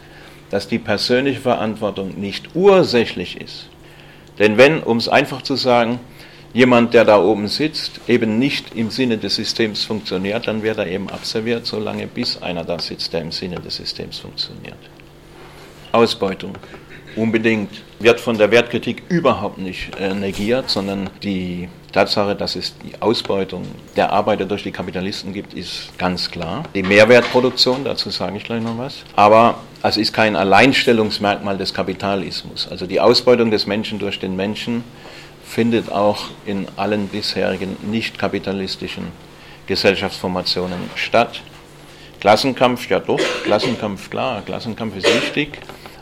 dass 0.52 0.68
die 0.68 0.78
persönliche 0.78 1.42
Verantwortung 1.42 2.20
nicht 2.20 2.50
ursächlich 2.54 3.42
ist. 3.42 3.68
Denn 4.38 4.60
wenn, 4.60 4.84
um 4.84 4.98
es 4.98 5.10
einfach 5.10 5.42
zu 5.42 5.56
sagen, 5.56 6.00
jemand, 6.54 6.94
der 6.94 7.06
da 7.06 7.20
oben 7.20 7.48
sitzt, 7.48 8.00
eben 8.08 8.40
nicht 8.40 8.76
im 8.76 8.90
Sinne 8.90 9.18
des 9.18 9.36
Systems 9.36 9.84
funktioniert, 9.84 10.48
dann 10.48 10.64
wird 10.64 10.78
er 10.78 10.88
eben 10.88 11.10
abserviert, 11.10 11.66
solange 11.66 12.08
bis 12.08 12.42
einer 12.42 12.64
da 12.64 12.80
sitzt, 12.80 13.14
der 13.14 13.22
im 13.22 13.32
Sinne 13.32 13.60
des 13.60 13.76
Systems 13.76 14.20
funktioniert. 14.20 14.78
Ausbeutung. 15.92 16.54
Unbedingt 17.16 17.70
wird 18.00 18.20
von 18.20 18.38
der 18.38 18.50
Wertkritik 18.50 19.04
überhaupt 19.10 19.60
nicht 19.60 19.96
äh, 20.00 20.16
negiert, 20.16 20.70
sondern 20.70 21.12
die 21.22 21.70
Tatsache, 21.92 22.36
dass 22.36 22.56
es 22.56 22.74
die 22.80 23.00
Ausbeutung 23.00 23.64
der 23.96 24.12
Arbeiter 24.12 24.46
durch 24.46 24.64
die 24.64 24.72
Kapitalisten 24.72 25.32
gibt, 25.32 25.54
ist 25.54 25.96
ganz 26.00 26.32
klar. 26.32 26.64
Die 26.74 26.82
Mehrwertproduktion, 26.82 27.84
dazu 27.84 28.10
sage 28.10 28.38
ich 28.38 28.44
gleich 28.44 28.64
noch 28.64 28.80
was. 28.80 29.04
Aber 29.16 29.60
es 29.84 29.98
ist 29.98 30.12
kein 30.12 30.36
Alleinstellungsmerkmal 30.36 31.58
des 31.58 31.74
Kapitalismus. 31.76 32.68
Also 32.68 32.88
die 32.88 33.00
Ausbeutung 33.00 33.52
des 33.52 33.68
Menschen 33.68 34.00
durch 34.00 34.20
den 34.20 34.36
Menschen 34.36 34.84
findet 35.54 35.92
auch 35.92 36.26
in 36.48 36.68
allen 36.78 37.08
bisherigen 37.08 37.78
nicht 37.84 38.18
kapitalistischen 38.18 39.06
Gesellschaftsformationen 39.68 40.90
statt. 40.96 41.42
Klassenkampf, 42.20 42.90
ja 42.90 43.00
doch, 43.00 43.20
Klassenkampf, 43.44 44.10
klar, 44.10 44.42
Klassenkampf 44.42 44.96
ist 44.96 45.06
wichtig, 45.06 45.60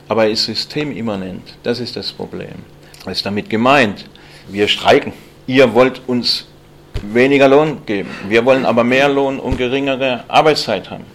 aber 0.08 0.30
ist 0.30 0.46
systemimmanent. 0.46 1.58
Das 1.64 1.82
ist 1.82 1.98
das 1.98 2.14
Problem. 2.14 2.64
Was 3.04 3.18
ist 3.18 3.26
damit 3.26 3.50
gemeint? 3.50 4.06
Wir 4.48 4.70
streiken. 4.70 5.12
Ihr 5.48 5.74
wollt 5.74 6.02
uns 6.08 6.48
weniger 7.02 7.50
Lohn 7.50 7.86
geben. 7.86 8.10
Wir 8.30 8.46
wollen 8.46 8.66
aber 8.66 8.86
mehr 8.86 9.10
Lohn 9.10 9.38
und 9.38 9.58
geringere 9.58 10.24
Arbeitszeit 10.30 10.90
haben. 10.90 11.06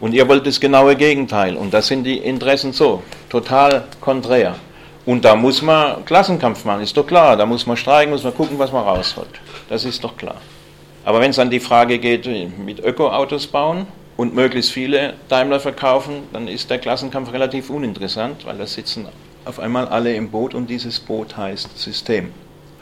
Und 0.00 0.14
ihr 0.14 0.28
wollt 0.28 0.46
das 0.46 0.60
genaue 0.60 0.94
Gegenteil. 0.94 1.56
Und 1.56 1.74
das 1.74 1.88
sind 1.88 2.04
die 2.04 2.18
Interessen 2.18 2.72
so, 2.72 3.02
total 3.28 3.86
konträr. 4.00 4.54
Und 5.06 5.24
da 5.24 5.36
muss 5.36 5.62
man 5.62 6.04
Klassenkampf 6.04 6.64
machen, 6.64 6.82
ist 6.82 6.96
doch 6.96 7.06
klar. 7.06 7.36
Da 7.36 7.46
muss 7.46 7.64
man 7.64 7.76
streiken, 7.76 8.10
muss 8.10 8.24
man 8.24 8.34
gucken, 8.34 8.58
was 8.58 8.72
man 8.72 8.82
rausholt. 8.82 9.40
Das 9.68 9.84
ist 9.84 10.02
doch 10.02 10.16
klar. 10.16 10.40
Aber 11.04 11.20
wenn 11.20 11.30
es 11.30 11.38
an 11.38 11.48
die 11.48 11.60
Frage 11.60 12.00
geht, 12.00 12.26
mit 12.58 12.80
Ökoautos 12.80 13.46
bauen 13.46 13.86
und 14.16 14.34
möglichst 14.34 14.72
viele 14.72 15.14
Daimler 15.28 15.60
verkaufen, 15.60 16.24
dann 16.32 16.48
ist 16.48 16.68
der 16.68 16.78
Klassenkampf 16.78 17.32
relativ 17.32 17.70
uninteressant, 17.70 18.44
weil 18.44 18.58
da 18.58 18.66
sitzen 18.66 19.06
auf 19.44 19.60
einmal 19.60 19.86
alle 19.86 20.12
im 20.12 20.30
Boot 20.30 20.54
und 20.54 20.68
dieses 20.68 20.98
Boot 20.98 21.36
heißt 21.36 21.78
System. 21.78 22.32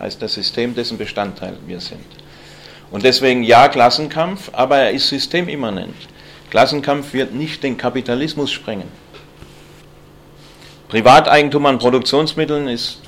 Heißt 0.00 0.22
das 0.22 0.32
System, 0.32 0.74
dessen 0.74 0.96
Bestandteil 0.96 1.58
wir 1.66 1.80
sind. 1.80 2.06
Und 2.90 3.04
deswegen 3.04 3.42
ja 3.42 3.68
Klassenkampf, 3.68 4.50
aber 4.54 4.78
er 4.78 4.90
ist 4.92 5.08
systemimmanent. 5.08 5.94
Klassenkampf 6.48 7.12
wird 7.12 7.34
nicht 7.34 7.62
den 7.62 7.76
Kapitalismus 7.76 8.50
sprengen. 8.50 8.88
Privateigentum 10.88 11.66
an 11.66 11.78
Produktionsmitteln 11.78 12.68
ist 12.68 13.00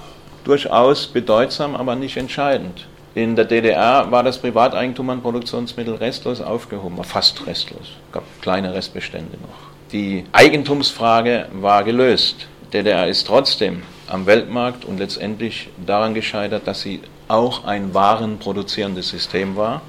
durchaus 0.44 1.06
bedeutsam, 1.06 1.76
aber 1.76 1.94
nicht 1.94 2.16
entscheidend. 2.16 2.86
In 3.14 3.36
der 3.36 3.44
DDR 3.44 4.10
war 4.10 4.22
das 4.22 4.38
Privateigentum 4.38 5.10
an 5.10 5.22
Produktionsmitteln 5.22 5.96
restlos 5.96 6.40
aufgehoben, 6.40 7.02
fast 7.04 7.46
restlos. 7.46 7.80
Es 8.06 8.12
gab 8.12 8.24
kleine 8.42 8.74
Restbestände 8.74 9.36
noch. 9.38 9.70
Die 9.92 10.24
Eigentumsfrage 10.32 11.46
war 11.52 11.84
gelöst. 11.84 12.46
DDR 12.72 13.06
ist 13.08 13.26
trotzdem 13.26 13.82
am 14.08 14.26
Weltmarkt 14.26 14.84
und 14.84 14.98
letztendlich 14.98 15.68
daran 15.86 16.14
gescheitert, 16.14 16.66
dass 16.66 16.82
sie 16.82 17.00
auch 17.28 17.64
ein 17.64 17.94
warenproduzierendes 17.94 19.08
System 19.08 19.56
war, 19.56 19.82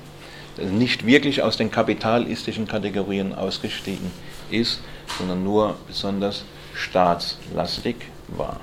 das 0.55 0.67
nicht 0.67 1.05
wirklich 1.05 1.41
aus 1.43 1.57
den 1.57 1.71
kapitalistischen 1.71 2.67
Kategorien 2.67 3.33
ausgestiegen 3.33 4.11
ist, 4.49 4.81
sondern 5.17 5.43
nur 5.43 5.75
besonders 5.87 6.43
staatslastig 6.77 7.95
war. 8.29 8.59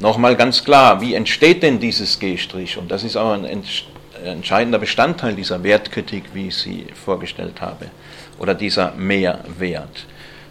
Nochmal 0.00 0.34
ganz 0.36 0.64
klar, 0.64 1.00
wie 1.00 1.14
entsteht 1.14 1.62
denn 1.62 1.78
dieses 1.78 2.18
G-Strich? 2.18 2.76
Und 2.76 2.90
das 2.90 3.04
ist 3.04 3.16
auch 3.16 3.32
ein 3.32 3.44
entscheidender 4.24 4.78
Bestandteil 4.78 5.34
dieser 5.34 5.62
Wertkritik, 5.62 6.24
wie 6.32 6.48
ich 6.48 6.56
sie 6.56 6.86
vorgestellt 7.04 7.60
habe, 7.60 7.86
oder 8.38 8.54
dieser 8.54 8.92
Mehrwert. 8.92 10.06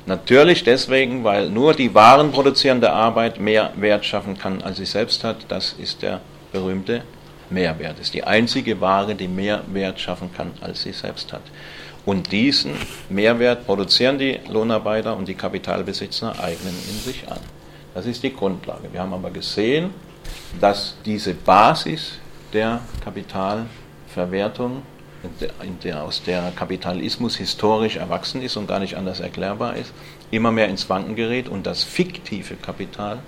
Natürlich 0.06 0.64
deswegen, 0.64 1.24
weil 1.24 1.50
nur 1.50 1.74
die 1.74 1.94
warenproduzierende 1.94 2.92
Arbeit 2.92 3.40
mehr 3.40 3.72
Wert 3.76 4.06
schaffen 4.06 4.38
kann, 4.38 4.62
als 4.62 4.78
sie 4.78 4.86
selbst 4.86 5.24
hat. 5.24 5.46
Das 5.50 5.74
ist 5.74 6.02
der 6.02 6.22
berühmte 6.52 7.04
Mehrwert. 7.50 8.00
ist 8.00 8.14
die 8.14 8.24
einzige 8.24 8.80
Ware, 8.82 9.14
die 9.14 9.28
mehr 9.28 9.62
Wert 9.68 10.00
schaffen 10.00 10.32
kann, 10.36 10.52
als 10.62 10.84
sie 10.84 10.94
selbst 10.94 11.34
hat. 11.34 11.42
Und 12.06 12.32
diesen 12.32 12.74
Mehrwert 13.10 13.66
produzieren 13.66 14.18
die 14.18 14.40
Lohnarbeiter 14.50 15.16
und 15.16 15.28
die 15.28 15.36
Kapitalbesitzer 15.36 16.32
eignen 16.42 16.74
in 16.90 17.00
sich 17.00 17.30
an. 17.30 17.40
Das 17.94 18.06
ist 18.06 18.24
die 18.24 18.34
Grundlage. 18.34 18.92
Wir 18.92 19.02
haben 19.02 19.14
aber 19.14 19.30
gesehen, 19.30 19.94
dass 20.60 20.96
diese 21.06 21.34
Basis 21.34 22.14
der 22.54 22.82
Kapitalverwertung, 23.04 24.82
der, 25.84 26.04
aus 26.04 26.24
der 26.24 26.52
Kapitalismus 26.56 27.36
historisch 27.36 27.98
erwachsen 27.98 28.42
ist 28.42 28.58
und 28.58 28.68
gar 28.68 28.80
nicht 28.80 28.98
anders 28.98 29.20
erklärbar 29.20 29.76
ist, 29.76 29.94
immer 30.32 30.52
mehr 30.52 30.68
ins 30.68 30.90
Wanken 30.90 31.16
gerät 31.16 31.48
und 31.48 31.68
das 31.68 31.84
fiktive 31.84 32.56
Kapital 32.56 33.20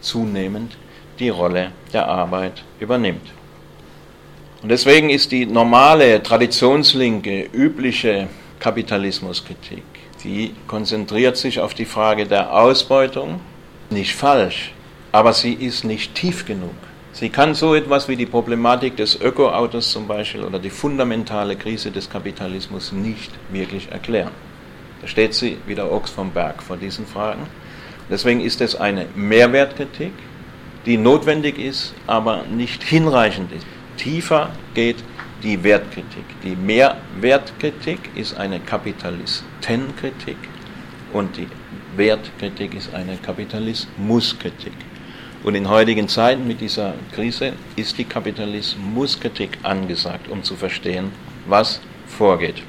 zunehmend 0.00 0.76
die 1.18 1.30
Rolle 1.30 1.72
der 1.92 2.06
Arbeit 2.06 2.62
übernimmt. 2.78 3.32
Und 4.60 4.70
deswegen 4.70 5.08
ist 5.08 5.30
die 5.30 5.46
normale, 5.46 6.20
traditionslinke, 6.20 7.48
übliche 7.52 8.26
Kapitalismuskritik, 8.58 9.84
die 10.24 10.52
konzentriert 10.66 11.36
sich 11.36 11.60
auf 11.60 11.74
die 11.74 11.84
Frage 11.84 12.26
der 12.26 12.52
Ausbeutung, 12.52 13.40
nicht 13.90 14.16
falsch, 14.16 14.72
aber 15.12 15.32
sie 15.32 15.52
ist 15.52 15.84
nicht 15.84 16.16
tief 16.16 16.44
genug. 16.44 16.74
Sie 17.12 17.28
kann 17.28 17.54
so 17.54 17.76
etwas 17.76 18.08
wie 18.08 18.16
die 18.16 18.26
Problematik 18.26 18.96
des 18.96 19.20
Ökoautos 19.20 19.92
zum 19.92 20.08
Beispiel 20.08 20.42
oder 20.42 20.58
die 20.58 20.70
fundamentale 20.70 21.54
Krise 21.54 21.92
des 21.92 22.10
Kapitalismus 22.10 22.90
nicht 22.90 23.30
wirklich 23.52 23.92
erklären. 23.92 24.32
Da 25.00 25.06
steht 25.06 25.34
sie 25.34 25.58
wie 25.68 25.76
der 25.76 25.90
Ochs 25.90 26.10
vom 26.10 26.32
Berg 26.32 26.64
vor 26.64 26.76
diesen 26.76 27.06
Fragen. 27.06 27.46
Deswegen 28.10 28.40
ist 28.40 28.60
es 28.60 28.74
eine 28.74 29.06
Mehrwertkritik, 29.14 30.12
die 30.84 30.96
notwendig 30.96 31.58
ist, 31.58 31.94
aber 32.08 32.42
nicht 32.50 32.82
hinreichend 32.82 33.52
ist 33.52 33.66
tiefer 33.98 34.50
geht 34.74 34.96
die 35.42 35.62
Wertkritik. 35.62 36.24
Die 36.42 36.56
Mehrwertkritik 36.56 37.98
ist 38.14 38.36
eine 38.36 38.60
Kapitalistenkritik 38.60 40.36
und 41.12 41.36
die 41.36 41.48
Wertkritik 41.96 42.74
ist 42.74 42.94
eine 42.94 43.16
Kapitalismuskritik. 43.16 44.72
Und 45.44 45.54
in 45.54 45.68
heutigen 45.68 46.08
Zeiten 46.08 46.48
mit 46.48 46.60
dieser 46.60 46.94
Krise 47.14 47.52
ist 47.76 47.96
die 47.98 48.04
Kapitalismuskritik 48.04 49.58
angesagt, 49.62 50.28
um 50.28 50.42
zu 50.42 50.56
verstehen, 50.56 51.12
was 51.46 51.80
vorgeht. 52.06 52.62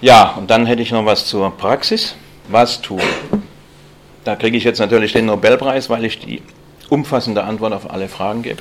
Ja, 0.00 0.32
und 0.32 0.50
dann 0.50 0.66
hätte 0.66 0.82
ich 0.82 0.90
noch 0.90 1.04
was 1.04 1.26
zur 1.26 1.50
Praxis. 1.56 2.14
Was 2.48 2.80
tun? 2.80 3.00
Da 4.24 4.36
kriege 4.36 4.56
ich 4.56 4.64
jetzt 4.64 4.78
natürlich 4.78 5.12
den 5.12 5.26
Nobelpreis, 5.26 5.88
weil 5.88 6.04
ich 6.04 6.18
die 6.18 6.42
umfassende 6.90 7.44
Antwort 7.44 7.72
auf 7.72 7.90
alle 7.90 8.08
Fragen 8.08 8.42
gebe. 8.42 8.60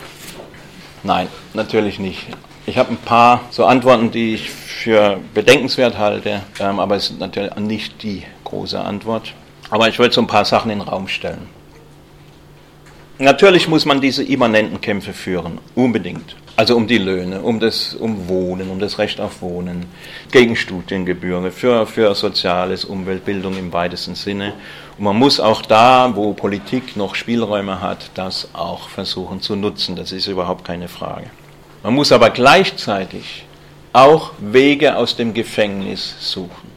Nein, 1.03 1.27
natürlich 1.53 1.99
nicht. 1.99 2.27
Ich 2.65 2.77
habe 2.77 2.91
ein 2.91 2.97
paar 2.97 3.41
so 3.49 3.65
Antworten, 3.65 4.11
die 4.11 4.35
ich 4.35 4.49
für 4.49 5.19
bedenkenswert 5.33 5.97
halte, 5.97 6.41
ähm, 6.59 6.79
aber 6.79 6.95
es 6.95 7.09
ist 7.09 7.19
natürlich 7.19 7.53
nicht 7.57 8.01
die 8.03 8.23
große 8.45 8.79
Antwort. 8.79 9.33
Aber 9.69 9.89
ich 9.89 9.99
wollte 9.99 10.15
so 10.15 10.21
ein 10.21 10.27
paar 10.27 10.45
Sachen 10.45 10.71
in 10.71 10.79
den 10.79 10.87
Raum 10.87 11.09
stellen. 11.09 11.49
Natürlich 13.20 13.68
muss 13.68 13.86
man 13.86 14.01
diese 14.01 14.24
immanenten 14.24 14.82
Kämpfe 14.82 15.14
führen, 15.14 15.59
unbedingt. 15.76 16.36
Also 16.55 16.76
um 16.76 16.88
die 16.88 16.97
Löhne, 16.97 17.41
um 17.41 17.59
das 17.59 17.93
um 17.93 18.28
Wohnen, 18.28 18.72
um 18.72 18.80
das 18.80 18.97
Recht 18.97 19.22
auf 19.22 19.41
Wohnen, 19.41 19.86
gegen 20.32 20.55
Studiengebühren, 20.55 21.51
für, 21.51 21.86
für 21.86 22.16
Soziales, 22.16 22.86
Umweltbildung 22.86 23.55
im 23.57 23.72
weitesten 23.72 24.16
Sinne. 24.16 24.53
Und 24.97 25.03
man 25.03 25.16
muss 25.16 25.39
auch 25.39 25.61
da, 25.61 26.11
wo 26.16 26.34
Politik 26.34 26.95
noch 26.97 27.14
Spielräume 27.14 27.82
hat, 27.82 28.09
das 28.16 28.49
auch 28.53 28.89
versuchen 28.89 29.41
zu 29.41 29.55
nutzen. 29.55 29.95
Das 29.95 30.11
ist 30.11 30.28
überhaupt 30.28 30.66
keine 30.66 30.88
Frage. 30.88 31.28
Man 31.84 31.93
muss 31.93 32.11
aber 32.11 32.32
gleichzeitig 32.32 33.45
auch 33.93 34.32
Wege 34.39 34.97
aus 34.97 35.16
dem 35.16 35.36
Gefängnis 35.36 36.16
suchen. 36.20 36.72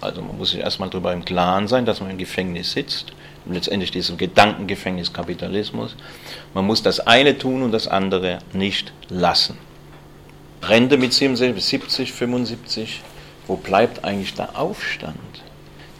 Also 0.00 0.22
man 0.22 0.38
muss 0.38 0.50
sich 0.50 0.60
erstmal 0.60 0.90
darüber 0.90 1.12
im 1.12 1.24
Klaren 1.24 1.66
sein, 1.66 1.86
dass 1.86 2.00
man 2.00 2.10
im 2.10 2.18
Gefängnis 2.18 2.70
sitzt 2.72 3.12
letztendlich 3.50 3.90
diesem 3.90 4.16
Gedankengefängnis 4.16 5.12
Kapitalismus. 5.12 5.96
Man 6.54 6.66
muss 6.66 6.82
das 6.82 7.00
eine 7.00 7.38
tun 7.38 7.62
und 7.62 7.72
das 7.72 7.88
andere 7.88 8.38
nicht 8.52 8.92
lassen. 9.08 9.58
Rente 10.62 10.96
mit 10.96 11.12
67, 11.12 11.64
70, 11.64 12.12
75, 12.12 13.02
wo 13.46 13.56
bleibt 13.56 14.04
eigentlich 14.04 14.34
der 14.34 14.58
Aufstand? 14.58 15.16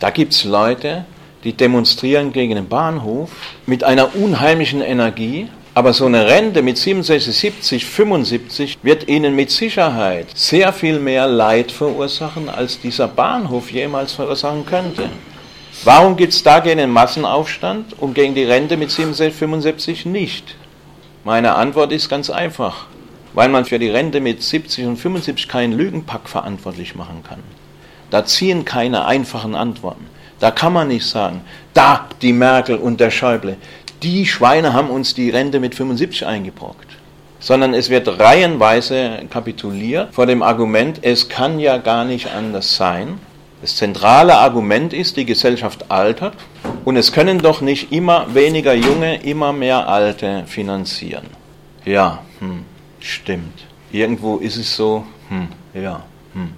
Da 0.01 0.11
gibt 0.11 0.32
es 0.32 0.44
Leute, 0.44 1.05
die 1.44 1.53
demonstrieren 1.53 2.32
gegen 2.32 2.57
den 2.57 2.68
Bahnhof 2.68 3.30
mit 3.66 3.84
einer 3.84 4.16
unheimlichen 4.16 4.80
Energie, 4.80 5.49
aber 5.74 5.92
so 5.92 6.07
eine 6.07 6.26
Rente 6.26 6.62
mit 6.62 6.78
67, 6.78 7.36
70, 7.36 7.84
75 7.84 8.78
wird 8.82 9.09
ihnen 9.09 9.36
mit 9.36 9.51
Sicherheit 9.51 10.26
sehr 10.34 10.72
viel 10.72 10.99
mehr 10.99 11.26
Leid 11.26 11.70
verursachen, 11.70 12.49
als 12.49 12.80
dieser 12.80 13.09
Bahnhof 13.09 13.70
jemals 13.70 14.12
verursachen 14.12 14.64
könnte. 14.64 15.11
Warum 15.87 16.16
gibt 16.16 16.32
es 16.32 16.43
dagegen 16.43 16.80
einen 16.80 16.91
Massenaufstand 16.91 17.97
und 18.01 18.14
gegen 18.14 18.34
die 18.34 18.43
Rente 18.43 18.76
mit 18.76 18.91
67, 18.91 19.32
75 19.32 20.05
nicht? 20.05 20.57
Meine 21.22 21.55
Antwort 21.55 21.93
ist 21.93 22.09
ganz 22.09 22.28
einfach, 22.28 22.87
weil 23.34 23.49
man 23.49 23.64
für 23.64 23.78
die 23.78 23.89
Rente 23.89 24.20
mit 24.20 24.43
70 24.43 24.84
und 24.84 24.97
75 24.97 25.47
keinen 25.47 25.72
Lügenpack 25.74 26.28
verantwortlich 26.28 26.97
machen 26.97 27.22
kann. 27.22 27.39
Da 28.11 28.24
ziehen 28.24 28.64
keine 28.64 29.05
einfachen 29.05 29.55
Antworten. 29.55 30.05
Da 30.41 30.51
kann 30.51 30.72
man 30.72 30.89
nicht 30.89 31.07
sagen, 31.07 31.43
da 31.72 32.09
die 32.20 32.32
Merkel 32.32 32.78
und 32.78 32.99
der 32.99 33.12
Schäuble, 33.12 33.57
die 34.03 34.26
Schweine 34.26 34.72
haben 34.72 34.91
uns 34.91 35.14
die 35.14 35.30
Rente 35.30 35.61
mit 35.61 35.76
75 35.76 36.26
eingebrockt. 36.26 36.97
Sondern 37.39 37.74
es 37.74 37.91
wird 37.91 38.09
reihenweise 38.18 39.20
kapituliert 39.30 40.12
vor 40.12 40.26
dem 40.26 40.43
Argument, 40.43 40.99
es 41.03 41.28
kann 41.28 41.61
ja 41.61 41.76
gar 41.76 42.05
nicht 42.05 42.34
anders 42.34 42.74
sein, 42.74 43.20
das 43.61 43.76
zentrale 43.76 44.36
Argument 44.36 44.92
ist, 44.92 45.16
die 45.16 45.24
Gesellschaft 45.24 45.90
altert 45.90 46.34
und 46.84 46.96
es 46.96 47.12
können 47.12 47.38
doch 47.38 47.61
nicht 47.61 47.92
immer 47.92 48.34
weniger 48.34 48.74
Junge, 48.74 49.22
immer 49.22 49.52
mehr 49.52 49.88
Alte 49.88 50.44
finanzieren. 50.46 51.26
Ja, 51.84 52.22
hm, 52.40 52.64
stimmt. 53.00 53.64
Irgendwo 53.92 54.36
ist 54.36 54.57
es 54.57 54.76
so, 54.76 55.04
hm, 55.28 55.48
ja, 55.74 56.02
hm. 56.34 56.52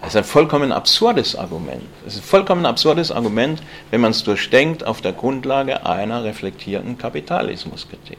Das 0.00 0.10
ist 0.10 0.16
ein 0.16 0.24
vollkommen 0.24 0.70
absurdes 0.70 1.34
Argument. 1.34 1.82
Das 2.04 2.14
ist 2.14 2.20
ein 2.20 2.24
vollkommen 2.24 2.66
absurdes 2.66 3.10
Argument, 3.10 3.60
wenn 3.90 4.00
man 4.00 4.12
es 4.12 4.22
durchdenkt 4.22 4.86
auf 4.86 5.00
der 5.00 5.12
Grundlage 5.12 5.84
einer 5.84 6.22
reflektierten 6.22 6.98
Kapitalismuskritik. 6.98 8.18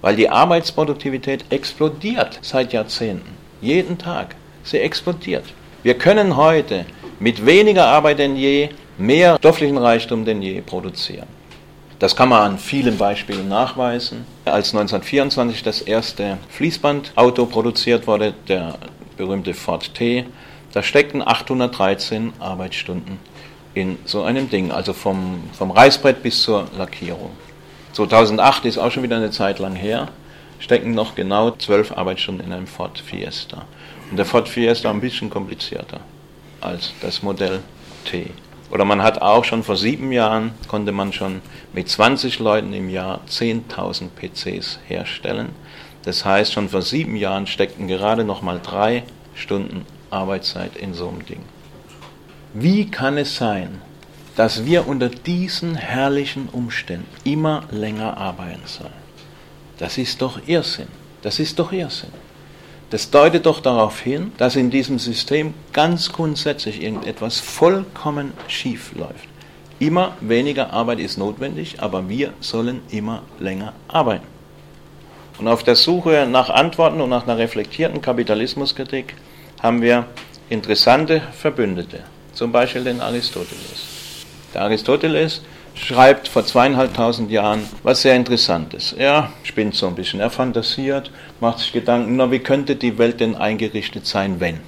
Weil 0.00 0.16
die 0.16 0.30
Arbeitsproduktivität 0.30 1.46
explodiert 1.50 2.38
seit 2.42 2.72
Jahrzehnten. 2.72 3.36
Jeden 3.60 3.98
Tag. 3.98 4.36
Sie 4.62 4.78
explodiert. 4.78 5.44
Wir 5.84 5.94
können 5.94 6.36
heute 6.36 6.86
mit 7.18 7.44
weniger 7.44 7.86
Arbeit 7.86 8.20
denn 8.20 8.36
je 8.36 8.68
mehr 8.98 9.36
stofflichen 9.38 9.78
Reichtum 9.78 10.24
denn 10.24 10.40
je 10.40 10.60
produzieren. 10.60 11.26
Das 11.98 12.14
kann 12.14 12.28
man 12.28 12.52
an 12.52 12.58
vielen 12.58 12.96
Beispielen 12.96 13.48
nachweisen. 13.48 14.24
Als 14.44 14.68
1924 14.74 15.64
das 15.64 15.82
erste 15.82 16.38
Fließbandauto 16.50 17.46
produziert 17.46 18.06
wurde, 18.06 18.32
der 18.46 18.78
berühmte 19.16 19.54
Ford 19.54 19.92
T, 19.92 20.24
da 20.72 20.84
steckten 20.84 21.20
813 21.20 22.32
Arbeitsstunden 22.38 23.18
in 23.74 23.98
so 24.04 24.22
einem 24.22 24.48
Ding, 24.50 24.70
also 24.70 24.92
vom, 24.92 25.42
vom 25.52 25.72
Reißbrett 25.72 26.22
bis 26.22 26.42
zur 26.42 26.68
Lackierung. 26.78 27.30
2008 27.94 28.66
ist 28.66 28.78
auch 28.78 28.92
schon 28.92 29.02
wieder 29.02 29.16
eine 29.16 29.32
Zeit 29.32 29.58
lang 29.58 29.74
her, 29.74 30.08
stecken 30.60 30.92
noch 30.92 31.16
genau 31.16 31.50
12 31.50 31.90
Arbeitsstunden 31.90 32.46
in 32.46 32.52
einem 32.52 32.66
Ford 32.68 33.00
Fiesta. 33.00 33.64
Und 34.12 34.18
der 34.18 34.26
Ford 34.26 34.46
Fiesta 34.46 34.90
ein 34.90 35.00
bisschen 35.00 35.30
komplizierter 35.30 36.00
als 36.60 36.92
das 37.00 37.22
Modell 37.22 37.60
T. 38.04 38.26
Oder 38.70 38.84
man 38.84 39.02
hat 39.02 39.22
auch 39.22 39.42
schon 39.42 39.62
vor 39.62 39.78
sieben 39.78 40.12
Jahren, 40.12 40.52
konnte 40.68 40.92
man 40.92 41.14
schon 41.14 41.40
mit 41.72 41.88
20 41.88 42.38
Leuten 42.38 42.74
im 42.74 42.90
Jahr 42.90 43.22
10.000 43.26 44.08
PCs 44.10 44.80
herstellen. 44.86 45.54
Das 46.02 46.26
heißt, 46.26 46.52
schon 46.52 46.68
vor 46.68 46.82
sieben 46.82 47.16
Jahren 47.16 47.46
steckten 47.46 47.88
gerade 47.88 48.22
noch 48.22 48.42
mal 48.42 48.60
drei 48.62 49.04
Stunden 49.34 49.86
Arbeitszeit 50.10 50.76
in 50.76 50.92
so 50.92 51.08
einem 51.08 51.24
Ding. 51.24 51.40
Wie 52.52 52.90
kann 52.90 53.16
es 53.16 53.36
sein, 53.36 53.80
dass 54.36 54.66
wir 54.66 54.86
unter 54.88 55.08
diesen 55.08 55.74
herrlichen 55.74 56.50
Umständen 56.52 57.08
immer 57.24 57.62
länger 57.70 58.18
arbeiten 58.18 58.66
sollen? 58.66 58.92
Das 59.78 59.96
ist 59.96 60.20
doch 60.20 60.38
Irrsinn. 60.46 60.88
Das 61.22 61.38
ist 61.38 61.58
doch 61.58 61.72
Irrsinn. 61.72 62.12
Das 62.92 63.08
deutet 63.08 63.46
doch 63.46 63.60
darauf 63.60 64.00
hin, 64.00 64.32
dass 64.36 64.54
in 64.54 64.68
diesem 64.68 64.98
System 64.98 65.54
ganz 65.72 66.12
grundsätzlich 66.12 66.82
irgendetwas 66.82 67.40
vollkommen 67.40 68.34
schief 68.48 68.92
läuft. 68.94 69.28
Immer 69.78 70.14
weniger 70.20 70.74
Arbeit 70.74 71.00
ist 71.00 71.16
notwendig, 71.16 71.80
aber 71.80 72.10
wir 72.10 72.34
sollen 72.40 72.82
immer 72.90 73.22
länger 73.40 73.72
arbeiten. 73.88 74.26
Und 75.38 75.48
auf 75.48 75.62
der 75.62 75.74
Suche 75.74 76.28
nach 76.30 76.50
Antworten 76.50 77.00
und 77.00 77.08
nach 77.08 77.22
einer 77.22 77.38
reflektierten 77.38 78.02
Kapitalismuskritik 78.02 79.14
haben 79.62 79.80
wir 79.80 80.04
interessante 80.50 81.22
Verbündete, 81.32 82.00
zum 82.34 82.52
Beispiel 82.52 82.84
den 82.84 83.00
Aristoteles. 83.00 83.86
Der 84.52 84.64
Aristoteles 84.64 85.40
schreibt 85.74 86.28
vor 86.28 86.44
zweieinhalbtausend 86.44 87.30
Jahren 87.30 87.68
was 87.82 88.02
sehr 88.02 88.14
Interessantes. 88.14 88.92
Er 88.92 89.32
spinnt 89.42 89.74
so 89.74 89.86
ein 89.86 89.94
bisschen, 89.94 90.20
er 90.20 90.30
fantasiert, 90.30 91.10
macht 91.40 91.58
sich 91.60 91.72
Gedanken, 91.72 92.16
na, 92.16 92.30
wie 92.30 92.38
könnte 92.38 92.76
die 92.76 92.98
Welt 92.98 93.20
denn 93.20 93.36
eingerichtet 93.36 94.06
sein, 94.06 94.36
wenn? 94.38 94.60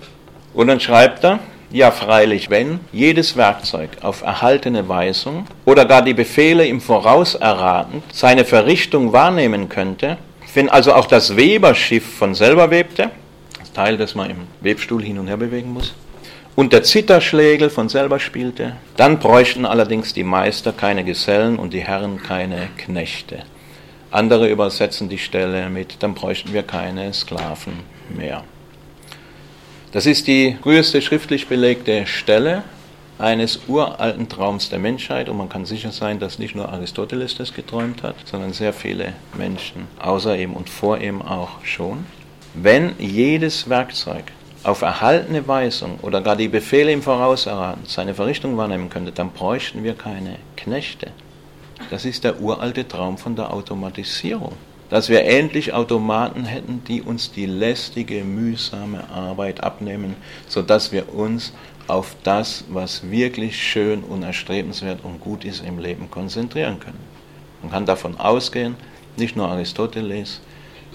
Und 0.55 0.69
dann 0.69 0.81
schreibt 0.81 1.25
er, 1.25 1.41
ja, 1.71 1.91
freilich, 1.91 2.51
wenn 2.51 2.79
jedes 2.93 3.37
Werkzeug 3.37 3.91
auf 4.03 4.23
erhaltene 4.23 4.89
Weisung 4.89 5.47
oder 5.65 5.85
gar 5.85 6.03
die 6.03 6.15
Befehle 6.15 6.67
im 6.67 6.81
Voraus 6.81 7.35
erratend 7.35 8.05
seine 8.13 8.45
Verrichtung 8.45 9.13
wahrnehmen 9.13 9.69
könnte, 9.69 10.17
wenn 10.55 10.69
also 10.69 10.95
auch 10.95 11.07
das 11.07 11.37
Weberschiff 11.37 12.17
von 12.17 12.35
selber 12.35 12.71
webte, 12.71 13.11
das 13.59 13.73
Teil, 13.73 13.97
das 13.97 14.15
man 14.15 14.31
im 14.31 14.37
Webstuhl 14.61 15.03
hin 15.03 15.19
und 15.19 15.27
her 15.27 15.37
bewegen 15.37 15.73
muss, 15.73 15.95
und 16.57 16.73
der 16.73 16.83
Zitterschlägel 16.83 17.71
von 17.71 17.89
selber 17.89 18.21
spielte, 18.21 18.77
dann 18.97 19.19
bräuchten 19.19 19.67
allerdings 19.67 20.15
die 20.15 20.25
Meister 20.25 20.73
keine 20.73 21.05
Gesellen 21.05 21.59
und 21.59 21.73
die 21.73 21.81
Herren 21.81 22.23
keine 22.23 22.69
Knechte. 22.77 23.43
Andere 24.11 24.49
übersetzen 24.49 25.09
die 25.09 25.19
Stelle 25.19 25.69
mit, 25.69 25.97
dann 26.03 26.15
bräuchten 26.15 26.53
wir 26.53 26.63
keine 26.63 27.13
Sklaven 27.13 27.81
mehr. 28.09 28.45
Das 29.91 30.07
ist 30.07 30.27
die 30.29 30.57
früheste 30.63 31.03
schriftlich 31.03 31.49
belegte 31.49 32.07
Stelle 32.07 32.63
eines 33.19 33.61
uralten 33.69 34.29
Traums 34.29 34.69
der 34.69 34.79
Menschheit 34.79 35.29
und 35.29 35.37
man 35.37 35.49
kann 35.49 35.65
sicher 35.65 35.93
sein, 35.93 36.19
dass 36.19 36.39
nicht 36.39 36.55
nur 36.55 36.69
Aristoteles 36.69 37.37
das 37.37 37.55
geträumt 37.55 38.03
hat, 38.03 38.17
sondern 38.25 38.53
sehr 38.53 38.73
viele 38.73 39.13
Menschen 39.37 39.87
außer 40.01 40.37
ihm 40.37 40.53
und 40.53 40.69
vor 40.69 40.99
ihm 40.99 41.23
auch 41.23 41.65
schon. 41.65 42.07
Wenn 42.55 42.95
jedes 42.99 43.69
Werkzeug 43.69 44.25
auf 44.65 44.83
erhaltene 44.83 45.47
Weisung 45.47 45.99
oder 46.01 46.21
gar 46.21 46.37
die 46.37 46.49
Befehle 46.49 46.91
im 46.93 47.03
Voraus 47.03 47.47
erraten 47.47 47.83
seine 47.87 48.15
Verrichtung 48.15 48.57
wahrnehmen 48.57 48.91
könnte, 48.91 49.13
dann 49.13 49.31
bräuchten 49.31 49.85
wir 49.85 49.95
keine 49.95 50.37
Knechte. 50.57 51.09
Das 51.91 52.05
ist 52.05 52.25
der 52.25 52.41
uralte 52.41 52.89
Traum 52.89 53.19
von 53.19 53.37
der 53.37 53.53
Automatisierung. 53.53 54.53
Dass 54.91 55.09
wir 55.09 55.25
endlich 55.25 55.73
Automaten 55.73 56.45
hätten, 56.45 56.83
die 56.87 57.03
uns 57.03 57.33
die 57.33 57.47
lästige, 57.47 58.23
mühsame 58.23 59.09
Arbeit 59.11 59.63
abnehmen, 59.63 60.15
sodass 60.49 60.93
wir 60.93 61.15
uns 61.15 61.53
auf 61.87 62.17
das, 62.23 62.65
was 62.69 63.11
wirklich 63.11 63.61
schön 63.61 64.03
und 64.03 64.23
erstrebenswert 64.23 65.05
und 65.05 65.21
gut 65.21 65.45
ist 65.45 65.65
im 65.65 65.79
Leben, 65.79 66.11
konzentrieren 66.11 66.81
können. 66.81 67.01
Man 67.63 67.71
kann 67.71 67.87
davon 67.87 68.19
ausgehen, 68.19 68.77
nicht 69.17 69.37
nur 69.37 69.49
Aristoteles, 69.49 70.41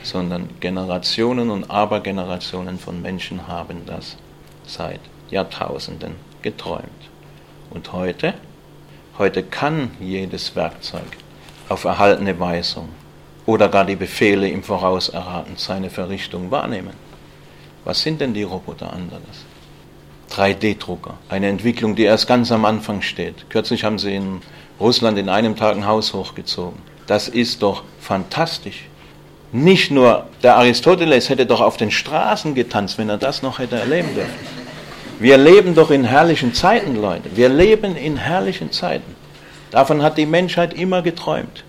sondern 0.04 0.50
Generationen 0.60 1.50
und 1.50 1.70
Abergenerationen 1.70 2.80
von 2.80 3.02
Menschen 3.02 3.48
haben 3.48 3.86
das 3.86 4.18
seit 4.66 5.02
Jahrtausenden 5.30 6.16
geträumt. 6.42 6.90
Und 7.70 7.94
heute? 7.94 8.34
Heute 9.18 9.44
kann 9.44 9.92
jedes 10.00 10.56
Werkzeug 10.56 11.06
auf 11.68 11.84
erhaltene 11.84 12.40
Weisung 12.40 12.90
oder 13.46 13.70
gar 13.70 13.86
die 13.86 13.96
Befehle 13.96 14.50
im 14.50 14.64
Voraus 14.64 15.10
erraten 15.10 15.54
seine 15.58 15.90
Verrichtung 15.90 16.52
wahrnehmen. 16.52 16.94
Was 17.86 18.02
sind 18.02 18.22
denn 18.22 18.34
die 18.34 18.44
Roboter 18.44 18.92
anderes? 18.94 19.46
3D-Drucker, 20.32 21.16
eine 21.30 21.48
Entwicklung, 21.48 21.96
die 21.96 22.04
erst 22.04 22.28
ganz 22.28 22.52
am 22.52 22.66
Anfang 22.66 23.02
steht. 23.02 23.50
Kürzlich 23.50 23.84
haben 23.84 23.98
sie 23.98 24.16
in 24.16 24.42
Russland 24.80 25.18
in 25.18 25.30
einem 25.30 25.56
Tag 25.56 25.76
ein 25.76 25.88
Haus 25.88 26.14
hochgezogen. 26.14 26.80
Das 27.08 27.28
ist 27.28 27.64
doch 27.64 27.84
fantastisch. 28.00 28.89
Nicht 29.52 29.90
nur 29.90 30.26
der 30.44 30.58
Aristoteles 30.58 31.30
hätte 31.30 31.46
doch 31.46 31.62
auf 31.62 31.78
den 31.78 31.90
Straßen 31.90 32.54
getanzt, 32.54 32.98
wenn 32.98 33.10
er 33.10 33.18
das 33.18 33.42
noch 33.42 33.58
hätte 33.58 33.78
erleben 33.78 34.14
dürfen. 34.14 34.34
Wir 35.20 35.38
leben 35.38 35.76
doch 35.76 35.92
in 35.92 36.04
herrlichen 36.04 36.54
Zeiten, 36.54 36.96
Leute. 36.96 37.36
Wir 37.36 37.50
leben 37.50 37.96
in 37.96 38.16
herrlichen 38.16 38.72
Zeiten. 38.72 39.16
Davon 39.72 40.02
hat 40.02 40.18
die 40.18 40.26
Menschheit 40.26 40.74
immer 40.74 41.02
geträumt. 41.02 41.64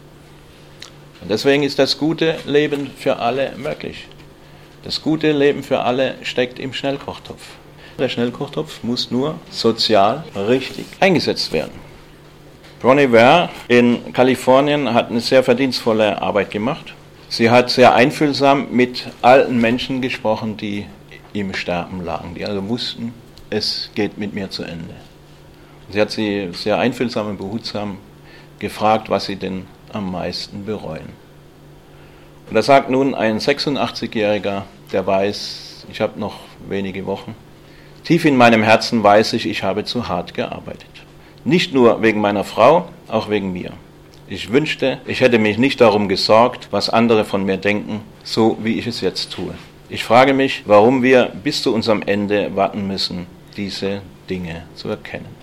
Und 1.21 1.31
deswegen 1.31 1.63
ist 1.63 1.79
das 1.79 1.99
gute 1.99 2.37
Leben 2.47 2.91
für 2.97 3.17
alle 3.17 3.53
möglich. 3.57 4.07
Das 4.85 5.03
gute 5.03 5.33
Leben 5.33 5.63
für 5.63 5.81
alle 5.81 6.15
steckt 6.23 6.59
im 6.59 6.73
Schnellkochtopf. 6.73 7.43
Der 7.99 8.09
Schnellkochtopf 8.09 8.83
muss 8.83 9.11
nur 9.11 9.35
sozial 9.51 10.25
richtig 10.35 10.87
eingesetzt 11.01 11.53
werden. 11.53 11.73
Bronnie 12.81 13.13
Ware 13.13 13.51
in 13.69 14.13
Kalifornien 14.13 14.95
hat 14.95 15.11
eine 15.11 15.21
sehr 15.21 15.43
verdienstvolle 15.43 16.21
Arbeit 16.23 16.51
gemacht. 16.51 16.95
Sie 17.33 17.49
hat 17.49 17.71
sehr 17.71 17.95
einfühlsam 17.95 18.73
mit 18.73 19.07
alten 19.23 19.61
Menschen 19.61 20.01
gesprochen, 20.01 20.57
die 20.57 20.87
im 21.33 21.55
Sterben 21.55 22.05
lagen, 22.05 22.35
die 22.35 22.45
also 22.45 22.69
wussten, 22.69 23.15
es 23.51 23.91
geht 23.95 24.19
mit 24.19 24.35
mir 24.35 24.51
zu 24.51 24.65
Ende. 24.65 24.97
Sie 25.91 26.01
hat 26.01 26.11
sie 26.11 26.49
sehr 26.53 26.79
einfühlsam 26.79 27.29
und 27.29 27.39
behutsam 27.39 27.99
gefragt, 28.59 29.11
was 29.11 29.27
sie 29.27 29.37
denn 29.37 29.67
am 29.93 30.11
meisten 30.11 30.65
bereuen. 30.65 31.11
Und 32.49 32.57
da 32.57 32.63
sagt 32.63 32.91
nun 32.91 33.15
ein 33.15 33.39
86-Jähriger, 33.39 34.63
der 34.91 35.07
weiß, 35.07 35.87
ich 35.89 36.01
habe 36.01 36.19
noch 36.19 36.35
wenige 36.69 37.07
Wochen, 37.07 37.37
tief 38.03 38.25
in 38.25 38.37
meinem 38.37 38.65
Herzen 38.65 39.05
weiß 39.05 39.35
ich, 39.35 39.49
ich 39.49 39.63
habe 39.63 39.85
zu 39.85 40.09
hart 40.09 40.35
gearbeitet. 40.35 40.91
Nicht 41.45 41.73
nur 41.75 42.03
wegen 42.03 42.21
meiner 42.21 42.43
Frau, 42.43 42.89
auch 43.07 43.31
wegen 43.31 43.53
mir. 43.53 43.73
Ich 44.33 44.53
wünschte, 44.53 45.01
ich 45.07 45.23
hätte 45.23 45.41
mich 45.41 45.59
nicht 45.59 45.81
darum 45.81 46.09
gesorgt, 46.09 46.69
was 46.71 46.89
andere 46.89 47.25
von 47.25 47.45
mir 47.45 47.57
denken, 47.57 48.03
so 48.23 48.57
wie 48.63 48.79
ich 48.79 48.87
es 48.87 49.01
jetzt 49.01 49.33
tue. 49.33 49.55
Ich 49.89 50.05
frage 50.05 50.35
mich, 50.35 50.63
warum 50.67 51.03
wir 51.03 51.33
bis 51.43 51.65
zu 51.65 51.75
unserem 51.75 52.01
Ende 52.03 52.55
warten 52.55 52.87
müssen, 52.87 53.27
diese 53.57 54.03
Dinge 54.31 54.63
zu 54.77 54.89
erkennen. 54.89 55.35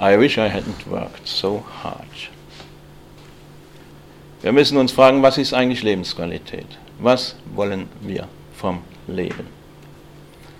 I 0.00 0.18
wish 0.18 0.38
I 0.38 0.50
hadn't 0.50 0.90
worked 0.90 1.24
so 1.24 1.62
hard. 1.84 2.30
Wir 4.40 4.50
müssen 4.50 4.76
uns 4.76 4.90
fragen, 4.90 5.22
was 5.22 5.38
ist 5.38 5.54
eigentlich 5.54 5.84
Lebensqualität? 5.84 6.66
Was 6.98 7.36
wollen 7.54 7.88
wir 8.00 8.26
vom 8.56 8.80
Leben? 9.06 9.46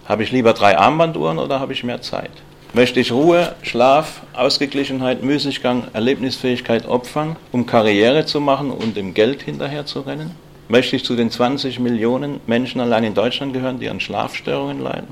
Habe 0.05 0.22
ich 0.22 0.30
lieber 0.30 0.53
drei 0.53 0.78
Armbanduhren 0.78 1.40
oder 1.40 1.59
habe 1.59 1.72
ich 1.72 1.82
mehr 1.82 2.00
Zeit? 2.00 2.30
Möchte 2.74 3.00
ich 3.00 3.12
Ruhe, 3.12 3.54
Schlaf, 3.62 4.22
Ausgeglichenheit, 4.32 5.22
Müßiggang, 5.22 5.88
Erlebnisfähigkeit 5.92 6.86
opfern, 6.86 7.36
um 7.52 7.66
Karriere 7.66 8.24
zu 8.24 8.40
machen 8.40 8.70
und 8.70 8.96
dem 8.96 9.14
Geld 9.14 9.42
hinterher 9.42 9.86
zu 9.86 10.00
rennen? 10.00 10.32
Möchte 10.68 10.96
ich 10.96 11.04
zu 11.04 11.16
den 11.16 11.30
20 11.30 11.80
Millionen 11.80 12.40
Menschen 12.46 12.80
allein 12.80 13.04
in 13.04 13.14
Deutschland 13.14 13.52
gehören, 13.52 13.78
die 13.78 13.90
an 13.90 14.00
Schlafstörungen 14.00 14.80
leiden? 14.80 15.08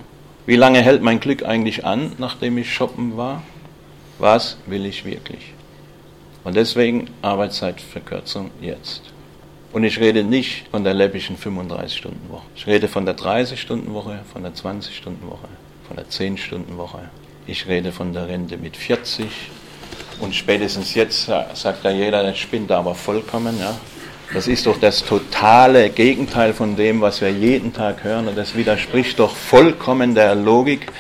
Wie 0.47 0.57
lange 0.57 0.81
hält 0.81 1.03
mein 1.03 1.21
Glück 1.21 1.45
eigentlich 1.45 1.85
an, 1.85 2.13
nachdem 2.19 2.57
ich 2.57 2.73
shoppen 2.73 3.17
war? 3.17 3.43
Was 4.19 4.57
will 4.67 4.87
ich 4.87 5.05
wirklich? 5.05 5.53
Und 6.45 6.57
deswegen 6.57 7.09
Arbeitszeitverkürzung 7.21 8.51
jetzt. 8.61 9.03
Und 9.73 9.85
ich 9.85 10.01
rede 10.01 10.25
nicht 10.25 10.67
von 10.71 10.83
der 10.83 10.95
läppischen 10.95 11.37
35-Stunden-Woche. 11.37 12.47
Ich 12.57 12.67
rede 12.67 12.89
von 12.89 13.05
der 13.05 13.17
30-Stunden-Woche, 13.17 14.21
von 14.33 14.43
der 14.43 14.55
20-Stunden-Woche, 14.55 15.49
von 15.87 15.97
der 15.97 16.07
10-Stunden-Woche, 16.07 17.11
ich 17.51 17.67
rede 17.67 17.91
von 17.91 18.13
der 18.13 18.29
Rente 18.29 18.57
mit 18.57 18.77
40 18.77 19.27
und 20.21 20.35
spätestens 20.35 20.95
jetzt 20.95 21.27
sagt 21.27 21.85
ja 21.85 21.91
jeder, 21.91 22.23
das 22.23 22.39
spinnt 22.39 22.71
aber 22.71 22.95
vollkommen. 22.95 23.59
Ja. 23.59 23.75
Das 24.33 24.47
ist 24.47 24.67
doch 24.67 24.79
das 24.79 25.05
totale 25.05 25.91
Gegenteil 25.91 26.55
von 26.55 26.77
dem, 26.77 27.01
was 27.01 27.21
wir 27.21 27.31
jeden 27.31 27.73
Tag 27.73 28.05
hören 28.05 28.29
und 28.29 28.39
das 28.39 28.55
widerspricht 28.55 29.19
doch 29.19 29.35
vollkommen 29.35 30.15
der 30.15 30.37
Logik 30.37 30.93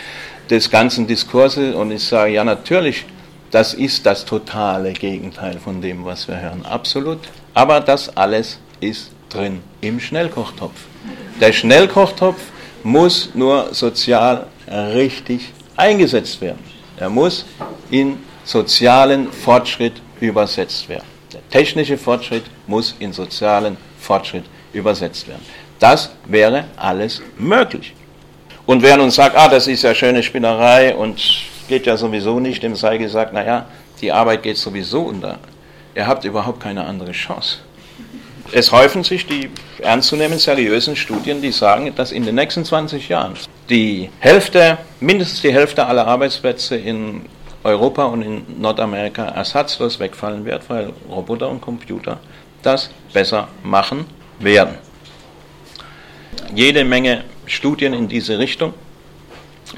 des 0.50 0.68
ganzen 0.68 1.06
Diskurses 1.06 1.76
und 1.76 1.92
ich 1.92 2.02
sage, 2.02 2.32
ja 2.32 2.42
natürlich, 2.42 3.04
das 3.52 3.72
ist 3.72 4.04
das 4.04 4.24
totale 4.24 4.92
Gegenteil 4.92 5.60
von 5.60 5.80
dem, 5.80 6.04
was 6.04 6.26
wir 6.26 6.40
hören, 6.40 6.66
absolut. 6.66 7.20
Aber 7.54 7.80
das 7.80 8.16
alles 8.16 8.58
ist 8.80 9.12
drin 9.28 9.62
im 9.80 10.00
Schnellkochtopf. 10.00 10.74
Der 11.40 11.52
Schnellkochtopf 11.52 12.40
muss 12.82 13.30
nur 13.34 13.72
sozial 13.72 14.48
richtig 14.68 15.52
eingesetzt 15.80 16.40
werden. 16.40 16.62
Er 16.96 17.10
muss 17.10 17.44
in 17.90 18.18
sozialen 18.44 19.32
Fortschritt 19.32 19.94
übersetzt 20.20 20.88
werden. 20.88 21.06
Der 21.32 21.40
technische 21.48 21.96
Fortschritt 21.96 22.44
muss 22.66 22.94
in 22.98 23.12
sozialen 23.12 23.76
Fortschritt 23.98 24.44
übersetzt 24.72 25.26
werden. 25.28 25.44
Das 25.78 26.10
wäre 26.26 26.64
alles 26.76 27.22
möglich. 27.38 27.94
Und 28.66 28.82
wer 28.82 28.96
nun 28.96 29.10
sagt, 29.10 29.36
ah, 29.36 29.48
das 29.48 29.66
ist 29.66 29.82
ja 29.82 29.94
schöne 29.94 30.22
Spinnerei 30.22 30.94
und 30.94 31.20
geht 31.68 31.86
ja 31.86 31.96
sowieso 31.96 32.38
nicht, 32.38 32.62
dem 32.62 32.76
sei 32.76 32.98
gesagt, 32.98 33.32
naja, 33.32 33.66
die 34.00 34.12
Arbeit 34.12 34.42
geht 34.42 34.58
sowieso 34.58 35.02
unter. 35.02 35.38
Ihr 35.94 36.06
habt 36.06 36.24
überhaupt 36.24 36.60
keine 36.60 36.84
andere 36.84 37.12
Chance. 37.12 37.58
Es 38.52 38.72
häufen 38.72 39.04
sich 39.04 39.26
die 39.26 39.48
ernstzunehmend 39.78 40.40
seriösen 40.40 40.96
Studien, 40.96 41.40
die 41.40 41.52
sagen, 41.52 41.92
dass 41.94 42.12
in 42.12 42.24
den 42.24 42.34
nächsten 42.34 42.64
20 42.64 43.08
Jahren 43.08 43.36
die 43.70 44.10
Hälfte, 44.18 44.78
mindestens 44.98 45.42
die 45.42 45.52
Hälfte 45.52 45.86
aller 45.86 46.06
Arbeitsplätze 46.06 46.76
in 46.76 47.22
Europa 47.62 48.04
und 48.04 48.22
in 48.22 48.60
Nordamerika 48.60 49.24
ersatzlos 49.26 50.00
wegfallen 50.00 50.44
wird, 50.44 50.68
weil 50.68 50.92
Roboter 51.08 51.48
und 51.48 51.60
Computer 51.60 52.18
das 52.62 52.90
besser 53.12 53.48
machen 53.62 54.06
werden. 54.40 54.74
Jede 56.54 56.84
Menge 56.84 57.24
Studien 57.46 57.94
in 57.94 58.08
diese 58.08 58.38
Richtung. 58.38 58.74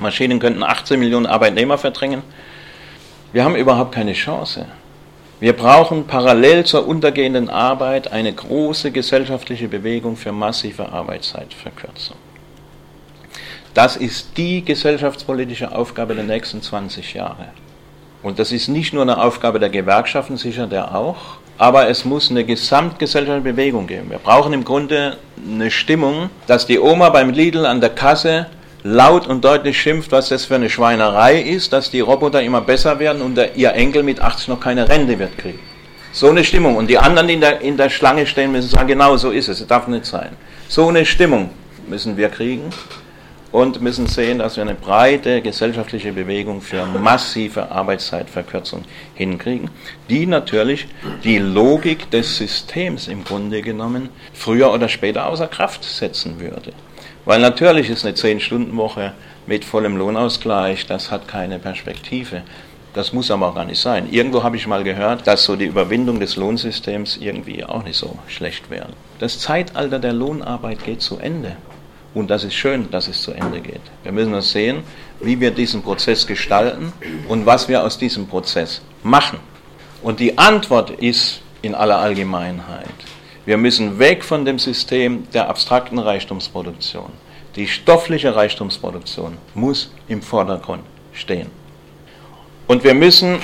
Maschinen 0.01 0.39
könnten 0.39 0.63
18 0.63 0.99
Millionen 0.99 1.27
Arbeitnehmer 1.27 1.77
verdrängen. 1.77 2.23
Wir 3.33 3.45
haben 3.45 3.57
überhaupt 3.57 3.93
keine 3.93 4.15
Chance. 4.15 4.67
Wir 5.39 5.53
brauchen 5.55 6.07
parallel 6.07 6.65
zur 6.65 6.87
untergehenden 6.87 7.51
Arbeit 7.51 8.13
eine 8.13 8.33
große 8.33 8.91
gesellschaftliche 8.91 9.69
Bewegung 9.69 10.17
für 10.17 10.33
massive 10.33 10.91
Arbeitszeitverkürzung. 10.91 12.17
Das 13.75 13.97
ist 13.97 14.37
die 14.37 14.63
gesellschaftspolitische 14.63 15.73
Aufgabe 15.75 16.15
der 16.15 16.25
nächsten 16.25 16.61
20 16.61 17.15
Jahre. 17.15 17.47
Und 18.23 18.39
das 18.39 18.53
ist 18.53 18.69
nicht 18.69 18.93
nur 18.93 19.03
eine 19.03 19.23
Aufgabe 19.23 19.59
der 19.59 19.71
Gewerkschaften, 19.71 20.37
sicher 20.37 20.67
der 20.67 20.95
auch, 20.95 21.39
aber 21.57 21.89
es 21.89 22.05
muss 22.05 22.31
eine 22.31 22.45
gesamtgesellschaftliche 22.45 23.55
Bewegung 23.55 23.87
geben. 23.87 24.11
Wir 24.11 24.19
brauchen 24.19 24.53
im 24.53 24.65
Grunde 24.65 25.17
eine 25.43 25.71
Stimmung, 25.71 26.29
dass 26.47 26.67
die 26.67 26.79
Oma 26.79 27.09
beim 27.09 27.31
Lidl 27.31 27.65
an 27.65 27.81
der 27.81 27.91
Kasse 27.91 28.47
laut 28.83 29.27
und 29.27 29.43
deutlich 29.43 29.81
schimpft, 29.81 30.13
was 30.13 30.29
das 30.29 30.45
für 30.45 30.57
eine 30.57 30.69
Schweinerei 30.69 31.41
ist, 31.41 31.73
dass 31.73 31.91
die 31.91 32.01
Roboter 32.01 32.43
immer 32.43 32.61
besser 32.61 32.99
werden 32.99 33.23
und 33.23 33.37
der, 33.37 33.57
ihr 33.57 33.73
Enkel 33.73 34.03
mit 34.03 34.21
80 34.21 34.49
noch 34.49 34.61
keine 34.61 34.87
Rente 34.87 35.19
wird 35.19 35.39
kriegen. 35.39 35.61
So 36.13 36.29
eine 36.29 36.45
Stimmung. 36.45 36.77
Und 36.77 36.89
die 36.89 36.99
anderen, 36.99 37.29
die 37.29 37.35
in 37.35 37.41
der, 37.41 37.61
in 37.63 37.79
der 37.79 37.89
Schlange 37.89 38.27
stehen, 38.27 38.53
müssen 38.53 38.69
sagen, 38.69 38.89
genau 38.89 39.17
so 39.17 39.31
ist 39.31 39.49
es, 39.49 39.61
es 39.61 39.67
darf 39.67 39.89
nicht 39.89 40.05
sein. 40.05 40.31
So 40.69 40.89
eine 40.89 41.07
Stimmung 41.07 41.49
müssen 41.89 42.19
wir 42.19 42.29
kriegen 42.29 42.71
und 43.53 43.83
müssen 43.83 44.07
sehen, 44.07 44.39
dass 44.39 44.57
wir 44.57 44.63
eine 44.63 44.75
breite 44.75 45.43
gesellschaftliche 45.43 46.13
Bewegung 46.13 46.63
für 46.63 46.87
massive 46.87 47.71
Arbeitszeitverkürzung 47.71 48.85
hinkriegen, 49.15 49.71
die 50.09 50.27
natürlich 50.27 50.89
die 51.23 51.39
Logik 51.39 52.11
des 52.11 52.39
Systems 52.39 53.09
im 53.09 53.25
Grunde 53.25 53.63
genommen 53.63 54.09
früher 54.33 54.73
oder 54.73 54.89
später 54.89 55.27
außer 55.27 55.47
Kraft 55.47 55.85
setzen 55.85 56.41
würde. 56.41 56.73
Weil 57.25 57.41
natürlich 57.41 57.91
ist 57.91 58.05
eine 58.05 58.17
10-Stunden-Woche 58.17 59.13
mit 59.47 59.65
vollem 59.65 59.97
Lohnausgleich, 59.97 60.87
das 60.87 61.11
hat 61.11 61.29
keine 61.29 61.59
Perspektive. 61.59 62.43
Das 62.95 63.13
muss 63.13 63.31
aber 63.31 63.49
auch 63.49 63.55
gar 63.55 63.65
nicht 63.65 63.81
sein. 63.81 64.09
Irgendwo 64.11 64.43
habe 64.43 64.57
ich 64.57 64.67
mal 64.67 64.85
gehört, 64.85 65.27
dass 65.27 65.45
so 65.45 65.57
die 65.57 65.65
Überwindung 65.65 66.21
des 66.21 66.37
Lohnsystems 66.37 67.17
irgendwie 67.17 67.65
auch 67.65 67.85
nicht 67.85 67.97
so 67.97 68.19
schlecht 68.29 68.69
wäre. 68.71 68.89
Das 69.19 69.39
Zeitalter 69.39 69.99
der 69.99 70.13
Lohnarbeit 70.13 70.85
geht 70.85 71.01
zu 71.01 71.19
Ende. 71.19 71.57
Und 72.15 72.31
das 72.31 72.45
ist 72.45 72.55
schön, 72.55 72.91
dass 72.91 73.09
es 73.09 73.23
zu 73.23 73.33
Ende 73.33 73.61
geht. 73.61 73.81
Wir 74.03 74.13
müssen 74.13 74.35
uns 74.35 74.53
sehen, 74.53 74.83
wie 75.21 75.41
wir 75.41 75.51
diesen 75.51 75.83
Prozess 75.83 76.27
gestalten 76.27 76.93
und 77.29 77.47
was 77.47 77.69
wir 77.69 77.83
aus 77.83 77.97
diesem 77.97 78.27
Prozess 78.27 78.83
machen. 79.03 79.39
Und 80.03 80.21
die 80.21 80.37
Antwort 80.37 80.91
ist 80.91 81.41
in 81.63 81.75
aller 81.75 81.99
Allgemeinheit, 81.99 82.89
wir 83.45 83.57
müssen 83.57 83.99
weg 83.99 84.23
von 84.23 84.45
dem 84.45 84.59
System 84.59 85.27
der 85.33 85.49
abstrakten 85.49 85.99
Reichtumsproduktion. 85.99 87.11
Die 87.57 87.67
stoffliche 87.67 88.35
Reichtumsproduktion 88.35 89.37
muss 89.55 89.93
im 90.09 90.23
Vordergrund 90.23 90.85
stehen. 91.13 91.51
Und 92.67 92.85
wir 92.85 92.95
müssen 92.95 93.39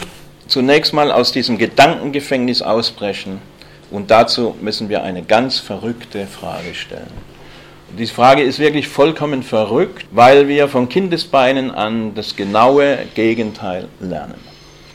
zunächst 0.47 0.93
mal 0.93 1.11
aus 1.11 1.33
diesem 1.33 1.59
Gedankengefängnis 1.59 2.63
ausbrechen 2.63 3.41
und 3.91 4.11
dazu 4.11 4.55
müssen 4.61 4.89
wir 4.89 5.03
eine 5.03 5.23
ganz 5.23 5.59
verrückte 5.59 6.27
Frage 6.27 6.75
stellen. 6.75 7.38
Diese 7.97 8.13
Frage 8.13 8.43
ist 8.43 8.59
wirklich 8.59 8.87
vollkommen 8.87 9.43
verrückt, 9.43 10.07
weil 10.11 10.47
wir 10.47 10.69
von 10.69 10.89
Kindesbeinen 10.89 11.71
an 11.71 12.15
das 12.15 12.37
genaue 12.37 12.99
Gegenteil 13.15 13.89
lernen. 13.99 14.39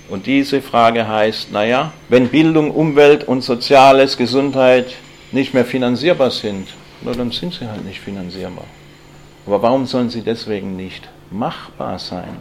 Und 0.09 0.27
diese 0.27 0.61
Frage 0.61 1.07
heißt, 1.07 1.51
naja, 1.51 1.91
wenn 2.09 2.27
Bildung, 2.27 2.69
Umwelt 2.71 3.23
und 3.27 3.41
Soziales, 3.41 4.15
Gesundheit 4.15 4.93
nicht 5.31 5.53
mehr 5.53 5.65
finanzierbar 5.65 6.29
sind, 6.29 6.67
na, 7.01 7.13
dann 7.13 7.31
sind 7.31 7.53
sie 7.53 7.67
halt 7.67 7.83
nicht 7.83 7.99
finanzierbar. 7.99 8.65
Aber 9.47 9.61
warum 9.61 9.85
sollen 9.85 10.09
sie 10.09 10.21
deswegen 10.21 10.75
nicht 10.75 11.09
machbar 11.31 11.97
sein? 11.99 12.37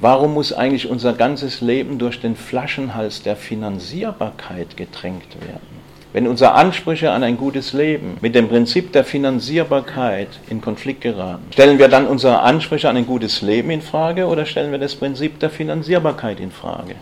Warum 0.00 0.34
muss 0.34 0.52
eigentlich 0.52 0.88
unser 0.88 1.12
ganzes 1.12 1.60
Leben 1.60 1.98
durch 1.98 2.20
den 2.20 2.34
Flaschenhals 2.34 3.22
der 3.22 3.36
Finanzierbarkeit 3.36 4.76
gedrängt 4.76 5.40
werden? 5.40 5.81
Wenn 6.12 6.28
unsere 6.28 6.52
Ansprüche 6.52 7.10
an 7.10 7.22
ein 7.22 7.38
gutes 7.38 7.72
Leben 7.72 8.18
mit 8.20 8.34
dem 8.34 8.48
Prinzip 8.50 8.92
der 8.92 9.02
Finanzierbarkeit 9.02 10.28
in 10.50 10.60
Konflikt 10.60 11.00
geraten, 11.00 11.46
stellen 11.50 11.78
wir 11.78 11.88
dann 11.88 12.06
unsere 12.06 12.40
Ansprüche 12.40 12.90
an 12.90 12.98
ein 12.98 13.06
gutes 13.06 13.40
Leben 13.40 13.70
in 13.70 13.80
Frage 13.80 14.26
oder 14.26 14.44
stellen 14.44 14.72
wir 14.72 14.78
das 14.78 14.94
Prinzip 14.94 15.40
der 15.40 15.48
Finanzierbarkeit 15.48 16.38
in 16.38 16.50
Frage? 16.50 16.96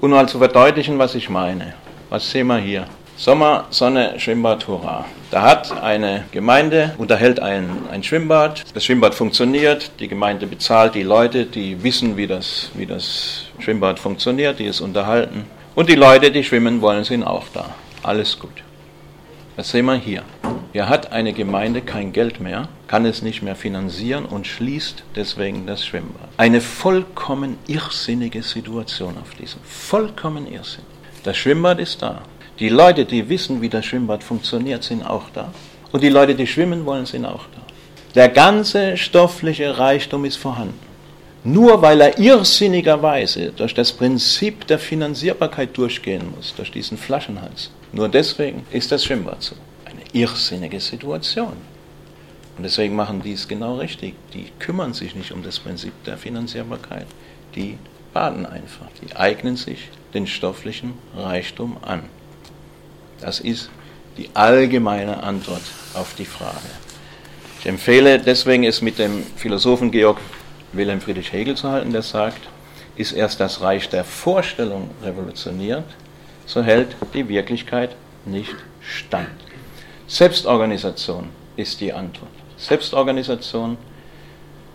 Um 0.00 0.10
mal 0.10 0.28
zu 0.28 0.38
verdeutlichen, 0.38 0.98
was 0.98 1.14
ich 1.14 1.30
meine. 1.30 1.74
Was 2.10 2.32
sehen 2.32 2.48
wir 2.48 2.58
hier? 2.58 2.86
Sommer, 3.16 3.66
Sonne, 3.70 4.18
Schwimmbad, 4.18 4.66
Hurra. 4.66 5.04
Da 5.30 5.42
hat 5.42 5.80
eine 5.80 6.24
Gemeinde, 6.32 6.94
unterhält 6.98 7.38
ein, 7.38 7.68
ein 7.92 8.02
Schwimmbad. 8.02 8.64
Das 8.74 8.84
Schwimmbad 8.84 9.14
funktioniert, 9.14 9.92
die 10.00 10.08
Gemeinde 10.08 10.48
bezahlt 10.48 10.96
die 10.96 11.04
Leute, 11.04 11.44
die 11.44 11.80
wissen, 11.84 12.16
wie 12.16 12.26
das, 12.26 12.72
wie 12.74 12.86
das 12.86 13.44
Schwimmbad 13.60 14.00
funktioniert, 14.00 14.58
die 14.58 14.66
es 14.66 14.80
unterhalten. 14.80 15.44
Und 15.76 15.88
die 15.88 15.94
Leute, 15.94 16.32
die 16.32 16.42
schwimmen 16.42 16.80
wollen, 16.80 17.04
sind 17.04 17.22
auch 17.22 17.44
da. 17.54 17.66
Alles 18.02 18.38
gut. 18.38 18.62
Das 19.56 19.70
sehen 19.70 19.86
wir 19.86 19.94
hier. 19.94 20.22
Hier 20.72 20.88
hat 20.88 21.12
eine 21.12 21.32
Gemeinde 21.32 21.82
kein 21.82 22.12
Geld 22.12 22.40
mehr, 22.40 22.68
kann 22.88 23.04
es 23.04 23.22
nicht 23.22 23.42
mehr 23.42 23.54
finanzieren 23.54 24.24
und 24.24 24.46
schließt 24.46 25.04
deswegen 25.14 25.66
das 25.66 25.84
Schwimmbad. 25.84 26.28
Eine 26.38 26.60
vollkommen 26.60 27.58
irrsinnige 27.66 28.42
Situation 28.42 29.16
auf 29.18 29.34
diesem. 29.34 29.60
Vollkommen 29.62 30.46
irrsinnig. 30.46 30.86
Das 31.22 31.36
Schwimmbad 31.36 31.78
ist 31.78 32.00
da. 32.02 32.22
Die 32.58 32.70
Leute, 32.70 33.04
die 33.04 33.28
wissen, 33.28 33.60
wie 33.60 33.68
das 33.68 33.84
Schwimmbad 33.84 34.24
funktioniert, 34.24 34.82
sind 34.82 35.04
auch 35.04 35.30
da. 35.34 35.52
Und 35.92 36.02
die 36.02 36.08
Leute, 36.08 36.34
die 36.34 36.46
schwimmen 36.46 36.86
wollen, 36.86 37.06
sind 37.06 37.26
auch 37.26 37.44
da. 37.54 37.62
Der 38.14 38.30
ganze 38.30 38.96
stoffliche 38.96 39.78
Reichtum 39.78 40.24
ist 40.24 40.36
vorhanden. 40.36 40.78
Nur 41.44 41.82
weil 41.82 42.00
er 42.00 42.18
irrsinnigerweise 42.18 43.52
durch 43.52 43.74
das 43.74 43.92
Prinzip 43.92 44.66
der 44.66 44.78
Finanzierbarkeit 44.78 45.76
durchgehen 45.76 46.32
muss, 46.34 46.54
durch 46.54 46.70
diesen 46.70 46.96
Flaschenhals. 46.96 47.70
Nur 47.92 48.08
deswegen 48.08 48.66
ist 48.70 48.90
das 48.90 49.04
Schwimmbad 49.04 49.42
so. 49.42 49.54
Eine 49.84 50.00
irrsinnige 50.12 50.80
Situation. 50.80 51.56
Und 52.56 52.64
deswegen 52.64 52.96
machen 52.96 53.22
die 53.22 53.32
es 53.32 53.48
genau 53.48 53.76
richtig. 53.76 54.14
Die 54.32 54.46
kümmern 54.58 54.94
sich 54.94 55.14
nicht 55.14 55.32
um 55.32 55.42
das 55.42 55.58
Prinzip 55.58 55.92
der 56.04 56.16
Finanzierbarkeit. 56.18 57.06
Die 57.54 57.78
baden 58.12 58.46
einfach. 58.46 58.86
Die 59.02 59.14
eignen 59.16 59.56
sich 59.56 59.88
den 60.14 60.26
stofflichen 60.26 60.94
Reichtum 61.16 61.76
an. 61.82 62.02
Das 63.20 63.40
ist 63.40 63.70
die 64.16 64.28
allgemeine 64.34 65.22
Antwort 65.22 65.62
auf 65.94 66.14
die 66.16 66.24
Frage. 66.24 66.58
Ich 67.60 67.66
empfehle 67.66 68.18
deswegen 68.18 68.64
es 68.64 68.82
mit 68.82 68.98
dem 68.98 69.24
Philosophen 69.36 69.90
Georg 69.90 70.18
Wilhelm 70.72 71.00
Friedrich 71.00 71.32
Hegel 71.32 71.56
zu 71.56 71.70
halten, 71.70 71.92
der 71.92 72.02
sagt, 72.02 72.40
ist 72.96 73.12
erst 73.12 73.40
das 73.40 73.60
Reich 73.60 73.88
der 73.88 74.04
Vorstellung 74.04 74.90
revolutioniert, 75.02 75.84
so 76.46 76.62
hält 76.62 76.96
die 77.14 77.28
Wirklichkeit 77.28 77.96
nicht 78.24 78.54
stand. 78.80 79.28
Selbstorganisation 80.06 81.28
ist 81.56 81.80
die 81.80 81.92
Antwort. 81.92 82.30
Selbstorganisation. 82.56 83.76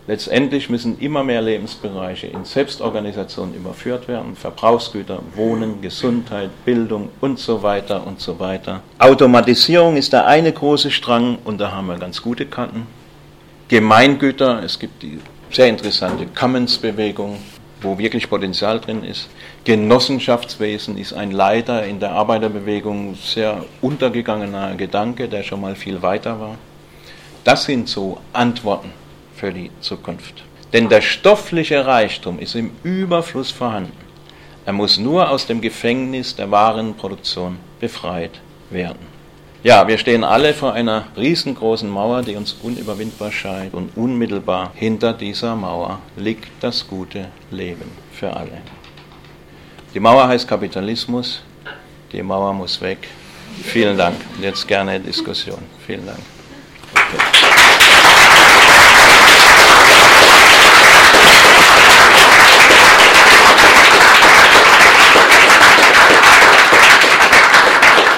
Letztendlich 0.06 0.70
müssen 0.70 0.98
immer 1.00 1.22
mehr 1.22 1.42
Lebensbereiche 1.42 2.28
in 2.28 2.44
Selbstorganisation 2.46 3.54
überführt 3.54 4.08
werden. 4.08 4.36
Verbrauchsgüter, 4.36 5.20
Wohnen, 5.34 5.82
Gesundheit, 5.82 6.50
Bildung 6.64 7.10
und 7.20 7.38
so 7.38 7.62
weiter 7.62 8.06
und 8.06 8.18
so 8.18 8.40
weiter. 8.40 8.80
Automatisierung 8.98 9.96
ist 9.96 10.14
der 10.14 10.26
eine 10.26 10.50
große 10.50 10.90
Strang 10.90 11.38
und 11.44 11.58
da 11.58 11.72
haben 11.72 11.88
wir 11.88 11.98
ganz 11.98 12.22
gute 12.22 12.46
Kanten. 12.46 12.86
Gemeingüter, 13.68 14.62
es 14.62 14.78
gibt 14.78 15.02
die 15.02 15.20
sehr 15.50 15.68
interessante 15.68 16.26
Commons-Bewegung, 16.26 17.38
wo 17.80 17.98
wirklich 17.98 18.28
Potenzial 18.28 18.80
drin 18.80 19.04
ist. 19.04 19.28
Genossenschaftswesen 19.64 20.98
ist 20.98 21.12
ein 21.12 21.30
leider 21.30 21.84
in 21.84 22.00
der 22.00 22.12
Arbeiterbewegung 22.12 23.14
sehr 23.14 23.64
untergegangener 23.80 24.74
Gedanke, 24.74 25.28
der 25.28 25.42
schon 25.42 25.60
mal 25.60 25.74
viel 25.74 26.02
weiter 26.02 26.40
war. 26.40 26.56
Das 27.44 27.64
sind 27.64 27.88
so 27.88 28.18
Antworten 28.32 28.90
für 29.34 29.52
die 29.52 29.70
Zukunft. 29.80 30.44
Denn 30.72 30.88
der 30.88 31.00
stoffliche 31.00 31.86
Reichtum 31.86 32.38
ist 32.38 32.54
im 32.54 32.72
Überfluss 32.82 33.50
vorhanden. 33.50 33.96
Er 34.66 34.74
muss 34.74 34.98
nur 34.98 35.30
aus 35.30 35.46
dem 35.46 35.62
Gefängnis 35.62 36.36
der 36.36 36.50
wahren 36.50 36.94
Produktion 36.94 37.56
befreit 37.80 38.32
werden. 38.68 39.07
Ja, 39.64 39.88
wir 39.88 39.98
stehen 39.98 40.22
alle 40.22 40.54
vor 40.54 40.72
einer 40.72 41.08
riesengroßen 41.16 41.88
Mauer, 41.90 42.22
die 42.22 42.36
uns 42.36 42.56
unüberwindbar 42.62 43.32
scheint. 43.32 43.74
Und 43.74 43.96
unmittelbar 43.96 44.70
hinter 44.74 45.12
dieser 45.12 45.56
Mauer 45.56 45.98
liegt 46.16 46.48
das 46.60 46.86
gute 46.86 47.28
Leben 47.50 47.90
für 48.12 48.34
alle. 48.34 48.62
Die 49.94 50.00
Mauer 50.00 50.28
heißt 50.28 50.46
Kapitalismus. 50.46 51.42
Die 52.12 52.22
Mauer 52.22 52.52
muss 52.52 52.80
weg. 52.80 53.08
Vielen 53.64 53.98
Dank. 53.98 54.16
Und 54.36 54.44
jetzt 54.44 54.66
gerne 54.68 55.00
Diskussion. 55.00 55.58
Vielen 55.84 56.06
Dank. 56.06 56.20
Okay. 56.92 57.57